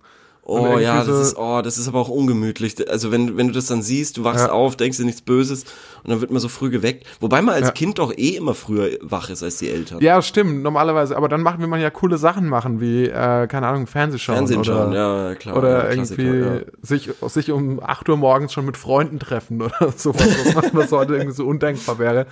Oh 0.48 0.78
ja, 0.78 1.02
so- 1.02 1.10
das 1.10 1.26
ist, 1.30 1.36
oh, 1.36 1.60
das 1.60 1.76
ist 1.78 1.88
aber 1.88 1.98
auch 1.98 2.08
ungemütlich. 2.08 2.88
Also 2.88 3.10
wenn, 3.10 3.36
wenn 3.36 3.48
du 3.48 3.52
das 3.52 3.66
dann 3.66 3.82
siehst, 3.82 4.16
du 4.16 4.22
wachst 4.22 4.46
Ja. 4.46 4.52
auf, 4.52 4.76
denkst 4.76 4.98
dir 4.98 5.04
nichts 5.04 5.20
Böses 5.22 5.64
und 6.04 6.10
dann 6.10 6.20
wird 6.20 6.30
man 6.30 6.38
so 6.38 6.46
früh 6.48 6.70
geweckt. 6.70 7.04
Wobei 7.18 7.42
man 7.42 7.56
als 7.56 7.66
Ja. 7.66 7.72
Kind 7.72 7.98
doch 7.98 8.12
eh 8.16 8.36
immer 8.36 8.54
früher 8.54 8.90
wach 9.00 9.28
ist 9.30 9.42
als 9.42 9.56
die 9.56 9.68
Eltern. 9.68 9.98
Ja, 10.00 10.22
stimmt, 10.22 10.62
normalerweise. 10.62 11.16
Aber 11.16 11.28
dann 11.28 11.42
machen 11.42 11.58
will 11.60 11.66
man 11.66 11.80
ja 11.80 11.90
coole 11.90 12.16
Sachen 12.18 12.48
machen, 12.48 12.80
wie, 12.80 13.06
äh, 13.06 13.48
keine 13.48 13.66
Ahnung, 13.66 13.88
Fernsehschauen. 13.88 14.36
Fernsehen 14.36 14.60
oder, 14.60 14.64
schauen, 14.64 14.92
ja, 14.92 15.34
klar. 15.34 15.56
Oder 15.56 15.84
ja, 15.86 15.90
irgendwie 15.90 16.64
sich, 16.80 17.10
sich 17.26 17.50
um 17.50 17.80
8 17.82 18.08
Uhr 18.08 18.16
morgens 18.16 18.52
schon 18.52 18.64
mit 18.66 18.76
Freunden 18.76 19.18
treffen 19.18 19.60
oder 19.62 19.92
sowas, 19.96 20.28
was, 20.54 20.72
was 20.72 20.92
heute 20.92 21.14
irgendwie 21.16 21.34
so 21.34 21.44
undenkbar 21.44 21.98
wäre. 21.98 22.26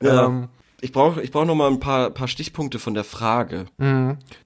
Ähm, 0.00 0.46
Ich 0.80 0.92
brauche 0.92 1.22
ich 1.22 1.30
brauch 1.30 1.46
noch 1.46 1.54
mal 1.54 1.70
ein 1.70 1.80
paar, 1.80 2.10
paar 2.10 2.28
Stichpunkte 2.28 2.78
von 2.78 2.94
der 2.94 3.04
Frage. 3.04 3.66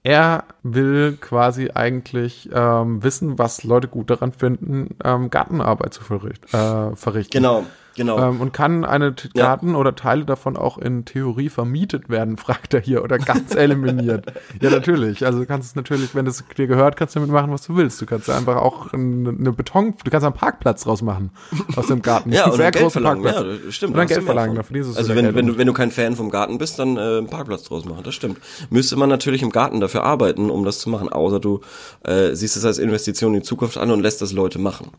er 0.03 0.45
will 0.63 1.17
quasi 1.19 1.71
eigentlich 1.73 2.49
ähm, 2.53 3.03
wissen, 3.03 3.37
was 3.37 3.63
Leute 3.63 3.87
gut 3.87 4.09
daran 4.09 4.31
finden, 4.31 4.95
ähm, 5.03 5.29
Gartenarbeit 5.29 5.93
zu 5.93 6.03
verricht, 6.03 6.53
äh, 6.53 6.95
verrichten. 6.95 7.31
Genau, 7.31 7.65
genau. 7.95 8.17
Ähm, 8.19 8.41
und 8.41 8.53
kann 8.53 8.85
eine 8.85 9.15
T- 9.15 9.29
Ja. 9.35 9.45
Garten 9.45 9.75
oder 9.75 9.95
Teile 9.95 10.25
davon 10.25 10.57
auch 10.57 10.77
in 10.77 11.05
Theorie 11.05 11.49
vermietet 11.49 12.09
werden, 12.09 12.37
fragt 12.45 12.73
er 12.73 12.79
hier, 12.81 13.03
oder 13.03 13.17
ganz 13.17 13.55
eliminiert. 13.55 14.25
ja, 14.61 14.69
natürlich. 14.69 15.25
Also 15.25 15.39
du 15.39 15.45
kannst 15.45 15.69
es 15.69 15.75
natürlich, 15.75 16.15
wenn 16.15 16.27
es 16.27 16.43
dir 16.57 16.67
gehört, 16.67 16.95
kannst 16.97 17.15
du 17.15 17.19
damit 17.19 17.31
machen, 17.33 17.51
was 17.51 17.63
du 17.63 17.75
willst. 17.75 18.01
Du 18.01 18.05
kannst 18.05 18.29
einfach 18.29 18.57
auch 18.57 18.93
eine, 18.93 19.51
Beton, 19.51 19.95
du 20.03 20.11
kannst 20.11 20.25
einen 20.25 20.35
Parkplatz 20.35 20.83
draus 20.83 21.01
machen 21.01 21.31
aus 21.75 21.87
dem 21.87 22.01
Garten. 22.01 22.31
ja, 22.33 22.45
sehr 22.51 22.57
dann 22.65 22.71
Geld 22.71 22.83
großen 22.83 23.01
verlangen. 23.01 23.23
Ja, 23.23 23.31
Parkplatz. 23.33 23.59
das 23.65 23.75
stimmt. 23.75 23.95
Du 23.97 24.05
Geld 24.05 24.23
verlangen, 24.23 24.49
von. 24.49 24.55
da 24.57 24.63
verdienst 24.63 24.93
du 24.93 24.97
Also 24.97 25.15
wenn, 25.15 25.35
wenn, 25.35 25.47
du, 25.47 25.57
wenn 25.57 25.67
du 25.67 25.73
kein 25.73 25.91
Fan 25.91 26.15
vom 26.15 26.29
Garten 26.29 26.57
bist, 26.57 26.79
dann 26.79 26.97
äh, 26.97 26.99
einen 26.99 27.27
Parkplatz 27.27 27.63
draus 27.63 27.85
machen, 27.85 28.03
das 28.03 28.15
stimmt. 28.15 28.39
Müsste 28.69 28.95
man 28.95 29.09
natürlich 29.09 29.41
im 29.41 29.49
Garten 29.51 29.79
dafür 29.79 30.03
arbeiten, 30.03 30.49
um 30.49 30.65
das 30.65 30.79
zu 30.79 30.89
machen, 30.89 31.09
außer 31.09 31.39
du 31.39 31.61
äh, 32.03 32.33
siehst 32.35 32.57
es 32.57 32.65
als 32.65 32.77
Investition 32.79 33.33
in 33.33 33.41
die 33.41 33.45
Zukunft 33.45 33.77
an 33.77 33.91
und 33.91 34.01
lässt 34.01 34.21
das 34.21 34.31
Leute 34.33 34.59
machen. 34.59 34.91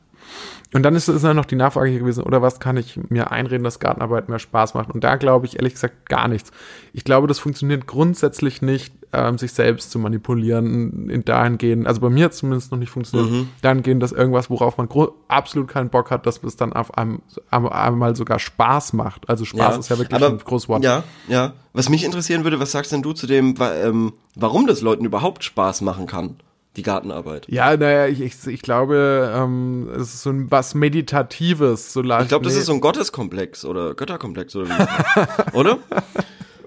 Und 0.72 0.82
dann 0.84 0.94
ist, 0.94 1.08
dann 1.08 1.36
noch 1.36 1.44
die 1.44 1.56
Nachfrage 1.56 1.90
hier 1.90 2.00
gewesen, 2.00 2.24
oder 2.24 2.40
was 2.40 2.58
kann 2.58 2.76
ich 2.78 2.98
mir 3.10 3.30
einreden, 3.30 3.62
dass 3.62 3.78
Gartenarbeit 3.78 4.28
mehr 4.28 4.38
Spaß 4.38 4.74
macht? 4.74 4.90
Und 4.90 5.04
da 5.04 5.16
glaube 5.16 5.44
ich 5.46 5.56
ehrlich 5.56 5.74
gesagt 5.74 6.08
gar 6.08 6.28
nichts. 6.28 6.50
Ich 6.94 7.04
glaube, 7.04 7.26
das 7.26 7.38
funktioniert 7.38 7.86
grundsätzlich 7.86 8.62
nicht, 8.62 8.94
ähm, 9.12 9.36
sich 9.36 9.52
selbst 9.52 9.90
zu 9.90 9.98
manipulieren, 9.98 11.10
in 11.10 11.24
dahingehend, 11.24 11.86
also 11.86 12.00
bei 12.00 12.08
mir 12.08 12.28
es 12.30 12.38
zumindest 12.38 12.72
noch 12.72 12.78
nicht 12.78 12.88
funktioniert, 12.90 13.30
Mhm. 13.30 13.48
dahingehend, 13.60 14.02
dass 14.02 14.12
irgendwas, 14.12 14.48
worauf 14.48 14.78
man 14.78 14.88
absolut 15.28 15.68
keinen 15.68 15.90
Bock 15.90 16.10
hat, 16.10 16.24
dass 16.24 16.42
es 16.42 16.56
dann 16.56 16.72
auf 16.72 16.96
einem, 16.96 17.20
einmal 17.50 18.16
sogar 18.16 18.38
Spaß 18.38 18.94
macht. 18.94 19.28
Also 19.28 19.44
Spaß 19.44 19.76
ist 19.78 19.90
ja 19.90 19.98
wirklich 19.98 20.14
aber, 20.22 20.32
ein 20.32 20.38
großes 20.38 20.70
Wort. 20.70 20.82
Ja, 20.82 21.04
ja. 21.28 21.52
Was 21.74 21.90
mich 21.90 22.04
interessieren 22.04 22.44
würde, 22.44 22.60
was 22.60 22.72
sagst 22.72 22.92
denn 22.92 23.02
du 23.02 23.12
zu 23.12 23.26
dem, 23.26 23.54
ähm, 23.60 24.14
warum 24.34 24.66
das 24.66 24.80
Leuten 24.80 25.04
überhaupt 25.04 25.44
Spaß 25.44 25.82
machen 25.82 26.06
kann, 26.06 26.36
die 26.76 26.82
Gartenarbeit? 26.82 27.46
Ja, 27.48 27.76
naja, 27.76 28.06
ich, 28.06 28.20
ich, 28.20 28.46
ich 28.46 28.62
glaube, 28.62 29.32
ähm, 29.34 29.88
es 29.94 30.14
ist 30.14 30.22
so 30.22 30.30
ein, 30.30 30.50
was 30.50 30.74
Meditatives. 30.74 31.92
So 31.92 32.02
leicht, 32.02 32.22
Ich 32.22 32.28
glaube, 32.28 32.44
das 32.44 32.54
ist 32.56 32.66
so 32.66 32.72
ein 32.72 32.80
Gotteskomplex 32.80 33.64
oder 33.64 33.94
Götterkomplex 33.94 34.56
oder 34.56 34.68
wie. 34.70 35.56
oder? 35.56 35.78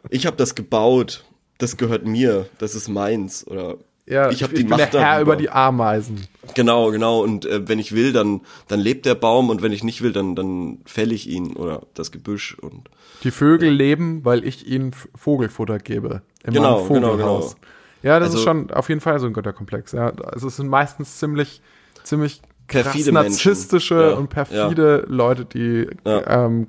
Ich 0.09 0.25
habe 0.25 0.37
das 0.37 0.55
gebaut. 0.55 1.23
Das 1.57 1.77
gehört 1.77 2.05
mir. 2.05 2.47
Das 2.59 2.75
ist 2.75 2.87
meins. 2.89 3.47
Oder 3.47 3.77
ja, 4.05 4.29
ich 4.29 4.43
habe 4.43 4.53
ich 4.53 4.59
die 4.59 4.63
bin 4.65 4.69
Macht 4.77 4.93
der 4.93 5.01
Herr 5.01 5.13
darüber. 5.15 5.33
über 5.33 5.35
die 5.41 5.49
Ameisen. 5.49 6.27
Genau, 6.53 6.91
genau. 6.91 7.21
Und 7.23 7.45
äh, 7.45 7.67
wenn 7.67 7.79
ich 7.79 7.93
will, 7.95 8.13
dann 8.13 8.41
dann 8.67 8.79
lebt 8.79 9.05
der 9.07 9.15
Baum 9.15 9.49
und 9.49 9.63
wenn 9.63 9.71
ich 9.71 9.83
nicht 9.83 10.01
will, 10.03 10.11
dann 10.11 10.35
dann 10.35 10.79
fäll 10.85 11.11
ich 11.11 11.27
ihn 11.27 11.55
oder 11.55 11.81
das 11.95 12.11
Gebüsch 12.11 12.55
und 12.61 12.89
Die 13.23 13.31
Vögel 13.31 13.69
leben, 13.71 14.23
weil 14.23 14.45
ich 14.45 14.67
ihnen 14.67 14.91
Vogelfutter 15.15 15.79
gebe. 15.79 16.21
In 16.43 16.53
Genau, 16.53 16.81
meinem 16.83 16.93
genau, 16.93 17.09
Vogelhaus. 17.11 17.55
genau. 17.55 17.67
Ja, 18.05 18.19
das 18.19 18.27
Also- 18.29 18.37
ist 18.37 18.43
schon 18.43 18.71
auf 18.71 18.87
jeden 18.89 19.01
Fall 19.01 19.19
so 19.19 19.25
ein 19.25 19.33
Götterkomplex. 19.33 19.91
Ja, 19.93 20.09
also 20.31 20.47
es 20.47 20.57
sind 20.57 20.67
meistens 20.69 21.17
ziemlich, 21.17 21.61
ziemlich 22.03 22.41
Perfide 22.67 23.11
narzisstische 23.11 24.11
Ja, 24.11 24.13
und 24.13 24.29
perfide 24.29 25.05
Leute, 25.07 25.45
die, 25.45 25.87
Ja. 26.05 26.45
ähm, 26.45 26.67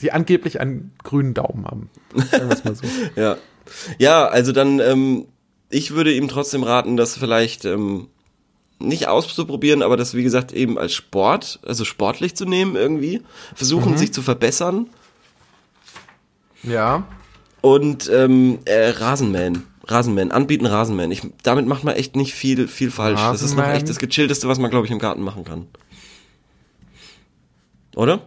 die 0.00 0.10
angeblich 0.12 0.58
einen 0.60 0.92
grünen 1.02 1.34
Daumen 1.34 1.66
haben. 1.66 1.90
Sagen 2.30 2.48
mal 2.64 2.74
so. 2.74 2.84
ja. 3.16 3.36
Ja, 3.98 4.26
also 4.26 4.52
dann 4.52 4.80
ähm, 4.80 5.26
ich 5.70 5.92
würde 5.94 6.12
ihm 6.12 6.28
trotzdem 6.28 6.62
raten, 6.62 6.96
das 6.96 7.16
vielleicht 7.16 7.64
ähm, 7.64 8.08
nicht 8.78 9.08
auszuprobieren, 9.08 9.82
aber 9.82 9.96
das 9.96 10.14
wie 10.14 10.22
gesagt 10.22 10.52
eben 10.52 10.78
als 10.78 10.92
Sport, 10.92 11.60
also 11.64 11.84
sportlich 11.84 12.34
zu 12.34 12.44
nehmen 12.46 12.74
irgendwie, 12.76 13.22
versuchen 13.54 13.96
sich 13.96 14.12
zu 14.12 14.20
verbessern 14.22 14.88
Ja. 16.62 17.04
und 17.60 18.10
ähm, 18.10 18.58
äh, 18.64 18.88
Rasenmähen. 18.90 19.66
Rasenmähen, 19.84 20.32
anbieten 20.32 20.66
Rasenmähen. 20.66 21.10
Ich, 21.10 21.22
damit 21.42 21.66
macht 21.66 21.84
man 21.84 21.94
echt 21.94 22.16
nicht 22.16 22.34
viel, 22.34 22.68
viel 22.68 22.90
falsch. 22.90 23.20
Das 23.20 23.42
ist 23.42 23.50
noch 23.52 23.58
Rasenmähen? 23.58 23.76
echt 23.76 23.88
das 23.88 23.98
gechillteste, 23.98 24.48
was 24.48 24.58
man, 24.58 24.70
glaube 24.70 24.86
ich, 24.86 24.92
im 24.92 24.98
Garten 24.98 25.22
machen 25.22 25.44
kann. 25.44 25.66
Oder? 27.96 28.20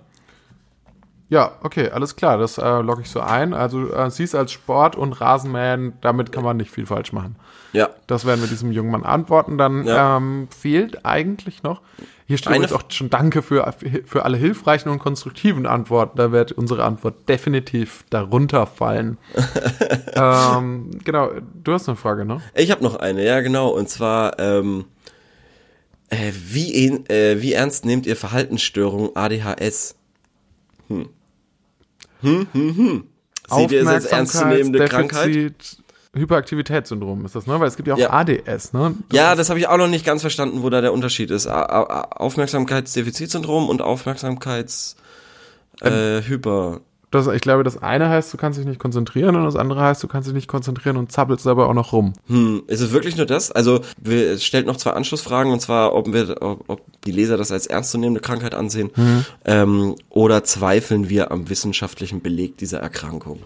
Ja, 1.27 1.53
okay, 1.63 1.89
alles 1.89 2.15
klar, 2.15 2.37
das 2.37 2.59
äh, 2.59 2.79
logge 2.81 3.01
ich 3.01 3.09
so 3.09 3.19
ein. 3.19 3.53
Also 3.53 3.91
äh, 3.91 4.11
siehst 4.11 4.35
als 4.35 4.51
Sport 4.51 4.95
und 4.95 5.13
Rasenmähen, 5.13 5.93
damit 6.01 6.31
kann 6.31 6.43
man 6.43 6.57
nicht 6.57 6.69
viel 6.69 6.85
falsch 6.85 7.13
machen. 7.13 7.35
Ja. 7.73 7.89
Das 8.05 8.25
werden 8.25 8.41
wir 8.41 8.47
diesem 8.47 8.71
jungen 8.71 8.91
Mann 8.91 9.03
antworten. 9.03 9.57
Dann 9.57 9.85
Ja. 9.85 10.17
ähm, 10.17 10.47
fehlt 10.55 11.03
eigentlich 11.03 11.63
noch, 11.63 11.81
hier 12.27 12.37
steht 12.37 12.47
Eine 12.53 12.65
übrigens 12.65 12.73
auch 12.73 12.91
schon 12.91 13.09
Danke 13.09 13.41
für, 13.41 13.71
für 14.05 14.25
alle 14.25 14.37
hilfreichen 14.37 14.89
und 14.89 14.99
konstruktiven 14.99 15.65
Antworten. 15.65 16.17
Da 16.17 16.31
wird 16.31 16.51
unsere 16.51 16.83
Antwort 16.83 17.27
definitiv 17.29 18.03
darunter 18.09 18.65
fallen. 18.65 19.17
ähm, 20.15 20.91
genau, 21.03 21.31
du 21.63 21.73
hast 21.73 21.87
eine 21.87 21.97
Frage, 21.97 22.25
ne? 22.25 22.41
Ich 22.55 22.71
habe 22.71 22.83
noch 22.83 22.95
eine, 22.95 23.23
ja 23.23 23.41
genau. 23.41 23.69
Und 23.69 23.89
zwar, 23.89 24.39
ähm, 24.39 24.85
äh, 26.09 26.31
wie, 26.33 26.87
äh, 26.87 27.41
wie 27.41 27.53
ernst 27.53 27.85
nehmt 27.85 28.05
ihr 28.05 28.15
Verhaltensstörung 28.15 29.15
ADHS? 29.15 29.95
Hm. 30.87 31.09
Hm, 32.21 32.47
hm, 32.51 32.77
hm. 32.77 33.03
Seht 33.49 33.71
ihr 33.71 33.87
als 33.87 34.05
ernstzunehmende 34.05 34.85
Krankheit? 34.85 35.77
Hyperaktivitätssyndrom 36.15 37.25
ist 37.25 37.35
das, 37.35 37.45
ne? 37.45 37.59
Weil 37.59 37.67
es 37.67 37.75
gibt 37.75 37.89
ja 37.89 37.95
auch 37.95 37.99
Ja. 37.99 38.13
ADS, 38.13 38.71
ne? 38.71 38.95
Ja, 39.11 39.35
das 39.35 39.49
habe 39.49 39.59
ich 39.59 39.67
auch 39.67 39.75
noch 39.77 39.89
nicht 39.89 40.05
ganz 40.05 40.21
verstanden, 40.21 40.63
wo 40.63 40.69
da 40.69 40.79
der 40.79 40.93
Unterschied 40.93 41.29
ist. 41.29 41.45
Aufmerksamkeitsdefizitsyndrom 41.45 43.67
und 43.67 43.81
Aufmerksamkeits 43.81 44.95
äh, 45.81 46.21
Hyper. 46.21 46.79
Das, 47.15 47.27
ich 47.27 47.41
glaube, 47.41 47.63
das 47.63 47.81
eine 47.81 48.09
heißt, 48.09 48.33
du 48.33 48.37
kannst 48.37 48.59
dich 48.59 48.65
nicht 48.65 48.79
konzentrieren 48.79 49.35
und 49.37 49.45
das 49.45 49.55
andere 49.55 49.81
heißt, 49.81 50.03
du 50.03 50.07
kannst 50.07 50.27
dich 50.27 50.35
nicht 50.35 50.47
konzentrieren 50.47 50.97
und 50.97 51.11
zappelst 51.11 51.45
dabei 51.45 51.63
auch 51.63 51.73
noch 51.73 51.93
rum. 51.93 52.13
Hm, 52.27 52.63
ist 52.67 52.81
es 52.81 52.91
wirklich 52.91 53.15
nur 53.15 53.25
das? 53.25 53.51
Also, 53.51 53.79
wir, 54.01 54.31
es 54.31 54.43
stellt 54.43 54.67
noch 54.67 54.75
zwei 54.75 54.91
Anschlussfragen, 54.91 55.51
und 55.53 55.61
zwar, 55.61 55.95
ob 55.95 56.11
wir, 56.11 56.41
ob, 56.41 56.69
ob 56.69 56.81
die 57.03 57.11
Leser 57.11 57.37
das 57.37 57.51
als 57.51 57.67
ernstzunehmende 57.67 58.19
Krankheit 58.19 58.53
ansehen, 58.53 58.91
ähm, 59.45 59.95
oder 60.09 60.43
zweifeln 60.43 61.09
wir 61.09 61.31
am 61.31 61.49
wissenschaftlichen 61.49 62.21
Beleg 62.21 62.57
dieser 62.57 62.79
Erkrankung? 62.79 63.39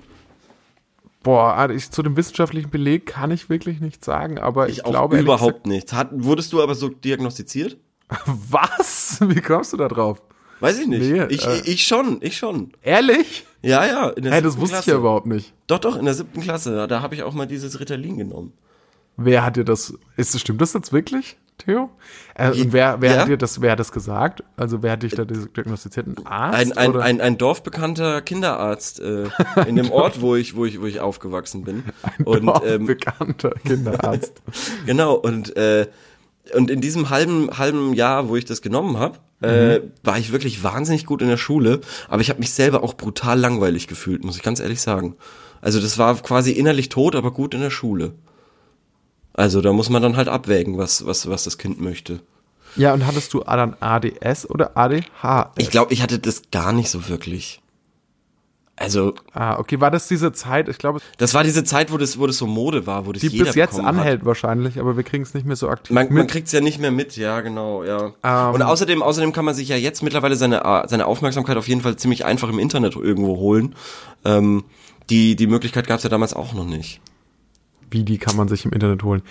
Boah, 1.22 1.54
also 1.54 1.76
ich, 1.76 1.92
zu 1.92 2.02
dem 2.02 2.18
wissenschaftlichen 2.18 2.72
Beleg 2.72 3.06
kann 3.06 3.30
ich 3.30 3.50
wirklich 3.50 3.82
nichts 3.82 4.06
sagen, 4.06 4.40
aber 4.40 4.70
ich, 4.70 4.78
Ich, 4.78 4.84
glaube 4.84 5.20
überhaupt 5.20 5.68
nicht. 5.68 5.94
Hat, 5.94 6.10
wurdest 6.12 6.54
du 6.54 6.64
aber 6.64 6.76
so 6.76 6.90
diagnostiziert? 6.90 7.78
Was? 8.26 9.20
Wie 9.22 9.42
kommst 9.42 9.74
du 9.74 9.78
da 9.78 9.88
drauf? 9.88 10.22
Weiß 10.60 10.80
ich 10.80 10.88
nicht. 10.88 11.12
Nee, 11.12 11.26
ich, 11.30 11.46
äh. 11.46 11.62
ich 11.66 11.86
schon, 11.86 12.20
ich 12.22 12.38
schon. 12.38 12.72
Ehrlich? 12.84 13.46
Ja, 13.62 13.86
ja. 13.86 14.10
In 14.10 14.24
der 14.24 14.34
Hey, 14.34 14.42
das 14.42 14.58
wusste 14.58 14.78
ich 14.78 14.84
Klasse. 14.84 14.92
ja 14.92 14.98
überhaupt 14.98 15.26
nicht. 15.26 15.54
Doch, 15.68 15.80
doch, 15.80 15.98
in 15.98 16.06
der 16.06 16.14
siebten 16.14 16.42
Klasse. 16.42 16.76
Da, 16.76 16.88
da 16.88 17.02
habe 17.02 17.16
ich 17.16 17.24
auch 17.24 17.34
mal 17.34 17.46
dieses 17.46 17.80
Ritalin 17.80 18.18
genommen. 18.18 18.54
Wer 19.18 19.44
hat 19.44 19.58
dir 19.58 19.66
das? 19.66 19.94
Ist 20.16 20.40
stimmt 20.40 20.62
das 20.62 20.74
jetzt 20.74 20.94
wirklich, 20.94 21.38
Theo? 21.58 21.90
Äh, 22.36 22.52
wer, 22.56 23.02
wer 23.02 23.12
ja. 23.12 23.20
hat 23.20 23.28
dir 23.28 23.38
das? 23.38 23.62
Wer 23.62 23.74
hat 23.74 23.80
das 23.80 23.92
gesagt? 23.92 24.44
Also 24.56 24.82
wer 24.82 24.94
hat 24.94 25.04
dich 25.04 25.14
da 25.14 25.26
diagnostiziert? 25.26 26.08
Ein 26.08 26.26
Arzt? 26.26 26.58
Ein, 26.58 26.78
ein, 26.78 26.90
oder? 26.92 27.04
ein, 27.04 27.20
ein 27.20 27.38
dorfbekannter 27.38 28.22
Kinderarzt 28.22 29.02
äh, 29.02 29.26
in 29.68 29.76
dem 29.76 29.92
Ort, 29.92 30.22
wo 30.22 30.38
ich, 30.38 30.56
wo 30.56 30.64
ich, 30.64 30.80
wo 30.80 30.86
ich 30.86 31.02
aufgewachsen 31.02 31.66
bin. 31.66 31.84
und 32.24 32.50
ähm, 32.66 32.86
bekannter 32.86 33.52
Kinderarzt. 33.66 34.42
Genau, 34.86 35.16
und, 35.16 35.56
äh, 35.58 35.88
und 36.56 36.70
in 36.70 36.82
diesem 36.82 37.10
halben, 37.10 37.58
halben 37.58 37.94
Jahr, 37.94 38.30
wo 38.30 38.36
ich 38.36 38.46
das 38.46 38.62
genommen 38.62 38.98
habe, 38.98 39.20
äh, 39.42 39.82
war 40.04 40.18
ich 40.18 40.32
wirklich 40.32 40.64
wahnsinnig 40.64 41.06
gut 41.06 41.22
in 41.22 41.30
der 41.30 41.38
Schule, 41.38 41.82
aber 42.10 42.22
ich 42.22 42.30
habe 42.30 42.40
mich 42.40 42.52
selber 42.52 42.84
auch 42.84 42.96
brutal 42.96 43.40
langweilig 43.40 43.88
gefühlt, 43.88 44.24
muss 44.24 44.36
ich 44.36 44.44
ganz 44.44 44.60
ehrlich 44.60 44.82
sagen. 44.82 45.16
Also 45.62 45.80
das 45.80 45.98
war 45.98 46.16
quasi 46.16 46.52
innerlich 46.52 46.90
tot, 46.90 47.16
aber 47.16 47.32
gut 47.32 47.54
in 47.54 47.62
der 47.62 47.70
Schule. 47.70 48.14
Also 49.34 49.62
da 49.62 49.72
muss 49.72 49.90
man 49.90 50.02
dann 50.02 50.18
halt 50.18 50.28
abwägen, 50.28 50.78
was, 50.78 51.06
was, 51.06 51.30
was 51.30 51.46
das 51.46 51.58
Kind 51.58 51.80
möchte. 51.80 52.20
ja, 52.76 52.94
und 52.94 53.06
hattest 53.06 53.34
du 53.34 53.40
dann 53.42 53.76
ADS 53.80 54.50
oder 54.50 54.76
ADHS? 54.76 55.52
Ich 55.58 55.70
glaube, 55.70 55.94
ich 55.94 56.02
hatte 56.02 56.20
das 56.20 56.44
gar 56.52 56.74
nicht 56.74 56.90
so 56.90 57.08
wirklich. 57.08 57.62
Also, 58.80 59.14
Ah, 59.34 59.60
okay, 59.60 59.80
war 59.82 59.92
das 59.92 60.08
diese 60.08 60.32
Zeit? 60.32 60.70
Ich 60.70 60.78
glaube, 60.78 61.02
das 61.18 61.34
war 61.34 61.44
diese 61.44 61.64
Zeit, 61.66 61.92
wo 61.92 61.98
das, 61.98 62.18
wo 62.18 62.26
das 62.28 62.38
so 62.38 62.48
Mode 62.48 62.88
war, 62.88 63.06
wo 63.06 63.12
das 63.12 63.20
die 63.22 63.28
jeder 63.28 63.46
bis 63.46 63.56
jetzt 63.56 63.72
bekommen 63.72 63.88
hat. 63.88 63.96
anhält 63.96 64.26
wahrscheinlich, 64.26 64.80
aber 64.80 64.96
wir 64.96 65.04
kriegen 65.04 65.24
es 65.24 65.34
nicht 65.34 65.46
mehr 65.46 65.58
so 65.58 65.68
aktiv 65.70 65.94
Man, 65.94 66.08
man 66.08 66.16
mit. 66.16 66.30
kriegt's 66.32 66.54
ja 66.54 66.62
nicht 66.62 66.80
mehr 66.80 66.92
mit, 66.92 67.18
ja, 67.18 67.42
genau, 67.42 67.84
ja. 67.84 68.14
Ähm. 68.24 68.54
und 68.56 68.62
außerdem, 68.62 69.04
außerdem 69.04 69.34
kann 69.34 69.44
man 69.46 69.54
sich 69.54 69.68
ja 69.68 69.76
jetzt 69.76 70.02
mittlerweile 70.02 70.36
seine, 70.38 70.64
äh, 70.64 70.88
seine 70.88 71.08
Aufmerksamkeit 71.08 71.58
auf 71.58 71.68
jeden 71.68 71.82
Fall 71.82 71.98
ziemlich 71.98 72.24
einfach 72.26 72.48
im 72.50 72.58
Internet 72.60 72.96
irgendwo 72.96 73.36
holen. 73.38 73.76
Ähm, 74.24 74.64
die, 75.10 75.36
die 75.36 75.48
Möglichkeit 75.48 75.86
gab's 75.88 76.04
ja 76.04 76.10
damals 76.10 76.34
auch 76.34 76.54
noch 76.54 76.66
nicht. 76.66 77.02
Wie 77.92 78.04
die 78.04 78.18
kann 78.18 78.36
man 78.38 78.48
sich 78.48 78.64
im 78.66 78.72
Internet 78.72 79.04
holen? 79.04 79.24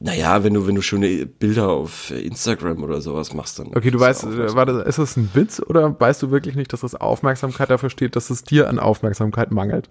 Naja, 0.00 0.44
wenn 0.44 0.54
du, 0.54 0.66
wenn 0.66 0.76
du 0.76 0.82
schöne 0.82 1.26
Bilder 1.26 1.68
auf 1.70 2.12
Instagram 2.12 2.84
oder 2.84 3.00
sowas 3.00 3.34
machst, 3.34 3.58
dann. 3.58 3.68
Okay, 3.74 3.90
du 3.90 3.98
weißt, 3.98 4.24
äh, 4.24 4.54
war 4.54 4.64
das, 4.64 4.86
ist 4.86 4.98
das 4.98 5.16
ein 5.16 5.30
Witz 5.34 5.60
oder 5.60 5.98
weißt 5.98 6.22
du 6.22 6.30
wirklich 6.30 6.54
nicht, 6.54 6.72
dass 6.72 6.80
das 6.80 6.94
Aufmerksamkeit 6.94 7.68
dafür 7.68 7.90
steht, 7.90 8.14
dass 8.14 8.30
es 8.30 8.44
dir 8.44 8.68
an 8.68 8.78
Aufmerksamkeit 8.78 9.50
mangelt? 9.50 9.88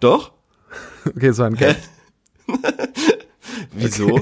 Doch? 0.00 0.32
Okay, 1.06 1.32
so 1.32 1.42
ein 1.42 1.54
Gag. 1.54 1.76
Wieso? 3.72 4.20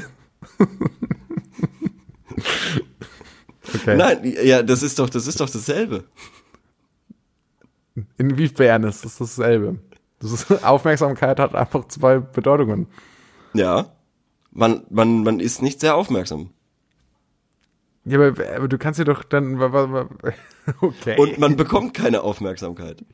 Okay. 3.75 3.97
Nein, 3.97 4.35
ja, 4.43 4.63
das 4.63 4.83
ist 4.83 4.99
doch, 4.99 5.09
das 5.09 5.27
ist 5.27 5.41
doch 5.41 5.49
dasselbe. 5.49 6.05
Inwiefern 8.19 8.85
ist 8.85 9.05
das 9.05 9.19
dasselbe? 9.19 9.79
Das 10.21 10.33
ist, 10.33 10.51
Aufmerksamkeit 10.65 11.39
hat 11.39 11.55
einfach 11.55 11.87
zwei 11.89 12.19
Bedeutungen. 12.19 12.87
Ja. 13.55 13.93
Man, 14.53 14.83
man, 14.91 15.23
man 15.23 15.41
ist 15.41 15.63
nicht 15.63 15.81
sehr 15.81 15.95
aufmerksam. 15.95 16.51
Ja, 18.05 18.19
aber, 18.19 18.35
aber 18.57 18.69
du 18.69 18.79
kannst 18.79 18.99
dir 19.01 19.05
doch 19.05 19.25
dann. 19.25 19.59
Okay. 20.81 21.19
Und 21.19 21.39
man 21.39 21.57
bekommt 21.57 21.93
keine 21.93 22.23
Aufmerksamkeit. 22.23 23.05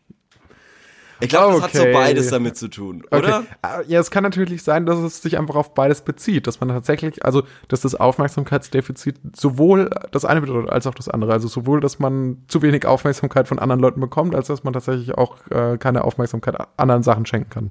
Ich 1.20 1.30
glaube, 1.30 1.54
das 1.54 1.62
hat 1.62 1.72
so 1.72 1.80
Okay. 1.80 1.92
beides 1.94 2.28
damit 2.28 2.56
zu 2.56 2.68
tun, 2.68 3.04
oder? 3.10 3.38
Okay. 3.38 3.46
Ah, 3.62 3.80
Ja, 3.88 4.00
es 4.00 4.10
kann 4.10 4.22
natürlich 4.22 4.62
sein, 4.62 4.84
dass 4.86 4.98
es 4.98 5.22
sich 5.22 5.38
einfach 5.38 5.56
auf 5.56 5.72
beides 5.74 6.02
bezieht, 6.02 6.46
dass 6.46 6.60
man 6.60 6.68
tatsächlich, 6.68 7.24
also 7.24 7.42
dass 7.68 7.80
das 7.80 7.94
Aufmerksamkeitsdefizit 7.94 9.16
sowohl 9.34 9.90
das 10.12 10.24
eine 10.26 10.42
bedeutet 10.42 10.70
als 10.70 10.86
auch 10.86 10.94
das 10.94 11.08
andere. 11.08 11.32
Also 11.32 11.48
sowohl, 11.48 11.80
dass 11.80 11.98
man 11.98 12.44
zu 12.48 12.60
wenig 12.62 12.84
Aufmerksamkeit 12.86 13.48
von 13.48 13.58
anderen 13.58 13.80
Leuten 13.80 14.00
bekommt, 14.00 14.34
als 14.34 14.48
dass 14.48 14.62
man 14.62 14.74
tatsächlich 14.74 15.14
auch 15.16 15.38
äh, 15.50 15.78
keine 15.78 16.04
Aufmerksamkeit 16.04 16.54
anderen 16.76 17.02
Sachen 17.02 17.24
schenken 17.26 17.50
kann. 17.50 17.70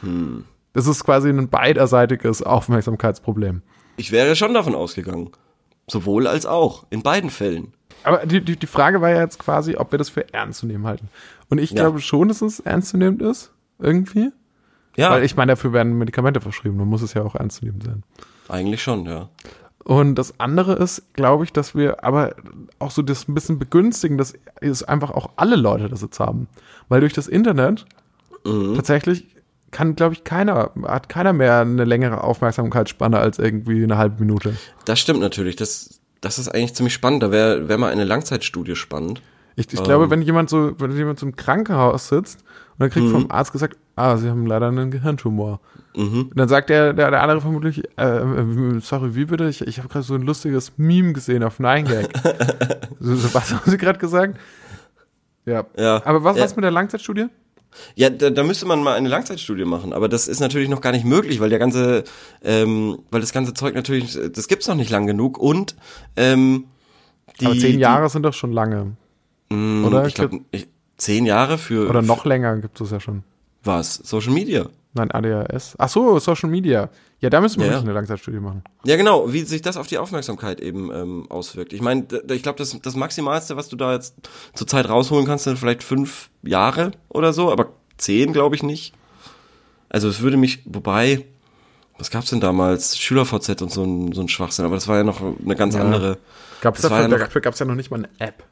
Hm. 0.00 0.44
Das 0.72 0.86
ist 0.86 1.04
quasi 1.04 1.28
ein 1.28 1.48
beiderseitiges 1.48 2.42
Aufmerksamkeitsproblem. 2.42 3.62
Ich 3.96 4.10
wäre 4.12 4.34
schon 4.36 4.54
davon 4.54 4.74
ausgegangen. 4.74 5.30
Sowohl 5.88 6.26
als 6.26 6.46
auch. 6.46 6.86
In 6.90 7.02
beiden 7.02 7.30
Fällen. 7.30 7.72
Aber 8.04 8.24
die, 8.26 8.40
die, 8.40 8.56
die 8.56 8.66
Frage 8.66 9.00
war 9.00 9.10
ja 9.10 9.20
jetzt 9.20 9.38
quasi, 9.38 9.76
ob 9.76 9.92
wir 9.92 9.98
das 9.98 10.08
für 10.08 10.32
ernst 10.32 10.60
zu 10.60 10.66
nehmen 10.66 10.86
halten. 10.86 11.08
Und 11.50 11.58
ich 11.58 11.70
Ja. 11.70 11.82
glaube 11.82 12.00
schon, 12.00 12.28
dass 12.28 12.40
es 12.42 12.60
ernst 12.60 12.88
zu 12.88 12.96
nehmen 12.96 13.20
ist, 13.20 13.52
irgendwie. 13.78 14.30
Ja, 14.96 15.10
Weil 15.10 15.24
ich 15.24 15.36
meine, 15.36 15.52
dafür 15.52 15.72
werden 15.72 15.96
Medikamente 15.98 16.40
verschrieben, 16.40 16.78
dann 16.78 16.88
muss 16.88 17.02
es 17.02 17.14
ja 17.14 17.22
auch 17.22 17.34
ernst 17.34 17.58
zu 17.58 17.64
nehmen 17.64 17.80
sein. 17.80 18.02
eigentlich 18.48 18.82
schon, 18.82 19.06
ja. 19.06 19.28
Und 19.84 20.14
das 20.16 20.38
andere 20.38 20.74
ist, 20.74 21.12
glaube 21.14 21.44
ich, 21.44 21.52
dass 21.52 21.74
wir 21.74 22.04
aber 22.04 22.34
auch 22.78 22.90
so 22.90 23.02
das 23.02 23.26
ein 23.28 23.34
bisschen 23.34 23.58
begünstigen, 23.58 24.16
dass 24.18 24.34
es 24.60 24.82
einfach 24.84 25.10
auch 25.10 25.30
alle 25.36 25.56
Leute 25.56 25.88
das 25.88 26.02
jetzt 26.02 26.20
haben. 26.20 26.46
Weil 26.88 27.00
durch 27.00 27.12
das 27.14 27.26
Internet 27.28 27.84
Mhm. 28.44 28.74
tatsächlich 28.74 29.31
kann, 29.72 29.96
glaube 29.96 30.14
ich, 30.14 30.22
keiner, 30.22 30.70
hat 30.86 31.08
keiner 31.08 31.32
mehr 31.32 31.58
eine 31.60 31.84
längere 31.84 32.22
Aufmerksamkeitsspanne 32.22 33.18
als 33.18 33.38
irgendwie 33.40 33.82
eine 33.82 33.98
halbe 33.98 34.22
Minute. 34.24 34.54
Das 34.84 35.00
stimmt 35.00 35.20
natürlich. 35.20 35.56
Das, 35.56 35.98
das 36.20 36.38
ist 36.38 36.48
eigentlich 36.48 36.74
ziemlich 36.74 36.94
spannend. 36.94 37.22
Da 37.24 37.30
wäre 37.32 37.68
wär 37.68 37.78
mal 37.78 37.90
eine 37.90 38.04
Langzeitstudie 38.04 38.76
spannend. 38.76 39.20
Ich, 39.56 39.72
ich 39.72 39.78
Ähm. 39.80 39.84
glaube, 39.84 40.08
wenn 40.10 40.22
jemand 40.22 40.48
so, 40.50 40.72
wenn 40.78 40.96
jemand 40.96 41.18
so 41.18 41.26
im 41.26 41.34
Krankenhaus 41.36 42.08
sitzt 42.08 42.40
und 42.42 42.80
dann 42.80 42.90
kriegt 42.90 43.06
Mhm. 43.06 43.10
vom 43.10 43.30
Arzt 43.30 43.52
gesagt, 43.52 43.76
ah, 43.96 44.16
sie 44.16 44.30
haben 44.30 44.46
leider 44.46 44.68
einen 44.68 44.90
Gehirntumor. 44.90 45.60
Und 45.94 46.32
dann 46.34 46.48
sagt 46.48 46.70
der, 46.70 46.94
der, 46.94 47.10
der 47.10 47.20
andere 47.22 47.42
vermutlich, 47.42 47.82
äh, 47.98 48.02
äh, 48.18 48.80
sorry, 48.80 49.14
wie 49.14 49.26
bitte? 49.26 49.46
Ich, 49.50 49.60
ich 49.66 49.76
habe 49.76 49.88
gerade 49.88 50.04
so 50.04 50.14
ein 50.14 50.22
lustiges 50.22 50.72
Meme 50.78 51.12
gesehen 51.12 51.42
auf 51.44 51.60
9gag. 51.60 52.08
so, 53.00 53.14
so, 53.14 53.34
was 53.34 53.52
haben 53.52 53.70
Sie 53.70 53.76
gerade 53.76 53.98
gesagt? 53.98 54.38
Ja. 55.44 55.64
Ja. 55.76 56.00
Aber 56.06 56.24
was, 56.24 56.38
Ja. 56.38 56.44
was 56.44 56.56
mit 56.56 56.64
der 56.64 56.70
Langzeitstudie? 56.70 57.26
Ja, 57.94 58.10
da, 58.10 58.30
da 58.30 58.42
müsste 58.42 58.66
man 58.66 58.82
mal 58.82 58.94
eine 58.94 59.08
Langzeitstudie 59.08 59.64
machen, 59.64 59.92
aber 59.92 60.08
das 60.08 60.28
ist 60.28 60.40
natürlich 60.40 60.68
noch 60.68 60.80
gar 60.80 60.92
nicht 60.92 61.04
möglich, 61.04 61.40
weil 61.40 61.50
der 61.50 61.58
ganze, 61.58 62.04
ähm, 62.42 62.98
weil 63.10 63.20
das 63.20 63.32
ganze 63.32 63.54
Zeug 63.54 63.74
natürlich, 63.74 64.18
das 64.32 64.48
gibt's 64.48 64.68
noch 64.68 64.74
nicht 64.74 64.90
lang 64.90 65.06
genug 65.06 65.38
und 65.38 65.74
ähm, 66.16 66.64
die, 67.40 67.46
Aber 67.46 67.56
zehn 67.56 67.78
Jahre 67.78 68.08
sind 68.08 68.22
doch 68.24 68.34
schon 68.34 68.52
lange. 68.52 68.96
die, 69.50 69.54
mh, 69.54 69.86
oder? 69.86 70.06
Ich 70.06 70.14
glaube, 70.14 70.40
zehn 70.98 71.24
Jahre 71.26 71.58
für 71.58 71.88
Oder 71.88 72.02
noch 72.02 72.24
länger 72.24 72.56
gibt 72.58 72.80
es 72.80 72.90
ja 72.90 73.00
schon. 73.00 73.22
was? 73.64 73.94
Social 73.94 74.32
Media. 74.32 74.66
Nein, 74.94 75.10
ADHS. 75.10 75.74
Ach 75.78 75.88
so, 75.88 76.18
Social 76.18 76.50
Media. 76.50 76.90
Ja, 77.20 77.30
da 77.30 77.40
müssen 77.40 77.60
wir 77.60 77.66
Ja, 77.66 77.72
wirklich 77.72 77.84
eine 77.88 77.94
Langzeitstudie 77.94 78.40
machen. 78.40 78.62
Ja, 78.84 78.96
genau, 78.96 79.32
wie 79.32 79.40
sich 79.42 79.62
das 79.62 79.76
auf 79.78 79.86
die 79.86 79.96
Aufmerksamkeit 79.96 80.60
eben 80.60 80.92
ähm, 80.92 81.26
auswirkt. 81.30 81.72
Ich 81.72 81.80
meine, 81.80 82.06
ich 82.30 82.42
glaube, 82.42 82.58
das, 82.58 82.76
das 82.82 82.94
Maximalste, 82.94 83.56
was 83.56 83.68
du 83.68 83.76
da 83.76 83.92
jetzt 83.94 84.16
zurzeit 84.54 84.88
rausholen 84.88 85.24
kannst, 85.24 85.44
sind 85.44 85.58
vielleicht 85.58 85.82
fünf 85.82 86.28
Jahre 86.42 86.90
oder 87.08 87.32
so, 87.32 87.50
aber 87.50 87.70
zehn 87.96 88.32
glaube 88.34 88.54
ich 88.56 88.62
nicht. 88.62 88.92
Also 89.88 90.08
es 90.08 90.20
würde 90.20 90.36
mich, 90.36 90.62
wobei, 90.66 91.24
was 91.96 92.10
gab's 92.10 92.30
denn 92.30 92.40
damals? 92.40 92.98
SchülerVZ 92.98 93.62
und 93.62 93.70
so 93.70 93.84
ein, 93.84 94.12
so 94.12 94.20
ein 94.20 94.28
Schwachsinn, 94.28 94.64
aber 94.66 94.74
das 94.74 94.88
war 94.88 94.96
ja 94.98 95.04
noch 95.04 95.20
eine 95.22 95.56
ganz 95.56 95.74
Ja. 95.74 95.82
andere. 95.82 96.18
Gab's 96.60 96.82
dafür, 96.82 97.00
ja 97.02 97.08
noch- 97.08 97.18
dafür 97.18 97.40
gab 97.40 97.54
es 97.54 97.60
ja 97.60 97.66
noch 97.66 97.74
nicht 97.76 97.90
mal 97.90 97.98
eine 97.98 98.08
App. 98.18 98.44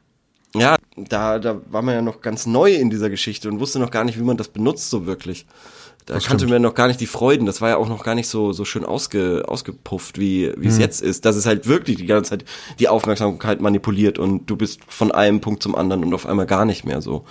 Ja, 0.53 0.75
da, 0.97 1.39
da 1.39 1.61
war 1.69 1.81
man 1.81 1.95
ja 1.95 2.01
noch 2.01 2.19
ganz 2.21 2.45
neu 2.45 2.73
in 2.73 2.89
dieser 2.89 3.09
Geschichte 3.09 3.47
und 3.49 3.59
wusste 3.61 3.79
noch 3.79 3.89
gar 3.91 4.03
nicht, 4.03 4.19
wie 4.19 4.23
man 4.23 4.35
das 4.37 4.49
benutzt 4.49 4.89
so 4.89 5.05
wirklich. 5.05 5.45
Da 6.05 6.15
Das 6.15 6.25
kannte 6.25 6.47
man 6.47 6.61
noch 6.61 6.73
gar 6.73 6.87
nicht 6.87 6.99
die 6.99 7.05
Freuden. 7.07 7.45
Das 7.45 7.61
war 7.61 7.69
ja 7.69 7.77
auch 7.77 7.87
noch 7.87 8.03
gar 8.03 8.15
nicht 8.15 8.27
so, 8.27 8.53
so 8.53 8.65
schön 8.65 8.83
ausge, 8.85 9.43
ausgepufft, 9.47 10.19
wie, 10.19 10.51
wie 10.57 10.67
es 10.67 10.75
Hm. 10.75 10.81
jetzt 10.81 11.01
ist. 11.01 11.25
Dass 11.25 11.35
es 11.35 11.45
halt 11.45 11.67
wirklich 11.67 11.97
die 11.97 12.05
ganze 12.05 12.31
Zeit 12.31 12.45
die 12.79 12.87
Aufmerksamkeit 12.87 13.61
manipuliert 13.61 14.17
und 14.19 14.47
du 14.49 14.55
bist 14.55 14.81
von 14.87 15.11
einem 15.11 15.41
Punkt 15.41 15.61
zum 15.63 15.75
anderen 15.75 16.03
und 16.03 16.13
auf 16.13 16.25
einmal 16.25 16.47
gar 16.47 16.65
nicht 16.65 16.85
mehr 16.85 17.01
so. 17.01 17.25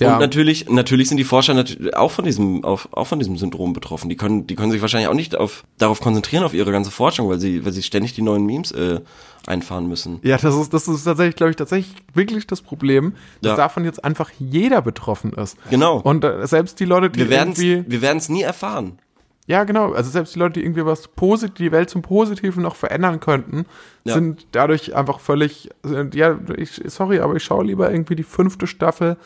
Ja. 0.00 0.14
Und 0.14 0.20
natürlich, 0.20 0.68
natürlich 0.70 1.08
sind 1.08 1.18
die 1.18 1.24
Forscher 1.24 1.52
natürlich 1.54 1.94
auch 1.96 2.10
von 2.10 2.24
diesem, 2.24 2.64
auf, 2.64 2.88
auch 2.92 3.06
von 3.06 3.18
diesem 3.18 3.36
Syndrom 3.36 3.72
betroffen. 3.74 4.08
Die 4.08 4.16
können, 4.16 4.46
die 4.46 4.54
können 4.54 4.70
sich 4.72 4.80
wahrscheinlich 4.80 5.08
auch 5.08 5.14
nicht 5.14 5.36
auf, 5.36 5.64
darauf 5.78 6.00
konzentrieren 6.00 6.44
auf 6.44 6.54
ihre 6.54 6.72
ganze 6.72 6.90
Forschung, 6.90 7.28
weil 7.28 7.38
sie, 7.38 7.64
weil 7.64 7.72
sie 7.72 7.82
ständig 7.82 8.14
die 8.14 8.22
neuen 8.22 8.46
Memes 8.46 8.72
äh, 8.72 9.00
einfahren 9.46 9.88
müssen. 9.88 10.18
Ja, 10.22 10.38
das 10.38 10.54
ist, 10.56 10.72
das 10.72 10.88
ist 10.88 11.04
tatsächlich, 11.04 11.36
glaube 11.36 11.50
ich, 11.50 11.56
tatsächlich 11.56 11.94
wirklich 12.14 12.46
das 12.46 12.62
Problem, 12.62 13.14
dass 13.42 13.50
Ja. 13.50 13.56
davon 13.56 13.84
jetzt 13.84 14.02
einfach 14.04 14.30
jeder 14.38 14.80
betroffen 14.82 15.32
ist. 15.34 15.56
Genau. 15.68 15.98
Und 16.00 16.24
äh, 16.24 16.46
selbst 16.46 16.80
die 16.80 16.84
Leute, 16.86 17.10
die 17.10 17.18
wir 17.20 17.28
werden 17.28 17.52
es, 17.52 17.58
irgendwie, 17.60 17.90
wir 17.90 18.02
werden 18.02 18.18
es 18.18 18.28
nie 18.28 18.42
erfahren. 18.42 18.98
ja 19.46 19.64
genau, 19.64 19.92
also 19.92 20.08
selbst 20.10 20.34
die 20.34 20.38
Leute, 20.38 20.54
die 20.60 20.64
irgendwie 20.64 20.86
was 20.86 21.08
positiv, 21.08 21.56
die 21.66 21.72
Welt 21.72 21.90
zum 21.90 22.00
Positiven 22.02 22.62
noch 22.62 22.76
verändern 22.76 23.20
könnten, 23.20 23.66
Ja. 24.04 24.14
sind 24.14 24.46
dadurch 24.52 24.94
einfach 24.94 25.18
völlig, 25.20 25.68
sind, 25.82 26.14
ja, 26.14 26.38
ich, 26.56 26.80
sorry, 26.86 27.18
aber 27.20 27.34
ich 27.36 27.42
schaue 27.44 27.64
lieber 27.66 27.90
irgendwie 27.90 28.14
die 28.16 28.22
fünfte 28.22 28.66
Staffel 28.66 29.16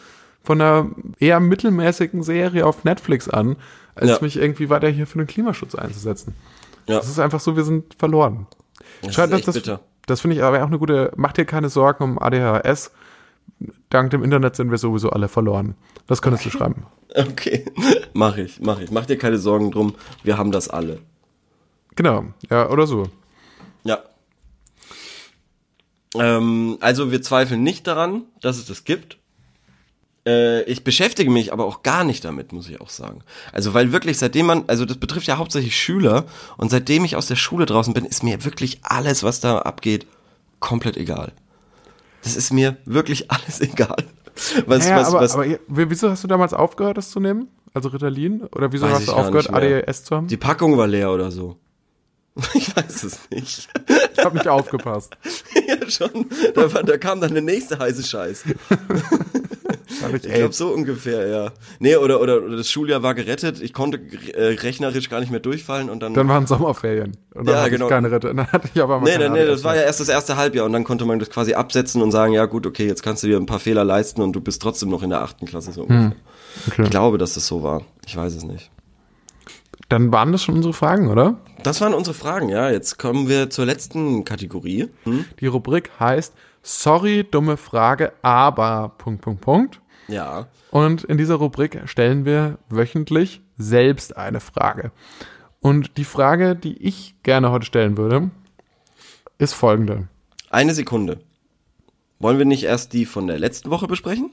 von 0.46 0.60
einer 0.60 0.88
eher 1.18 1.40
mittelmäßigen 1.40 2.22
Serie 2.22 2.64
auf 2.64 2.84
Netflix 2.84 3.28
an, 3.28 3.56
als 3.96 4.10
Ja. 4.10 4.18
mich 4.20 4.36
irgendwie 4.36 4.70
weiter 4.70 4.88
hier 4.88 5.08
für 5.08 5.18
den 5.18 5.26
Klimaschutz 5.26 5.74
einzusetzen. 5.74 6.34
Ja. 6.88 6.98
Das 6.98 7.08
ist 7.08 7.18
einfach 7.18 7.40
so, 7.40 7.56
wir 7.56 7.64
sind 7.64 7.94
verloren. 7.98 8.46
Das 9.02 9.14
Schade, 9.16 9.32
ist 9.32 9.38
echt 9.40 9.48
das, 9.48 9.54
bitter. 9.56 9.80
das 10.06 10.20
finde 10.20 10.36
ich 10.36 10.44
aber 10.44 10.62
auch 10.62 10.68
eine 10.68 10.78
gute. 10.78 11.12
Mach 11.16 11.32
dir 11.32 11.44
keine 11.46 11.68
Sorgen 11.68 12.04
um 12.04 12.18
ADHS. 12.20 12.92
Dank 13.90 14.10
dem 14.10 14.22
Internet 14.22 14.54
sind 14.54 14.70
wir 14.70 14.78
sowieso 14.78 15.10
alle 15.10 15.26
verloren. 15.28 15.74
Das 16.06 16.22
könntest 16.22 16.46
du 16.46 16.50
schreiben. 16.50 16.86
Okay, 17.14 17.64
mach 18.12 18.36
ich, 18.36 18.60
mach 18.60 18.78
ich. 18.80 18.90
Mach 18.90 19.06
dir 19.06 19.16
keine 19.16 19.38
Sorgen 19.38 19.70
drum, 19.70 19.94
wir 20.22 20.36
haben 20.36 20.52
das 20.52 20.68
alle. 20.68 20.98
Genau, 21.94 22.26
ja, 22.50 22.68
oder 22.68 22.86
so. 22.86 23.04
Ja. 23.84 24.00
Ähm, 26.14 26.76
also 26.80 27.10
wir 27.12 27.22
zweifeln 27.22 27.62
nicht 27.62 27.86
daran, 27.86 28.24
dass 28.42 28.58
es 28.58 28.66
das 28.66 28.84
gibt. 28.84 29.18
Äh, 30.26 30.62
ich 30.64 30.82
beschäftige 30.82 31.30
mich 31.30 31.52
aber 31.52 31.64
auch 31.64 31.82
gar 31.82 32.04
nicht 32.04 32.24
damit, 32.24 32.52
muss 32.52 32.68
ich 32.68 32.80
auch 32.80 32.90
sagen. 32.90 33.20
Also 33.52 33.74
weil 33.74 33.92
wirklich 33.92 34.18
seitdem 34.18 34.46
man, 34.46 34.64
also 34.66 34.84
das 34.84 34.96
betrifft 34.96 35.26
ja 35.28 35.38
hauptsächlich 35.38 35.76
Schüler 35.76 36.24
und 36.56 36.70
seitdem 36.70 37.04
ich 37.04 37.16
aus 37.16 37.26
der 37.26 37.36
Schule 37.36 37.64
draußen 37.64 37.94
bin, 37.94 38.04
ist 38.04 38.22
mir 38.22 38.44
wirklich 38.44 38.80
alles, 38.82 39.22
was 39.22 39.40
da 39.40 39.58
abgeht, 39.60 40.06
komplett 40.58 40.96
egal. 40.96 41.32
Das 42.22 42.34
ist 42.34 42.52
mir 42.52 42.76
wirklich 42.84 43.30
alles 43.30 43.60
egal. 43.60 44.04
Was, 44.66 44.86
ja, 44.86 44.96
was, 44.96 45.08
aber, 45.08 45.20
was, 45.20 45.34
aber 45.34 45.46
wieso 45.68 46.10
hast 46.10 46.24
du 46.24 46.28
damals 46.28 46.52
aufgehört, 46.52 46.98
das 46.98 47.10
zu 47.10 47.20
nehmen? 47.20 47.48
Also 47.72 47.88
Ritalin? 47.88 48.42
Oder 48.54 48.72
wieso 48.72 48.88
hast 48.88 49.08
du 49.08 49.12
aufgehört. 49.12 49.50
ADHS 49.50 50.04
zu 50.04 50.16
haben? 50.16 50.26
die 50.26 50.36
Packung 50.36 50.76
war 50.76 50.86
leer 50.86 51.12
oder 51.12 51.30
so. 51.30 51.56
Ich 52.54 52.76
weiß 52.76 53.04
es 53.04 53.30
nicht. 53.30 53.68
Ich 54.12 54.24
habe 54.24 54.36
nicht 54.36 54.48
aufgepasst. 54.48 55.16
ja, 55.66 55.88
schon. 55.88 56.26
Da, 56.54 56.72
war, 56.72 56.82
da 56.82 56.98
kam 56.98 57.20
dann 57.20 57.32
der 57.32 57.42
nächste 57.42 57.78
heiße 57.78 58.02
Scheiß. 58.02 58.44
Ich 59.88 60.24
Ich 60.24 60.34
glaube 60.34 60.52
so 60.52 60.68
ungefähr, 60.68 61.28
ja. 61.28 61.52
Nee, 61.78 61.96
oder, 61.96 62.20
oder, 62.20 62.42
oder 62.42 62.56
das 62.56 62.70
Schuljahr 62.70 63.02
war 63.02 63.14
gerettet, 63.14 63.60
ich 63.60 63.72
konnte 63.72 63.98
äh, 64.34 64.54
rechnerisch 64.60 65.08
gar 65.08 65.20
nicht 65.20 65.30
mehr 65.30 65.40
durchfallen 65.40 65.88
und 65.90 66.00
dann. 66.02 66.14
Dann 66.14 66.28
waren 66.28 66.46
Sommerferien. 66.46 67.16
Und 67.34 67.46
dann 67.46 67.54
Ja, 67.54 67.60
hatte 67.62 67.70
genau. 67.70 67.86
ich 67.86 67.90
keine 67.90 68.10
Rette. 68.10 68.26
Dann 68.34 68.46
hatte 68.48 68.68
ich 68.74 68.80
aber 68.82 68.98
mal 69.00 69.04
nee, 69.04 69.18
nee, 69.18 69.28
nee, 69.28 69.46
das 69.46 69.62
war 69.62 69.76
ja 69.76 69.82
erst 69.82 70.00
das 70.00 70.08
erste 70.08 70.36
Halbjahr 70.36 70.64
und 70.66 70.72
dann 70.72 70.84
konnte 70.84 71.04
man 71.04 71.18
das 71.18 71.30
quasi 71.30 71.54
absetzen 71.54 72.02
und 72.02 72.10
sagen, 72.10 72.32
ja 72.32 72.46
gut, 72.46 72.66
okay, 72.66 72.86
jetzt 72.86 73.02
kannst 73.02 73.22
du 73.22 73.26
dir 73.28 73.36
ein 73.36 73.46
paar 73.46 73.60
Fehler 73.60 73.84
leisten 73.84 74.22
und 74.22 74.32
du 74.32 74.40
bist 74.40 74.60
trotzdem 74.62 74.88
noch 74.88 75.02
in 75.02 75.10
der 75.10 75.22
achten 75.22 75.46
Klasse 75.46 75.72
so 75.72 75.82
ungefähr. 75.82 76.16
Okay. 76.68 76.82
Ich 76.84 76.90
glaube, 76.90 77.18
dass 77.18 77.34
das 77.34 77.46
so 77.46 77.62
war. 77.62 77.82
Ich 78.06 78.16
weiß 78.16 78.34
es 78.34 78.44
nicht. 78.44 78.70
Dann 79.88 80.10
waren 80.10 80.32
das 80.32 80.42
schon 80.42 80.56
unsere 80.56 80.74
Fragen, 80.74 81.08
oder? 81.10 81.36
Das 81.62 81.80
waren 81.80 81.94
unsere 81.94 82.14
Fragen, 82.14 82.48
ja. 82.48 82.70
Jetzt 82.70 82.98
kommen 82.98 83.28
wir 83.28 83.50
zur 83.50 83.66
letzten 83.66 84.24
Kategorie. 84.24 84.88
Hm? 85.04 85.24
Die 85.40 85.46
Rubrik 85.46 85.90
heißt 86.00 86.32
Sorry, 86.68 87.22
dumme 87.22 87.56
Frage, 87.56 88.12
aber 88.22 88.92
Punkt, 88.98 89.22
Punkt, 89.22 89.40
Punkt. 89.40 89.80
Ja. 90.08 90.48
Und 90.72 91.04
in 91.04 91.16
dieser 91.16 91.36
Rubrik 91.36 91.82
stellen 91.84 92.24
wir 92.24 92.58
wöchentlich 92.68 93.40
selbst 93.56 94.16
eine 94.16 94.40
Frage. 94.40 94.90
Und 95.60 95.96
die 95.96 96.02
Frage, 96.02 96.56
die 96.56 96.76
ich 96.78 97.14
gerne 97.22 97.52
heute 97.52 97.66
stellen 97.66 97.96
würde, 97.96 98.32
ist 99.38 99.52
folgende. 99.52 100.08
Eine 100.50 100.74
Sekunde. 100.74 101.20
Wollen 102.18 102.38
wir 102.38 102.46
nicht 102.46 102.64
erst 102.64 102.94
die 102.94 103.06
von 103.06 103.28
der 103.28 103.38
letzten 103.38 103.70
Woche 103.70 103.86
besprechen? 103.86 104.32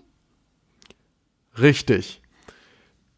Richtig. 1.59 2.23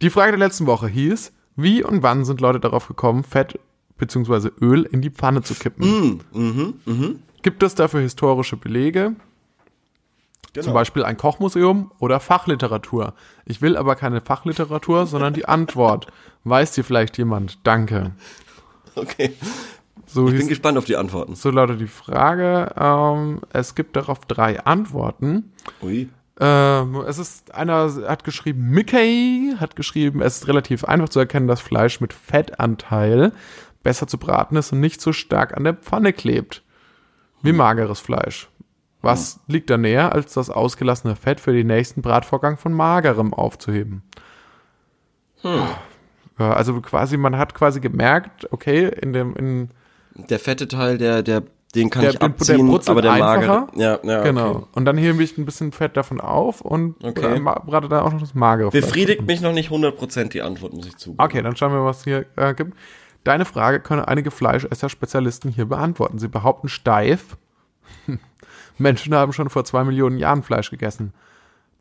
Die 0.02 0.10
Frage 0.10 0.34
der 0.34 0.46
letzten 0.46 0.66
Woche 0.66 0.90
hieß, 0.90 1.32
wie 1.56 1.86
und 1.86 2.04
wann 2.04 2.26
sind 2.26 2.42
Leute 2.42 2.60
darauf 2.60 2.90
gekommen, 2.90 3.24
Fett 3.24 3.58
bzw. 3.98 4.50
Öl 4.60 4.84
in 4.84 5.02
die 5.02 5.10
Pfanne 5.10 5.42
zu 5.42 5.54
kippen? 5.54 6.20
Gibt 7.46 7.62
es 7.62 7.76
dafür 7.76 8.00
historische 8.00 8.58
Belege? 8.58 9.16
Zum 10.60 10.74
Beispiel 10.74 11.04
ein 11.04 11.16
Kochmuseum 11.16 11.92
oder 12.00 12.20
Fachliteratur. 12.20 13.14
Ich 13.46 13.62
will 13.62 13.78
aber 13.78 13.96
keine 13.96 14.20
Fachliteratur, 14.20 15.06
sondern 15.06 15.36
die 15.36 15.46
Antwort. 15.46 16.08
Weiß 16.44 16.72
dir 16.72 16.84
vielleicht 16.84 17.20
jemand? 17.20 17.60
Danke. 17.62 18.14
Okay. 18.96 19.34
So, 20.08 20.28
Ich 20.28 20.40
bin 20.40 20.48
gespannt 20.48 20.80
auf 20.80 20.86
die 20.86 20.96
Antworten. 20.96 21.36
so 21.36 21.52
lautet 21.52 21.80
die 21.80 21.86
Frage. 21.86 22.74
Ähm, 22.80 23.42
es 23.54 23.76
gibt 23.76 23.96
darauf 23.96 24.22
drei 24.22 24.62
Antworten. 24.62 25.52
Ui. 25.84 26.10
Ähm, 26.40 27.04
es 27.08 27.20
ist, 27.20 27.54
einer 27.54 27.94
hat 28.08 28.24
geschrieben, 28.24 28.72
Mickey 28.72 29.54
hat 29.60 29.76
geschrieben, 29.76 30.24
es 30.24 30.38
ist 30.38 30.48
relativ 30.48 30.84
einfach 30.84 31.10
zu 31.10 31.20
erkennen, 31.20 31.48
dass 31.48 31.62
Fleisch 31.62 32.02
mit 32.02 32.12
Fettanteil 32.12 33.34
besser 33.84 34.08
zu 34.08 34.18
braten 34.18 34.56
ist 34.56 34.74
und 34.74 34.80
nicht 34.80 35.00
so 35.00 35.14
stark 35.14 35.56
an 35.56 35.64
der 35.64 35.76
Pfanne 35.76 36.12
klebt. 36.12 36.64
Wie 37.46 37.54
mageres 37.54 38.00
Fleisch. 38.00 38.50
Was 39.02 39.40
liegt 39.48 39.70
da 39.70 39.78
näher, 39.78 40.14
als 40.14 40.34
das 40.34 40.50
ausgelassene 40.50 41.16
Fett 41.16 41.40
für 41.40 41.54
den 41.54 41.68
nächsten 41.68 42.02
Bratvorgang 42.02 42.58
von 42.58 42.74
magerem 42.74 43.34
aufzuheben? 43.34 44.02
Ja, 45.44 46.54
also 46.54 46.82
quasi, 46.82 47.18
man 47.18 47.38
hat 47.38 47.54
quasi 47.54 47.80
gemerkt, 47.80 48.52
okay, 48.52 48.88
in 49.02 49.14
dem, 49.14 49.36
in, 49.36 49.70
Der 50.30 50.40
fette 50.40 50.68
Teil, 50.68 50.98
der, 50.98 51.22
der, 51.24 51.44
den 51.76 51.90
kann 51.90 52.02
Der- 52.02 52.12
ich 52.12 52.18
der 52.20 52.28
abziehen, 52.30 52.68
brutzelt 52.68 52.90
aber 52.90 53.02
der 53.04 53.12
einfacher. 53.14 53.68
magere. 53.68 53.68
Ja, 53.80 54.00
ja, 54.04 54.24
genau. 54.24 54.50
Okay. 54.52 54.66
Und 54.74 54.86
dann 54.86 54.98
hebe 54.98 55.22
ich 55.24 55.38
ein 55.38 55.46
bisschen 55.46 55.72
Fett 55.72 55.96
davon 55.98 56.20
auf 56.20 56.62
und 56.62 56.96
Okay. 57.04 57.36
äh, 57.38 57.40
brate 57.40 57.88
da 57.90 58.02
auch 58.02 58.12
noch 58.12 58.20
das 58.22 58.34
magere 58.34 58.72
Fleisch. 58.72 58.84
Befriedigt 58.86 59.26
mich 59.28 59.42
noch 59.42 59.54
nicht 59.54 59.70
100% 59.70 60.30
die 60.30 60.42
Antwort, 60.42 60.74
muss 60.74 60.88
ich 60.88 60.98
zugeben. 60.98 61.22
Okay, 61.24 61.42
dann 61.42 61.56
schauen 61.56 61.74
wir, 61.74 61.86
was 61.86 62.04
hier 62.04 62.26
äh, 62.38 62.54
gibt. 62.54 62.76
Deine 63.26 63.46
Frage 63.46 63.80
können 63.80 64.06
einige 64.06 64.30
Fleischesser-Spezialisten 64.30 65.50
hier 65.50 65.66
beantworten. 65.66 66.20
Sie 66.20 66.28
behaupten 66.28 66.70
steif, 66.70 67.38
Menschen 68.78 69.16
haben 69.16 69.34
schon 69.34 69.50
vor 69.50 69.66
zwei 69.66 69.84
Millionen 69.84 70.20
Jahren 70.20 70.44
Fleisch 70.44 70.70
gegessen. 70.70 71.12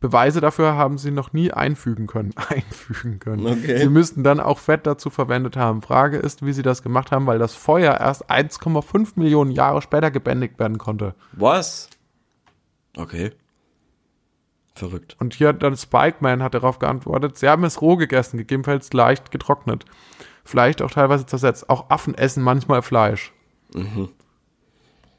Beweise 0.01 0.41
dafür 0.41 0.75
haben 0.75 0.97
sie 0.97 1.11
noch 1.11 1.35
nie 1.35 1.53
einfügen 1.53 2.07
können. 2.07 2.33
Einfügen 2.49 3.19
können. 3.19 3.47
Okay. 3.47 3.79
Sie 3.79 3.89
müssten 3.89 4.25
dann 4.25 4.41
auch 4.41 4.59
Fett 4.59 4.87
dazu 4.87 5.11
verwendet 5.11 5.57
haben. 5.57 5.83
Frage 5.83 6.17
ist, 6.17 6.45
wie 6.45 6.53
sie 6.55 6.63
das 6.63 6.83
gemacht 6.83 7.13
haben, 7.13 7.27
weil 7.27 7.39
das 7.39 7.55
Feuer 7.55 7.99
erst 8.01 8.31
1,5 8.31 9.13
Millionen 9.17 9.51
Jahre 9.51 9.83
später 9.83 10.11
gebändigt 10.11 10.59
werden 10.59 10.79
konnte. 10.79 11.15
Was? 11.33 11.91
Okay. 12.97 13.33
Verrückt. 14.75 15.15
Und 15.21 15.35
hier 15.35 15.49
hat 15.49 15.63
dann 15.63 15.77
Spikeman 15.77 16.43
hat 16.43 16.55
darauf 16.55 16.79
geantwortet, 16.79 17.37
sie 17.37 17.49
haben 17.49 17.65
es 17.65 17.83
roh 17.83 17.97
gegessen, 17.97 18.39
gegebenenfalls 18.39 18.93
leicht 18.95 19.31
getrocknet. 19.31 19.85
Vielleicht 20.45 20.83
auch 20.83 20.91
teilweise 20.91 21.25
zersetzt. 21.27 21.71
Auch 21.71 21.89
Affen 21.91 22.15
essen 22.15 22.43
manchmal 22.43 22.83
Fleisch. 22.83 23.33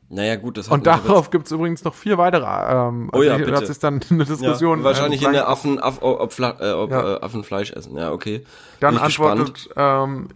Naja, 0.07 0.36
gut, 0.36 0.57
das 0.57 0.67
hat 0.67 0.73
Und 0.73 0.86
darauf 0.86 1.32
gibt 1.32 1.47
es 1.47 1.51
übrigens 1.51 1.84
noch 1.84 1.95
vier 1.95 2.17
weitere. 2.17 2.45
Ähm, 2.45 3.09
Oh 3.11 3.23
ja, 3.23 3.36
hier 3.36 3.45
bitte. 3.45 3.57
hat 3.57 3.67
sich 3.67 3.80
dann 3.80 4.01
eine 4.09 4.23
Diskussion. 4.23 4.80
ja, 4.80 4.84
wahrscheinlich 4.86 5.23
äh, 5.23 5.26
in 5.26 5.34
der 5.34 5.49
Affen, 5.49 5.80
Aff, 5.80 5.97
ob, 6.01 6.38
äh, 6.39 6.71
ob 6.71 6.91
Ja. 6.91 7.15
äh, 7.15 7.21
Affen 7.21 7.43
Fleisch 7.43 7.71
essen. 7.71 7.97
Ja, 7.97 8.11
okay. 8.11 8.45
Dann 8.80 8.95
ich 8.95 9.01
antwortet 9.01 9.67
ähm, 9.76 10.28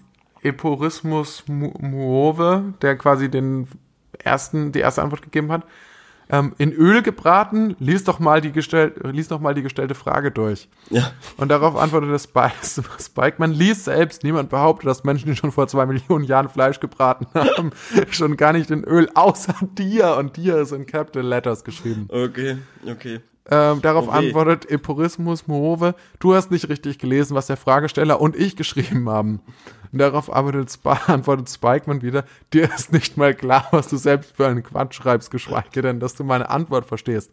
Eporismus 0.42 1.44
Mu- 1.48 1.74
Muove, 1.80 2.74
der 2.82 2.98
quasi 2.98 3.30
den 3.30 3.68
ersten, 4.18 4.72
die 4.72 4.80
erste 4.80 5.04
Antwort 5.04 5.22
gegeben 5.22 5.52
hat. 5.52 5.64
Ähm, 6.32 6.54
in 6.60 6.72
Öl 6.72 7.02
gebraten, 7.02 7.76
lies 7.80 8.04
doch 8.04 8.20
mal 8.20 8.40
die 8.40 8.52
gestell, 8.52 8.94
lies 9.04 9.30
doch 9.30 9.40
mal 9.40 9.56
die 9.56 9.64
gestellte 9.64 9.96
Frage 9.96 10.30
durch. 10.30 10.70
Ja. 10.92 11.12
Und 11.38 11.50
darauf 11.50 11.76
antwortete 11.76 12.20
Spike, 12.20 12.54
Spike, 13.00 13.36
man 13.40 13.52
liest 13.52 13.86
selbst, 13.86 14.24
niemand 14.24 14.50
behauptet, 14.50 14.88
dass 14.88 15.04
Menschen, 15.04 15.30
die 15.32 15.36
schon 15.36 15.52
vor 15.52 15.68
zwei 15.68 15.88
Millionen 15.88 16.26
Jahren 16.26 16.48
Fleisch 16.50 16.80
gebraten 16.80 17.26
haben, 17.34 17.72
schon 18.12 18.38
gar 18.38 18.54
nicht 18.54 18.70
in 18.70 18.84
Öl, 18.84 19.10
außer 19.16 19.56
dir. 19.78 20.16
Und 20.18 20.38
dir 20.38 20.58
ist 20.58 20.72
in 20.72 20.86
Capital 20.86 21.24
Letters 21.24 21.64
geschrieben. 21.64 22.08
Okay, 22.10 22.58
okay. 22.86 23.22
Ähm, 23.52 23.82
darauf 23.82 24.08
Oh 24.08 24.14
weh. 24.14 24.28
antwortet 24.28 24.70
Epurismus 24.70 25.48
Mohove, 25.48 25.96
du 26.20 26.36
hast 26.36 26.52
nicht 26.52 26.70
richtig 26.70 27.00
gelesen, 27.00 27.34
was 27.36 27.48
der 27.48 27.58
Fragesteller 27.58 28.22
und 28.22 28.36
ich 28.36 28.56
geschrieben 28.56 29.10
haben. 29.10 29.42
Und 29.92 30.00
darauf 30.00 30.32
antwortet, 30.32 30.70
Sp 30.70 30.90
antwortet 31.08 31.50
Spikeman 31.50 32.02
wieder, 32.02 32.26
dir 32.54 32.70
ist 32.74 32.92
nicht 32.92 33.18
mal 33.18 33.34
klar, 33.34 33.68
was 33.72 33.88
du 33.88 33.98
selbst 33.98 34.36
für 34.36 34.48
einen 34.48 34.64
Quatsch 34.64 34.96
schreibst, 34.96 35.32
geschweige 35.32 35.82
denn, 35.82 36.00
dass 36.00 36.16
du 36.16 36.24
meine 36.24 36.50
Antwort 36.50 36.86
verstehst. 36.86 37.32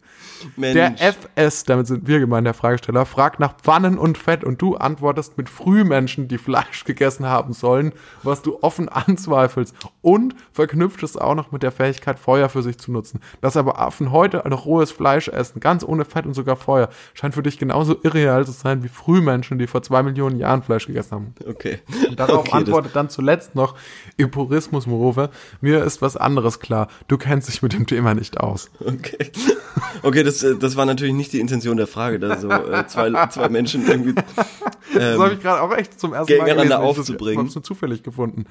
Mensch. 0.55 0.73
Der 0.73 0.95
FS, 0.99 1.63
damit 1.63 1.87
sind 1.87 2.07
wir 2.07 2.19
gemeint, 2.19 2.47
der 2.47 2.53
Fragesteller, 2.53 3.05
fragt 3.05 3.39
nach 3.39 3.55
Pfannen 3.57 3.97
und 3.97 4.17
Fett 4.17 4.43
und 4.43 4.61
du 4.61 4.75
antwortest 4.75 5.37
mit 5.37 5.49
Frühmenschen, 5.49 6.27
die 6.27 6.37
Fleisch 6.37 6.83
gegessen 6.83 7.25
haben 7.25 7.53
sollen, 7.53 7.93
was 8.23 8.41
du 8.41 8.57
offen 8.61 8.89
anzweifelst 9.07 9.75
und 10.01 10.35
verknüpft 10.51 11.03
es 11.03 11.17
auch 11.17 11.35
noch 11.35 11.51
mit 11.51 11.63
der 11.63 11.71
Fähigkeit, 11.71 12.19
Feuer 12.19 12.49
für 12.49 12.63
sich 12.63 12.77
zu 12.77 12.91
nutzen. 12.91 13.21
Dass 13.41 13.57
aber 13.57 13.79
Affen 13.79 14.11
heute 14.11 14.43
noch 14.47 14.65
rohes 14.65 14.91
Fleisch 14.91 15.27
essen, 15.27 15.59
ganz 15.59 15.83
ohne 15.83 16.05
Fett 16.05 16.25
und 16.25 16.33
sogar 16.33 16.55
Feuer, 16.55 16.89
scheint 17.13 17.35
für 17.35 17.43
dich 17.43 17.59
genauso 17.59 17.97
irreal 18.03 18.45
zu 18.45 18.51
sein 18.51 18.83
wie 18.83 18.87
Frühmenschen, 18.87 19.59
die 19.59 19.67
vor 19.67 19.83
zwei 19.83 20.03
Millionen 20.03 20.37
Jahren 20.37 20.63
Fleisch 20.63 20.87
gegessen 20.87 21.11
haben. 21.11 21.35
Okay. 21.47 21.79
Und 22.07 22.19
darauf 22.19 22.46
okay, 22.47 22.57
antwortet 22.57 22.95
dann 22.95 23.09
zuletzt 23.09 23.55
noch 23.55 23.75
Epurismus 24.17 24.87
Morove, 24.87 25.29
mir 25.61 25.83
ist 25.83 26.01
was 26.01 26.17
anderes 26.17 26.59
klar, 26.59 26.87
du 27.07 27.17
kennst 27.17 27.47
dich 27.47 27.61
mit 27.61 27.73
dem 27.73 27.85
Thema 27.87 28.13
nicht 28.13 28.39
aus. 28.39 28.69
Okay. 28.79 29.31
Okay, 30.03 30.23
das, 30.23 30.43
äh, 30.43 30.55
das 30.55 30.75
war 30.75 30.85
natürlich 30.85 31.13
nicht 31.13 31.33
die 31.33 31.39
Intention 31.39 31.77
der 31.77 31.87
Frage, 31.87 32.19
da 32.19 32.37
so 32.37 32.49
äh, 32.49 32.85
zwei, 32.87 33.11
zwei 33.27 33.49
Menschen 33.49 33.87
irgendwie. 33.87 34.15
Das 34.93 35.19
habe 35.19 35.31
Ähm, 35.31 35.37
ich 35.37 35.43
gerade 35.43 35.61
auch 35.61 35.73
echt 35.75 35.99
zum 35.99 36.13
ersten 36.13 36.31
Mal 36.37 36.45
gegeneinander 36.45 36.77
gelesen. 36.77 36.93
Ich 36.93 36.99
aufzubringen. 36.99 37.37
habe 37.39 37.49
es 37.49 37.55
nur 37.55 37.63
zufällig 37.63 38.03
gefunden. 38.03 38.45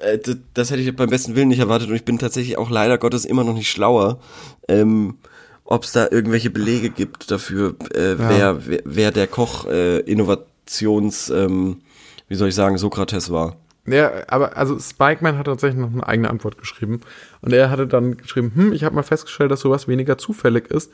äh, 0.00 0.18
das, 0.54 0.70
hätte 0.70 0.80
ich 0.80 0.96
beim 0.96 1.10
besten 1.10 1.36
Willen 1.36 1.48
nicht 1.48 1.58
erwartet 1.58 1.88
und 1.90 1.94
ich 1.94 2.04
bin 2.04 2.18
tatsächlich 2.18 2.56
auch 2.58 2.70
leider 2.70 2.96
Gottes 2.98 3.24
immer 3.26 3.44
noch 3.44 3.54
nicht 3.54 3.70
schlauer, 3.70 4.18
ähm, 4.66 5.18
ob 5.64 5.84
es 5.84 5.92
da 5.92 6.08
irgendwelche 6.10 6.50
Belege 6.50 6.90
gibt 6.90 7.30
dafür, 7.30 7.76
äh, 7.94 8.14
wer, 8.18 8.66
wer, 8.66 8.80
wer 8.84 9.10
der 9.12 9.26
Koch 9.26 9.66
äh, 9.66 9.98
Innovations, 10.00 11.28
ähm, 11.30 11.82
wie 12.30 12.36
soll 12.36 12.48
ich 12.48 12.54
sagen, 12.54 12.78
Sokrates 12.78 13.30
war. 13.30 13.56
Ja, 13.86 14.12
aber 14.28 14.56
also 14.56 14.78
Spikeman 14.78 15.36
hat 15.36 15.46
tatsächlich 15.46 15.80
noch 15.80 15.92
eine 15.92 16.06
eigene 16.06 16.30
Antwort 16.30 16.58
geschrieben. 16.58 17.00
Und 17.40 17.52
er 17.52 17.70
hatte 17.70 17.88
dann 17.88 18.16
geschrieben, 18.16 18.52
hm, 18.54 18.72
ich 18.72 18.84
habe 18.84 18.94
mal 18.94 19.02
festgestellt, 19.02 19.50
dass 19.50 19.60
sowas 19.60 19.88
weniger 19.88 20.16
zufällig 20.16 20.68
ist, 20.70 20.92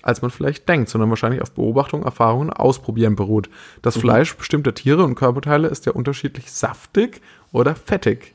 als 0.00 0.22
man 0.22 0.30
vielleicht 0.30 0.66
denkt, 0.66 0.88
sondern 0.88 1.10
wahrscheinlich 1.10 1.42
auf 1.42 1.50
Beobachtung, 1.50 2.04
Erfahrungen, 2.04 2.50
Ausprobieren 2.50 3.16
beruht. 3.16 3.50
Das 3.82 3.98
Fleisch 3.98 4.34
bestimmter 4.34 4.72
Tiere 4.72 5.04
und 5.04 5.14
Körperteile 5.14 5.68
ist 5.68 5.84
ja 5.84 5.92
unterschiedlich 5.92 6.50
saftig 6.50 7.20
oder 7.52 7.74
fettig. 7.74 8.32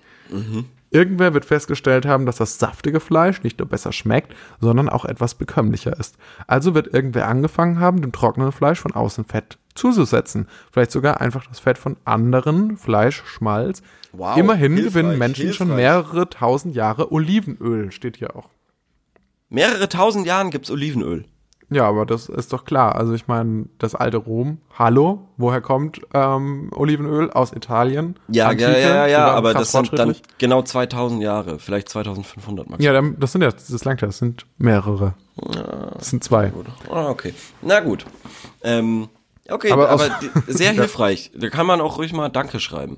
Irgendwer 0.91 1.33
wird 1.33 1.45
festgestellt 1.45 2.05
haben, 2.05 2.27
dass 2.27 2.35
das 2.35 2.59
saftige 2.59 2.99
Fleisch 2.99 3.41
nicht 3.41 3.57
nur 3.57 3.67
besser 3.67 3.91
schmeckt, 3.91 4.35
sondern 4.61 4.89
auch 4.89 5.05
etwas 5.05 5.33
bekömmlicher 5.33 5.97
ist. 5.99 6.17
Also 6.45 6.75
wird 6.75 6.93
irgendwer 6.93 7.27
angefangen 7.27 7.79
haben, 7.79 8.01
dem 8.01 8.11
trockenen 8.11 8.51
Fleisch 8.51 8.79
von 8.79 8.91
außen 8.91 9.25
Fett 9.25 9.57
zuzusetzen. 9.75 10.47
Vielleicht 10.71 10.91
sogar 10.91 11.21
einfach 11.21 11.45
das 11.47 11.59
Fett 11.59 11.77
von 11.77 11.97
anderen 12.05 12.77
Fleisch, 12.77 13.23
Schmalz. 13.25 13.81
Wow, 14.11 14.37
Immerhin 14.37 14.75
gewinnen 14.75 15.17
Menschen 15.17 15.53
schon 15.53 15.67
hilfreich. 15.67 15.83
mehrere 15.83 16.29
tausend 16.29 16.75
Jahre 16.75 17.11
Olivenöl, 17.11 17.91
steht 17.91 18.17
hier 18.17 18.35
auch. 18.35 18.49
Mehrere 19.49 19.89
tausend 19.89 20.25
Jahren 20.25 20.49
gibt's 20.51 20.69
Olivenöl. 20.71 21.25
Ja, 21.69 21.87
aber 21.87 22.05
das 22.05 22.29
ist 22.29 22.53
doch 22.53 22.65
klar. 22.65 22.95
Also 22.95 23.13
ich 23.13 23.27
meine, 23.27 23.65
das 23.79 23.95
alte 23.95 24.17
Rom, 24.17 24.59
hallo, 24.77 25.27
woher 25.37 25.61
kommt 25.61 26.01
ähm, 26.13 26.69
Olivenöl? 26.75 27.31
Aus 27.31 27.51
Italien? 27.53 28.15
Ja, 28.27 28.49
Antike, 28.49 28.71
ja, 28.71 28.77
ja, 28.77 29.07
ja, 29.07 29.27
aber 29.31 29.53
das 29.53 29.71
sind 29.71 29.97
dann 29.97 30.15
genau 30.37 30.61
2000 30.61 31.21
Jahre, 31.23 31.59
vielleicht 31.59 31.89
2500 31.89 32.69
maximal. 32.69 33.03
Ja, 33.03 33.11
das 33.17 33.31
sind 33.31 33.41
ja, 33.41 33.49
das 33.51 33.85
langt 33.85 34.01
ja, 34.01 34.07
das 34.07 34.19
sind 34.19 34.45
mehrere. 34.57 35.15
Das 35.97 36.09
sind 36.09 36.23
zwei. 36.23 36.51
Ah, 36.91 37.09
okay. 37.09 37.33
Na 37.61 37.79
gut. 37.79 38.05
Ähm, 38.61 39.09
okay, 39.49 39.71
Aber 39.71 39.89
aber, 39.89 40.09
sehr 40.47 40.71
hilfreich. 40.73 41.31
Da 41.35 41.49
kann 41.49 41.65
man 41.65 41.81
auch 41.81 41.97
ruhig 41.97 42.13
mal 42.13 42.29
Danke 42.29 42.59
schreiben. 42.59 42.95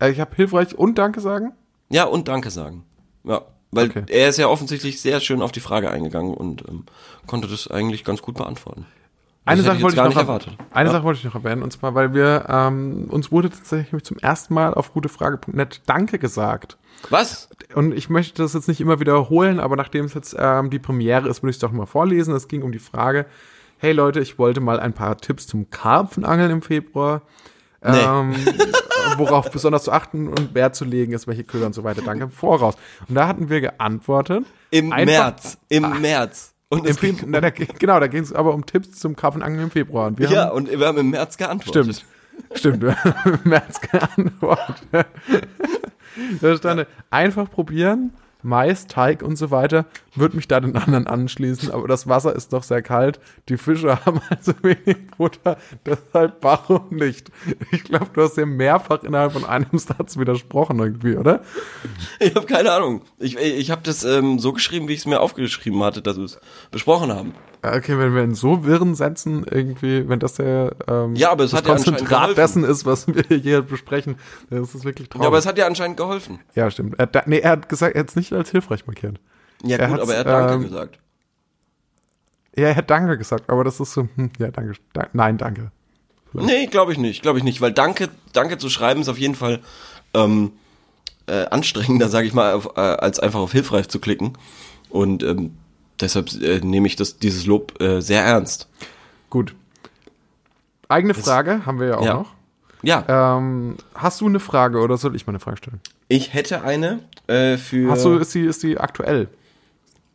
Äh, 0.00 0.10
ich 0.10 0.20
habe 0.20 0.34
hilfreich 0.36 0.74
und 0.76 0.96
Danke 0.98 1.20
sagen. 1.20 1.52
Ja, 1.88 2.04
und 2.04 2.28
Danke 2.28 2.50
sagen. 2.50 2.84
Ja, 3.24 3.42
weil 3.70 3.88
Okay. 3.90 4.04
er 4.08 4.28
ist 4.28 4.38
ja 4.38 4.48
offensichtlich 4.48 5.00
sehr 5.00 5.20
schön 5.20 5.42
auf 5.42 5.52
die 5.52 5.60
Frage 5.60 5.90
eingegangen 5.90 6.34
und 6.34 6.64
ähm, 6.68 6.84
konnte 7.26 7.48
das 7.48 7.68
eigentlich 7.68 8.04
ganz 8.04 8.22
gut 8.22 8.36
beantworten. 8.36 8.86
Eine 9.44 9.62
Sache 9.62 9.80
wollte 9.80 9.96
ich 9.96 10.02
noch 10.02 10.16
erwartet. 10.16 10.56
Eine 10.72 10.88
Ja. 10.88 10.92
Sache 10.94 11.04
wollte 11.04 11.18
ich 11.18 11.24
noch 11.24 11.36
erwähnen, 11.36 11.62
und 11.62 11.72
zwar, 11.72 11.94
weil 11.94 12.12
wir 12.14 12.46
ähm, 12.48 13.06
uns 13.10 13.30
wurde 13.30 13.48
tatsächlich 13.48 14.02
zum 14.02 14.18
ersten 14.18 14.54
Mal 14.54 14.74
auf 14.74 14.92
gutefrage.net 14.92 15.82
Danke 15.86 16.18
gesagt. 16.18 16.76
Was? 17.10 17.48
Und 17.72 17.92
ich 17.94 18.10
möchte 18.10 18.42
das 18.42 18.54
jetzt 18.54 18.66
nicht 18.66 18.80
immer 18.80 18.98
wiederholen, 18.98 19.60
aber 19.60 19.76
nachdem 19.76 20.06
es 20.06 20.14
jetzt 20.14 20.34
ähm, 20.36 20.70
die 20.70 20.80
Premiere 20.80 21.28
ist, 21.28 21.44
würde 21.44 21.50
ich 21.50 21.56
es 21.56 21.60
doch 21.60 21.70
mal 21.70 21.86
vorlesen. 21.86 22.34
Es 22.34 22.48
ging 22.48 22.62
um 22.64 22.72
die 22.72 22.80
Frage, 22.80 23.26
hey 23.78 23.92
Leute, 23.92 24.20
ich 24.20 24.38
wollte 24.38 24.60
mal 24.60 24.80
ein 24.80 24.92
paar 24.92 25.16
Tipps 25.18 25.46
zum 25.46 25.70
Karpfenangeln 25.70 26.50
im 26.50 26.62
Februar. 26.62 27.22
Nee. 27.82 27.98
Ähm, 27.98 28.34
worauf 29.16 29.50
besonders 29.50 29.84
zu 29.84 29.92
achten 29.92 30.28
und 30.28 30.54
Wert 30.54 30.74
zu 30.74 30.84
legen 30.84 31.12
ist, 31.12 31.26
welche 31.26 31.44
Köder 31.44 31.66
und 31.66 31.74
so 31.74 31.84
weiter. 31.84 32.02
Danke 32.02 32.24
im 32.24 32.30
Voraus. 32.30 32.76
Und 33.08 33.14
da 33.14 33.28
hatten 33.28 33.48
wir 33.48 33.60
geantwortet. 33.60 34.44
Im 34.70 34.88
März. 34.88 35.58
Im 35.68 36.00
März. 36.00 36.54
Und 36.68 36.86
Im 36.86 36.96
Februar, 36.96 37.26
na, 37.28 37.40
da, 37.40 37.50
genau, 37.50 38.00
da 38.00 38.08
ging 38.08 38.22
es 38.22 38.32
aber 38.32 38.52
um 38.52 38.66
Tipps 38.66 38.98
zum 38.98 39.14
Karpfenangeln 39.14 39.64
im 39.64 39.70
Februar. 39.70 40.08
Und 40.08 40.18
wir 40.18 40.28
ja, 40.28 40.46
haben, 40.46 40.56
und 40.56 40.70
wir 40.70 40.86
haben 40.86 40.98
im 40.98 41.10
März 41.10 41.36
geantwortet. 41.36 41.96
Stimmt. 41.96 42.58
Stimmt, 42.58 42.82
wir 42.82 43.04
haben 43.04 43.38
im 43.44 43.50
März 43.50 43.80
geantwortet. 43.80 44.76
Da 46.40 46.56
stand 46.56 46.86
einfach 47.10 47.50
probieren, 47.50 48.14
Mais, 48.46 48.86
Teig 48.86 49.22
und 49.22 49.36
so 49.36 49.50
weiter, 49.50 49.86
würde 50.14 50.36
mich 50.36 50.46
da 50.46 50.60
den 50.60 50.76
anderen 50.76 51.06
anschließen, 51.06 51.70
aber 51.72 51.88
das 51.88 52.08
Wasser 52.08 52.34
ist 52.34 52.52
doch 52.52 52.62
sehr 52.62 52.80
kalt, 52.80 53.18
die 53.48 53.56
Fische 53.56 54.04
haben 54.06 54.20
also 54.30 54.52
wenig 54.62 54.98
Futter, 55.16 55.58
deshalb 55.84 56.36
warum 56.42 56.88
nicht? 56.90 57.30
Ich 57.72 57.84
glaube, 57.84 58.06
du 58.12 58.22
hast 58.22 58.36
ja 58.36 58.46
mehrfach 58.46 59.02
innerhalb 59.02 59.32
von 59.32 59.44
einem 59.44 59.78
Satz 59.78 60.16
widersprochen 60.16 60.78
irgendwie, 60.78 61.16
oder? 61.16 61.42
Ich 62.20 62.34
habe 62.34 62.46
keine 62.46 62.72
Ahnung. 62.72 63.02
Ich, 63.18 63.36
ich 63.36 63.70
habe 63.70 63.82
das 63.82 64.04
ähm, 64.04 64.38
so 64.38 64.52
geschrieben, 64.52 64.88
wie 64.88 64.92
ich 64.92 65.00
es 65.00 65.06
mir 65.06 65.20
aufgeschrieben 65.20 65.82
hatte, 65.82 66.02
dass 66.02 66.16
wir 66.16 66.24
es 66.24 66.38
besprochen 66.70 67.12
haben. 67.12 67.34
Okay, 67.62 67.98
wenn 67.98 68.14
wir 68.14 68.22
in 68.22 68.34
so 68.34 68.64
wirren 68.64 68.94
Sätzen 68.94 69.44
irgendwie, 69.50 70.08
wenn 70.08 70.18
das 70.20 70.34
der 70.34 70.72
ähm, 70.88 71.14
Ja, 71.16 71.30
aber 71.32 71.44
es 71.44 71.50
das 71.50 71.58
hat 71.60 71.66
ja 71.66 71.72
anscheinend 71.72 71.98
Konzentrat 71.98 72.20
geholfen. 72.20 72.36
dessen 72.36 72.64
ist, 72.64 72.86
was 72.86 73.06
wir 73.08 73.38
hier 73.38 73.62
besprechen, 73.62 74.16
das 74.50 74.74
ist 74.74 74.84
wirklich 74.84 75.08
traurig. 75.08 75.22
Ja, 75.24 75.28
aber 75.28 75.38
es 75.38 75.46
hat 75.46 75.58
ja 75.58 75.66
anscheinend 75.66 75.96
geholfen. 75.96 76.38
Ja, 76.54 76.70
stimmt. 76.70 76.98
Er, 76.98 77.06
da, 77.06 77.22
nee, 77.26 77.38
er 77.38 77.50
hat 77.52 77.68
gesagt, 77.68 77.94
er 77.96 78.00
hat 78.00 78.10
es 78.10 78.16
nicht 78.16 78.32
als 78.32 78.50
hilfreich 78.50 78.86
markiert. 78.86 79.18
Ja, 79.64 79.78
Er 79.78 79.88
gut, 79.88 80.00
aber 80.00 80.12
er 80.14 80.20
hat 80.20 80.26
Danke 80.26 80.54
ähm, 80.54 80.62
gesagt. 80.70 80.98
Ja, 82.56 82.68
er 82.68 82.76
hat 82.76 82.90
Danke 82.90 83.18
gesagt, 83.18 83.50
aber 83.50 83.64
das 83.64 83.80
ist 83.80 83.92
so, 83.92 84.08
hm, 84.16 84.30
ja, 84.38 84.50
danke. 84.50 84.72
Da, 84.92 85.08
nein, 85.12 85.36
danke. 85.38 85.70
Nee, 86.32 86.66
glaube 86.66 86.92
ich 86.92 86.98
nicht, 86.98 87.22
glaube 87.22 87.38
ich 87.38 87.44
nicht, 87.44 87.60
weil 87.60 87.72
Danke, 87.72 88.10
Danke 88.32 88.58
zu 88.58 88.68
schreiben 88.68 89.00
ist 89.00 89.08
auf 89.08 89.18
jeden 89.18 89.34
Fall 89.34 89.60
ähm, 90.12 90.52
äh, 91.26 91.46
anstrengender, 91.46 92.08
sage 92.08 92.26
ich 92.26 92.34
mal, 92.34 92.52
auf, 92.54 92.76
äh, 92.76 92.80
als 92.80 93.18
einfach 93.20 93.40
auf 93.40 93.52
hilfreich 93.52 93.88
zu 93.88 93.98
klicken. 94.00 94.36
Und 94.90 95.22
ähm, 95.22 95.56
deshalb 96.00 96.32
äh, 96.42 96.60
nehme 96.60 96.86
ich 96.86 96.96
das, 96.96 97.18
dieses 97.18 97.46
Lob 97.46 97.80
äh, 97.80 98.00
sehr 98.00 98.22
ernst. 98.24 98.68
Gut. 99.30 99.54
Eigene 100.88 101.14
Frage 101.14 101.66
haben 101.66 101.80
wir 101.80 101.88
ja 101.88 101.98
auch 101.98 102.04
Ja. 102.04 102.14
noch. 102.14 102.32
Ja, 102.82 103.36
Ähm, 103.38 103.76
hast 103.94 104.20
du 104.20 104.26
eine 104.26 104.38
Frage 104.38 104.78
oder 104.78 104.96
soll 104.96 105.16
ich 105.16 105.26
mal 105.26 105.32
eine 105.32 105.40
Frage 105.40 105.56
stellen? 105.56 105.80
ich 106.08 106.34
hätte 106.34 106.62
eine 106.62 107.00
äh, 107.26 107.56
für. 107.56 107.90
Hast 107.90 108.04
du, 108.04 108.16
ist 108.18 108.32
die, 108.34 108.42
ist 108.42 108.62
die 108.62 108.78
aktuell? 108.78 109.28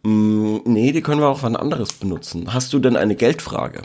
Mm, 0.03 0.57
nee, 0.65 0.91
die 0.93 1.01
können 1.01 1.19
wir 1.19 1.27
auch 1.27 1.43
wann 1.43 1.55
anderes 1.57 1.91
benutzen. 1.93 2.53
Hast 2.53 2.71
du 2.71 2.79
denn 2.79 2.95
eine 2.95 3.15
Geldfrage? 3.15 3.81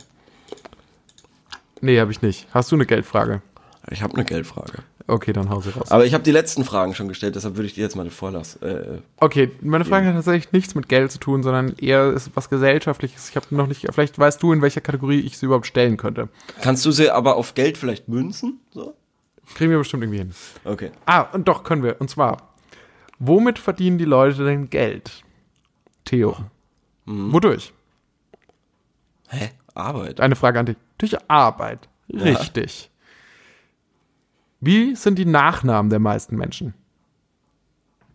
Nee, 1.81 1.99
habe 2.01 2.13
ich 2.13 2.23
nicht. 2.23 2.47
Hast 2.53 2.71
du 2.71 2.77
eine 2.77 2.87
Geldfrage? 2.87 3.43
Ich 3.91 4.03
habe 4.03 4.15
eine 4.15 4.25
Geldfrage. 4.25 4.79
Okay, 5.09 5.33
dann 5.33 5.51
hau 5.51 5.61
sie 5.61 5.71
raus. 5.71 5.91
Aber 5.93 6.05
ich 6.05 6.15
habe 6.15 6.25
die 6.25 6.33
letzten 6.33 6.65
Fragen 6.65 6.95
schon 6.95 7.07
gestellt, 7.07 7.37
deshalb 7.37 7.55
würde 7.57 7.67
ich 7.69 7.75
dir 7.75 7.83
jetzt 7.83 7.95
mal 7.95 8.03
den 8.03 8.11
Vorlass. 8.11 8.57
Äh, 8.57 8.99
Okay, 9.21 9.51
meine 9.61 9.85
Frage 9.85 10.09
hat 10.09 10.15
tatsächlich 10.15 10.51
nichts 10.53 10.75
mit 10.75 10.89
Geld 10.89 11.13
zu 11.13 11.19
tun, 11.21 11.45
sondern 11.45 11.75
eher 11.79 12.13
ist 12.13 12.31
was 12.35 12.51
Gesellschaftliches. 12.51 13.29
Ich 13.31 13.37
habe 13.37 13.47
noch 13.55 13.69
nicht, 13.69 13.87
vielleicht 13.93 14.19
weißt 14.19 14.43
du, 14.43 14.53
in 14.53 14.63
welcher 14.63 14.81
Kategorie 14.81 15.21
ich 15.21 15.39
sie 15.39 15.47
überhaupt 15.47 15.67
stellen 15.67 15.97
könnte. 15.97 16.29
kannst 16.61 16.85
du 16.85 16.91
sie 16.91 17.11
aber 17.11 17.37
auf 17.37 17.55
Geld 17.55 17.79
vielleicht 17.79 18.09
münzen? 18.09 18.59
So? 18.71 18.95
Kriegen 19.55 19.71
wir 19.71 19.79
bestimmt 19.79 20.03
irgendwie 20.03 20.19
hin. 20.19 20.35
Okay. 20.65 20.91
Ah, 21.07 21.21
und 21.33 21.47
doch 21.47 21.63
können 21.63 21.85
wir. 21.85 22.01
Und 22.01 22.11
zwar, 22.11 22.49
womit 23.21 23.61
verdienen 23.61 23.99
die 23.99 24.05
Leute 24.05 24.45
denn 24.45 24.71
Geld? 24.71 25.23
Theo. 26.05 26.37
Mhm. 27.05 27.33
Wodurch? 27.33 27.73
Hä? 29.29 29.51
Arbeit. 29.75 30.21
Eine 30.21 30.35
Frage 30.37 30.59
an 30.59 30.67
dich. 30.67 30.77
Durch 30.99 31.17
Arbeit. 31.29 31.89
Richtig. 32.13 32.91
Wie 34.61 34.95
sind 34.97 35.19
die 35.19 35.27
Nachnamen 35.27 35.91
der 35.91 35.99
meisten 35.99 36.37
Menschen? 36.37 36.75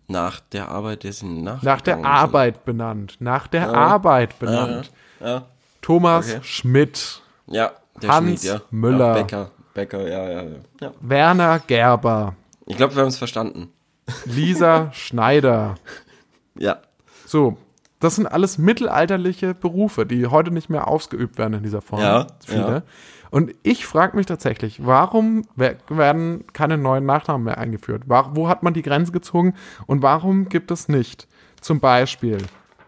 Nach 0.08 0.40
der 0.40 0.70
Arbeit, 0.70 1.04
der 1.04 1.14
sind 1.14 1.44
nach. 1.44 1.62
Nach 1.62 1.80
der 1.82 2.04
Arbeit 2.04 2.66
benannt. 2.66 3.16
Nach 3.20 3.48
der 3.48 3.74
Arbeit 3.74 4.38
benannt. 4.40 4.92
Ja. 5.20 5.46
Thomas 5.82 6.30
Okay. 6.30 6.40
Schmidt. 6.44 7.22
Ja, 7.48 7.72
Hans 8.06 8.42
Schmied, 8.42 8.44
ja. 8.44 8.62
Müller. 8.72 9.26
Ja, 9.30 9.48
ja, 9.76 10.08
ja, 10.08 10.30
ja. 10.44 10.44
ja. 10.82 10.92
Werner 11.00 11.60
Gerber. 11.60 12.36
Ich 12.66 12.76
glaube, 12.78 12.96
wir 12.96 13.02
haben 13.02 13.10
es 13.10 13.18
verstanden. 13.18 13.70
Lisa 14.26 14.92
Schneider. 14.94 15.76
Ja. 16.56 16.78
So. 17.26 17.58
das 18.00 18.16
sind 18.18 18.28
alles 18.28 18.58
mittelalterliche 18.58 19.54
Berufe, 19.54 20.06
die 20.06 20.28
heute 20.28 20.52
nicht 20.52 20.70
mehr 20.70 20.88
ausgeübt 20.88 21.38
werden 21.38 21.54
in 21.54 21.64
dieser 21.64 21.82
Form. 21.82 22.02
Ja, 22.02 22.28
Viele. 22.46 22.84
Ja. 23.32 23.38
Und 23.38 23.54
ich 23.64 23.86
frage 23.86 24.18
mich 24.18 24.26
tatsächlich, 24.26 24.86
warum 24.86 25.46
wer- 25.56 25.78
werden 25.90 26.46
keine 26.54 26.78
neuen 26.78 27.06
Nachnamen 27.06 27.46
mehr 27.46 27.58
eingeführt? 27.58 28.04
Wo 28.08 28.48
hat 28.48 28.64
man 28.64 28.74
die 28.74 28.82
Grenze 28.82 29.12
gezogen 29.12 29.54
und 29.88 30.02
warum 30.02 30.50
gibt 30.50 30.70
es 30.72 30.88
nicht 30.88 31.28
zum 31.62 31.80
Beispiel 31.80 32.38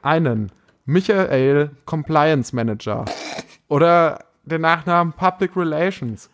einen 0.02 0.52
Michael 0.86 1.72
Compliance 1.86 2.54
Manager 2.56 3.06
oder 3.70 4.20
den 4.44 4.62
Nachnamen 4.62 5.14
Public 5.14 5.56
Relations 5.56 6.30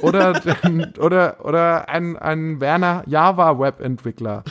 oder, 0.00 0.32
den, 0.64 0.92
oder, 0.98 1.44
oder 1.44 1.88
ein, 1.88 2.16
ein 2.16 2.60
Werner 2.60 3.02
Java 3.06 3.58
Webentwickler. 3.58 4.44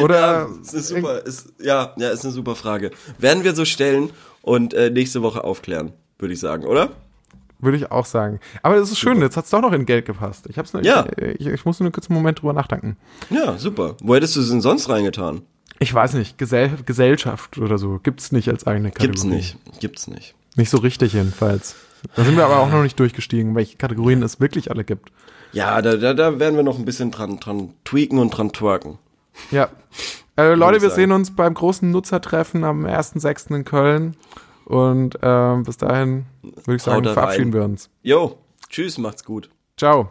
Oder 0.00 0.48
Das 0.58 0.74
ist 0.74 0.88
super, 0.88 1.24
ist, 1.24 1.52
ja, 1.60 1.92
ja, 1.96 2.10
ist 2.10 2.24
eine 2.24 2.32
super 2.32 2.56
Frage. 2.56 2.90
Werden 3.18 3.44
wir 3.44 3.54
so 3.54 3.64
stellen 3.64 4.10
und 4.42 4.74
äh, 4.74 4.90
nächste 4.90 5.22
Woche 5.22 5.44
aufklären, 5.44 5.92
würde 6.18 6.34
ich 6.34 6.40
sagen, 6.40 6.64
oder? 6.64 6.90
Würde 7.58 7.78
ich 7.78 7.90
auch 7.90 8.04
sagen. 8.04 8.38
Aber 8.62 8.76
es 8.76 8.90
ist 8.90 8.98
schön, 8.98 9.20
jetzt 9.20 9.36
hat's 9.36 9.50
doch 9.50 9.62
noch 9.62 9.72
in 9.72 9.86
Geld 9.86 10.04
gepasst. 10.04 10.46
Ich, 10.48 10.58
hab's 10.58 10.72
nur, 10.72 10.82
Ja. 10.84 11.06
ich, 11.16 11.46
ich 11.46 11.64
muss 11.64 11.80
nur 11.80 11.86
einen 11.86 11.92
kurzen 11.92 12.12
Moment 12.12 12.40
drüber 12.42 12.52
nachdenken. 12.52 12.96
Ja, 13.30 13.56
super. 13.56 13.96
Wo 14.02 14.14
hättest 14.14 14.36
du 14.36 14.40
es 14.40 14.50
denn 14.50 14.60
sonst 14.60 14.88
reingetan? 14.88 15.42
Ich 15.78 15.92
weiß 15.92 16.14
nicht, 16.14 16.38
Gesell 16.38 16.70
Gesellschaft 16.86 17.58
oder 17.58 17.78
so 17.78 17.98
gibt's 18.02 18.32
nicht 18.32 18.48
als 18.48 18.66
eigene 18.66 18.90
Kategorie. 18.90 19.06
Gibt's 19.08 19.24
nicht. 19.24 19.58
Gibt's 19.80 20.06
nicht. 20.06 20.34
Nicht 20.56 20.70
so 20.70 20.78
richtig 20.78 21.12
jedenfalls. 21.12 21.76
Da 22.14 22.24
sind 22.24 22.36
wir 22.36 22.44
aber 22.44 22.58
auch 22.58 22.70
noch 22.70 22.82
nicht 22.82 22.98
durchgestiegen, 23.00 23.54
welche 23.54 23.76
Kategorien 23.76 24.22
es 24.22 24.40
wirklich 24.40 24.70
alle 24.70 24.84
gibt. 24.84 25.10
Ja, 25.52 25.80
da, 25.82 25.96
da, 25.96 26.14
da 26.14 26.38
werden 26.38 26.56
wir 26.56 26.62
noch 26.62 26.78
ein 26.78 26.84
bisschen 26.84 27.10
dran, 27.10 27.40
dran 27.40 27.72
tweaken 27.84 28.18
und 28.18 28.30
dran 28.30 28.52
twerken. 28.52 28.98
Ja. 29.50 29.68
Äh, 30.36 30.54
Leute, 30.54 30.76
ich 30.78 30.82
wir 30.82 30.90
sehen 30.90 31.12
uns 31.12 31.34
beim 31.34 31.54
großen 31.54 31.90
Nutzertreffen 31.90 32.64
am 32.64 32.84
1.6. 32.84 33.54
in 33.54 33.64
Köln. 33.64 34.16
Und 34.66 35.16
ähm, 35.22 35.62
bis 35.62 35.76
dahin 35.76 36.26
würde 36.42 36.76
ich 36.76 36.82
sagen, 36.82 37.04
verabschieden 37.04 37.52
rein. 37.52 37.52
wir 37.54 37.64
uns. 37.64 37.88
Jo, 38.02 38.36
tschüss, 38.68 38.98
macht's 38.98 39.24
gut. 39.24 39.48
Ciao. 39.76 40.10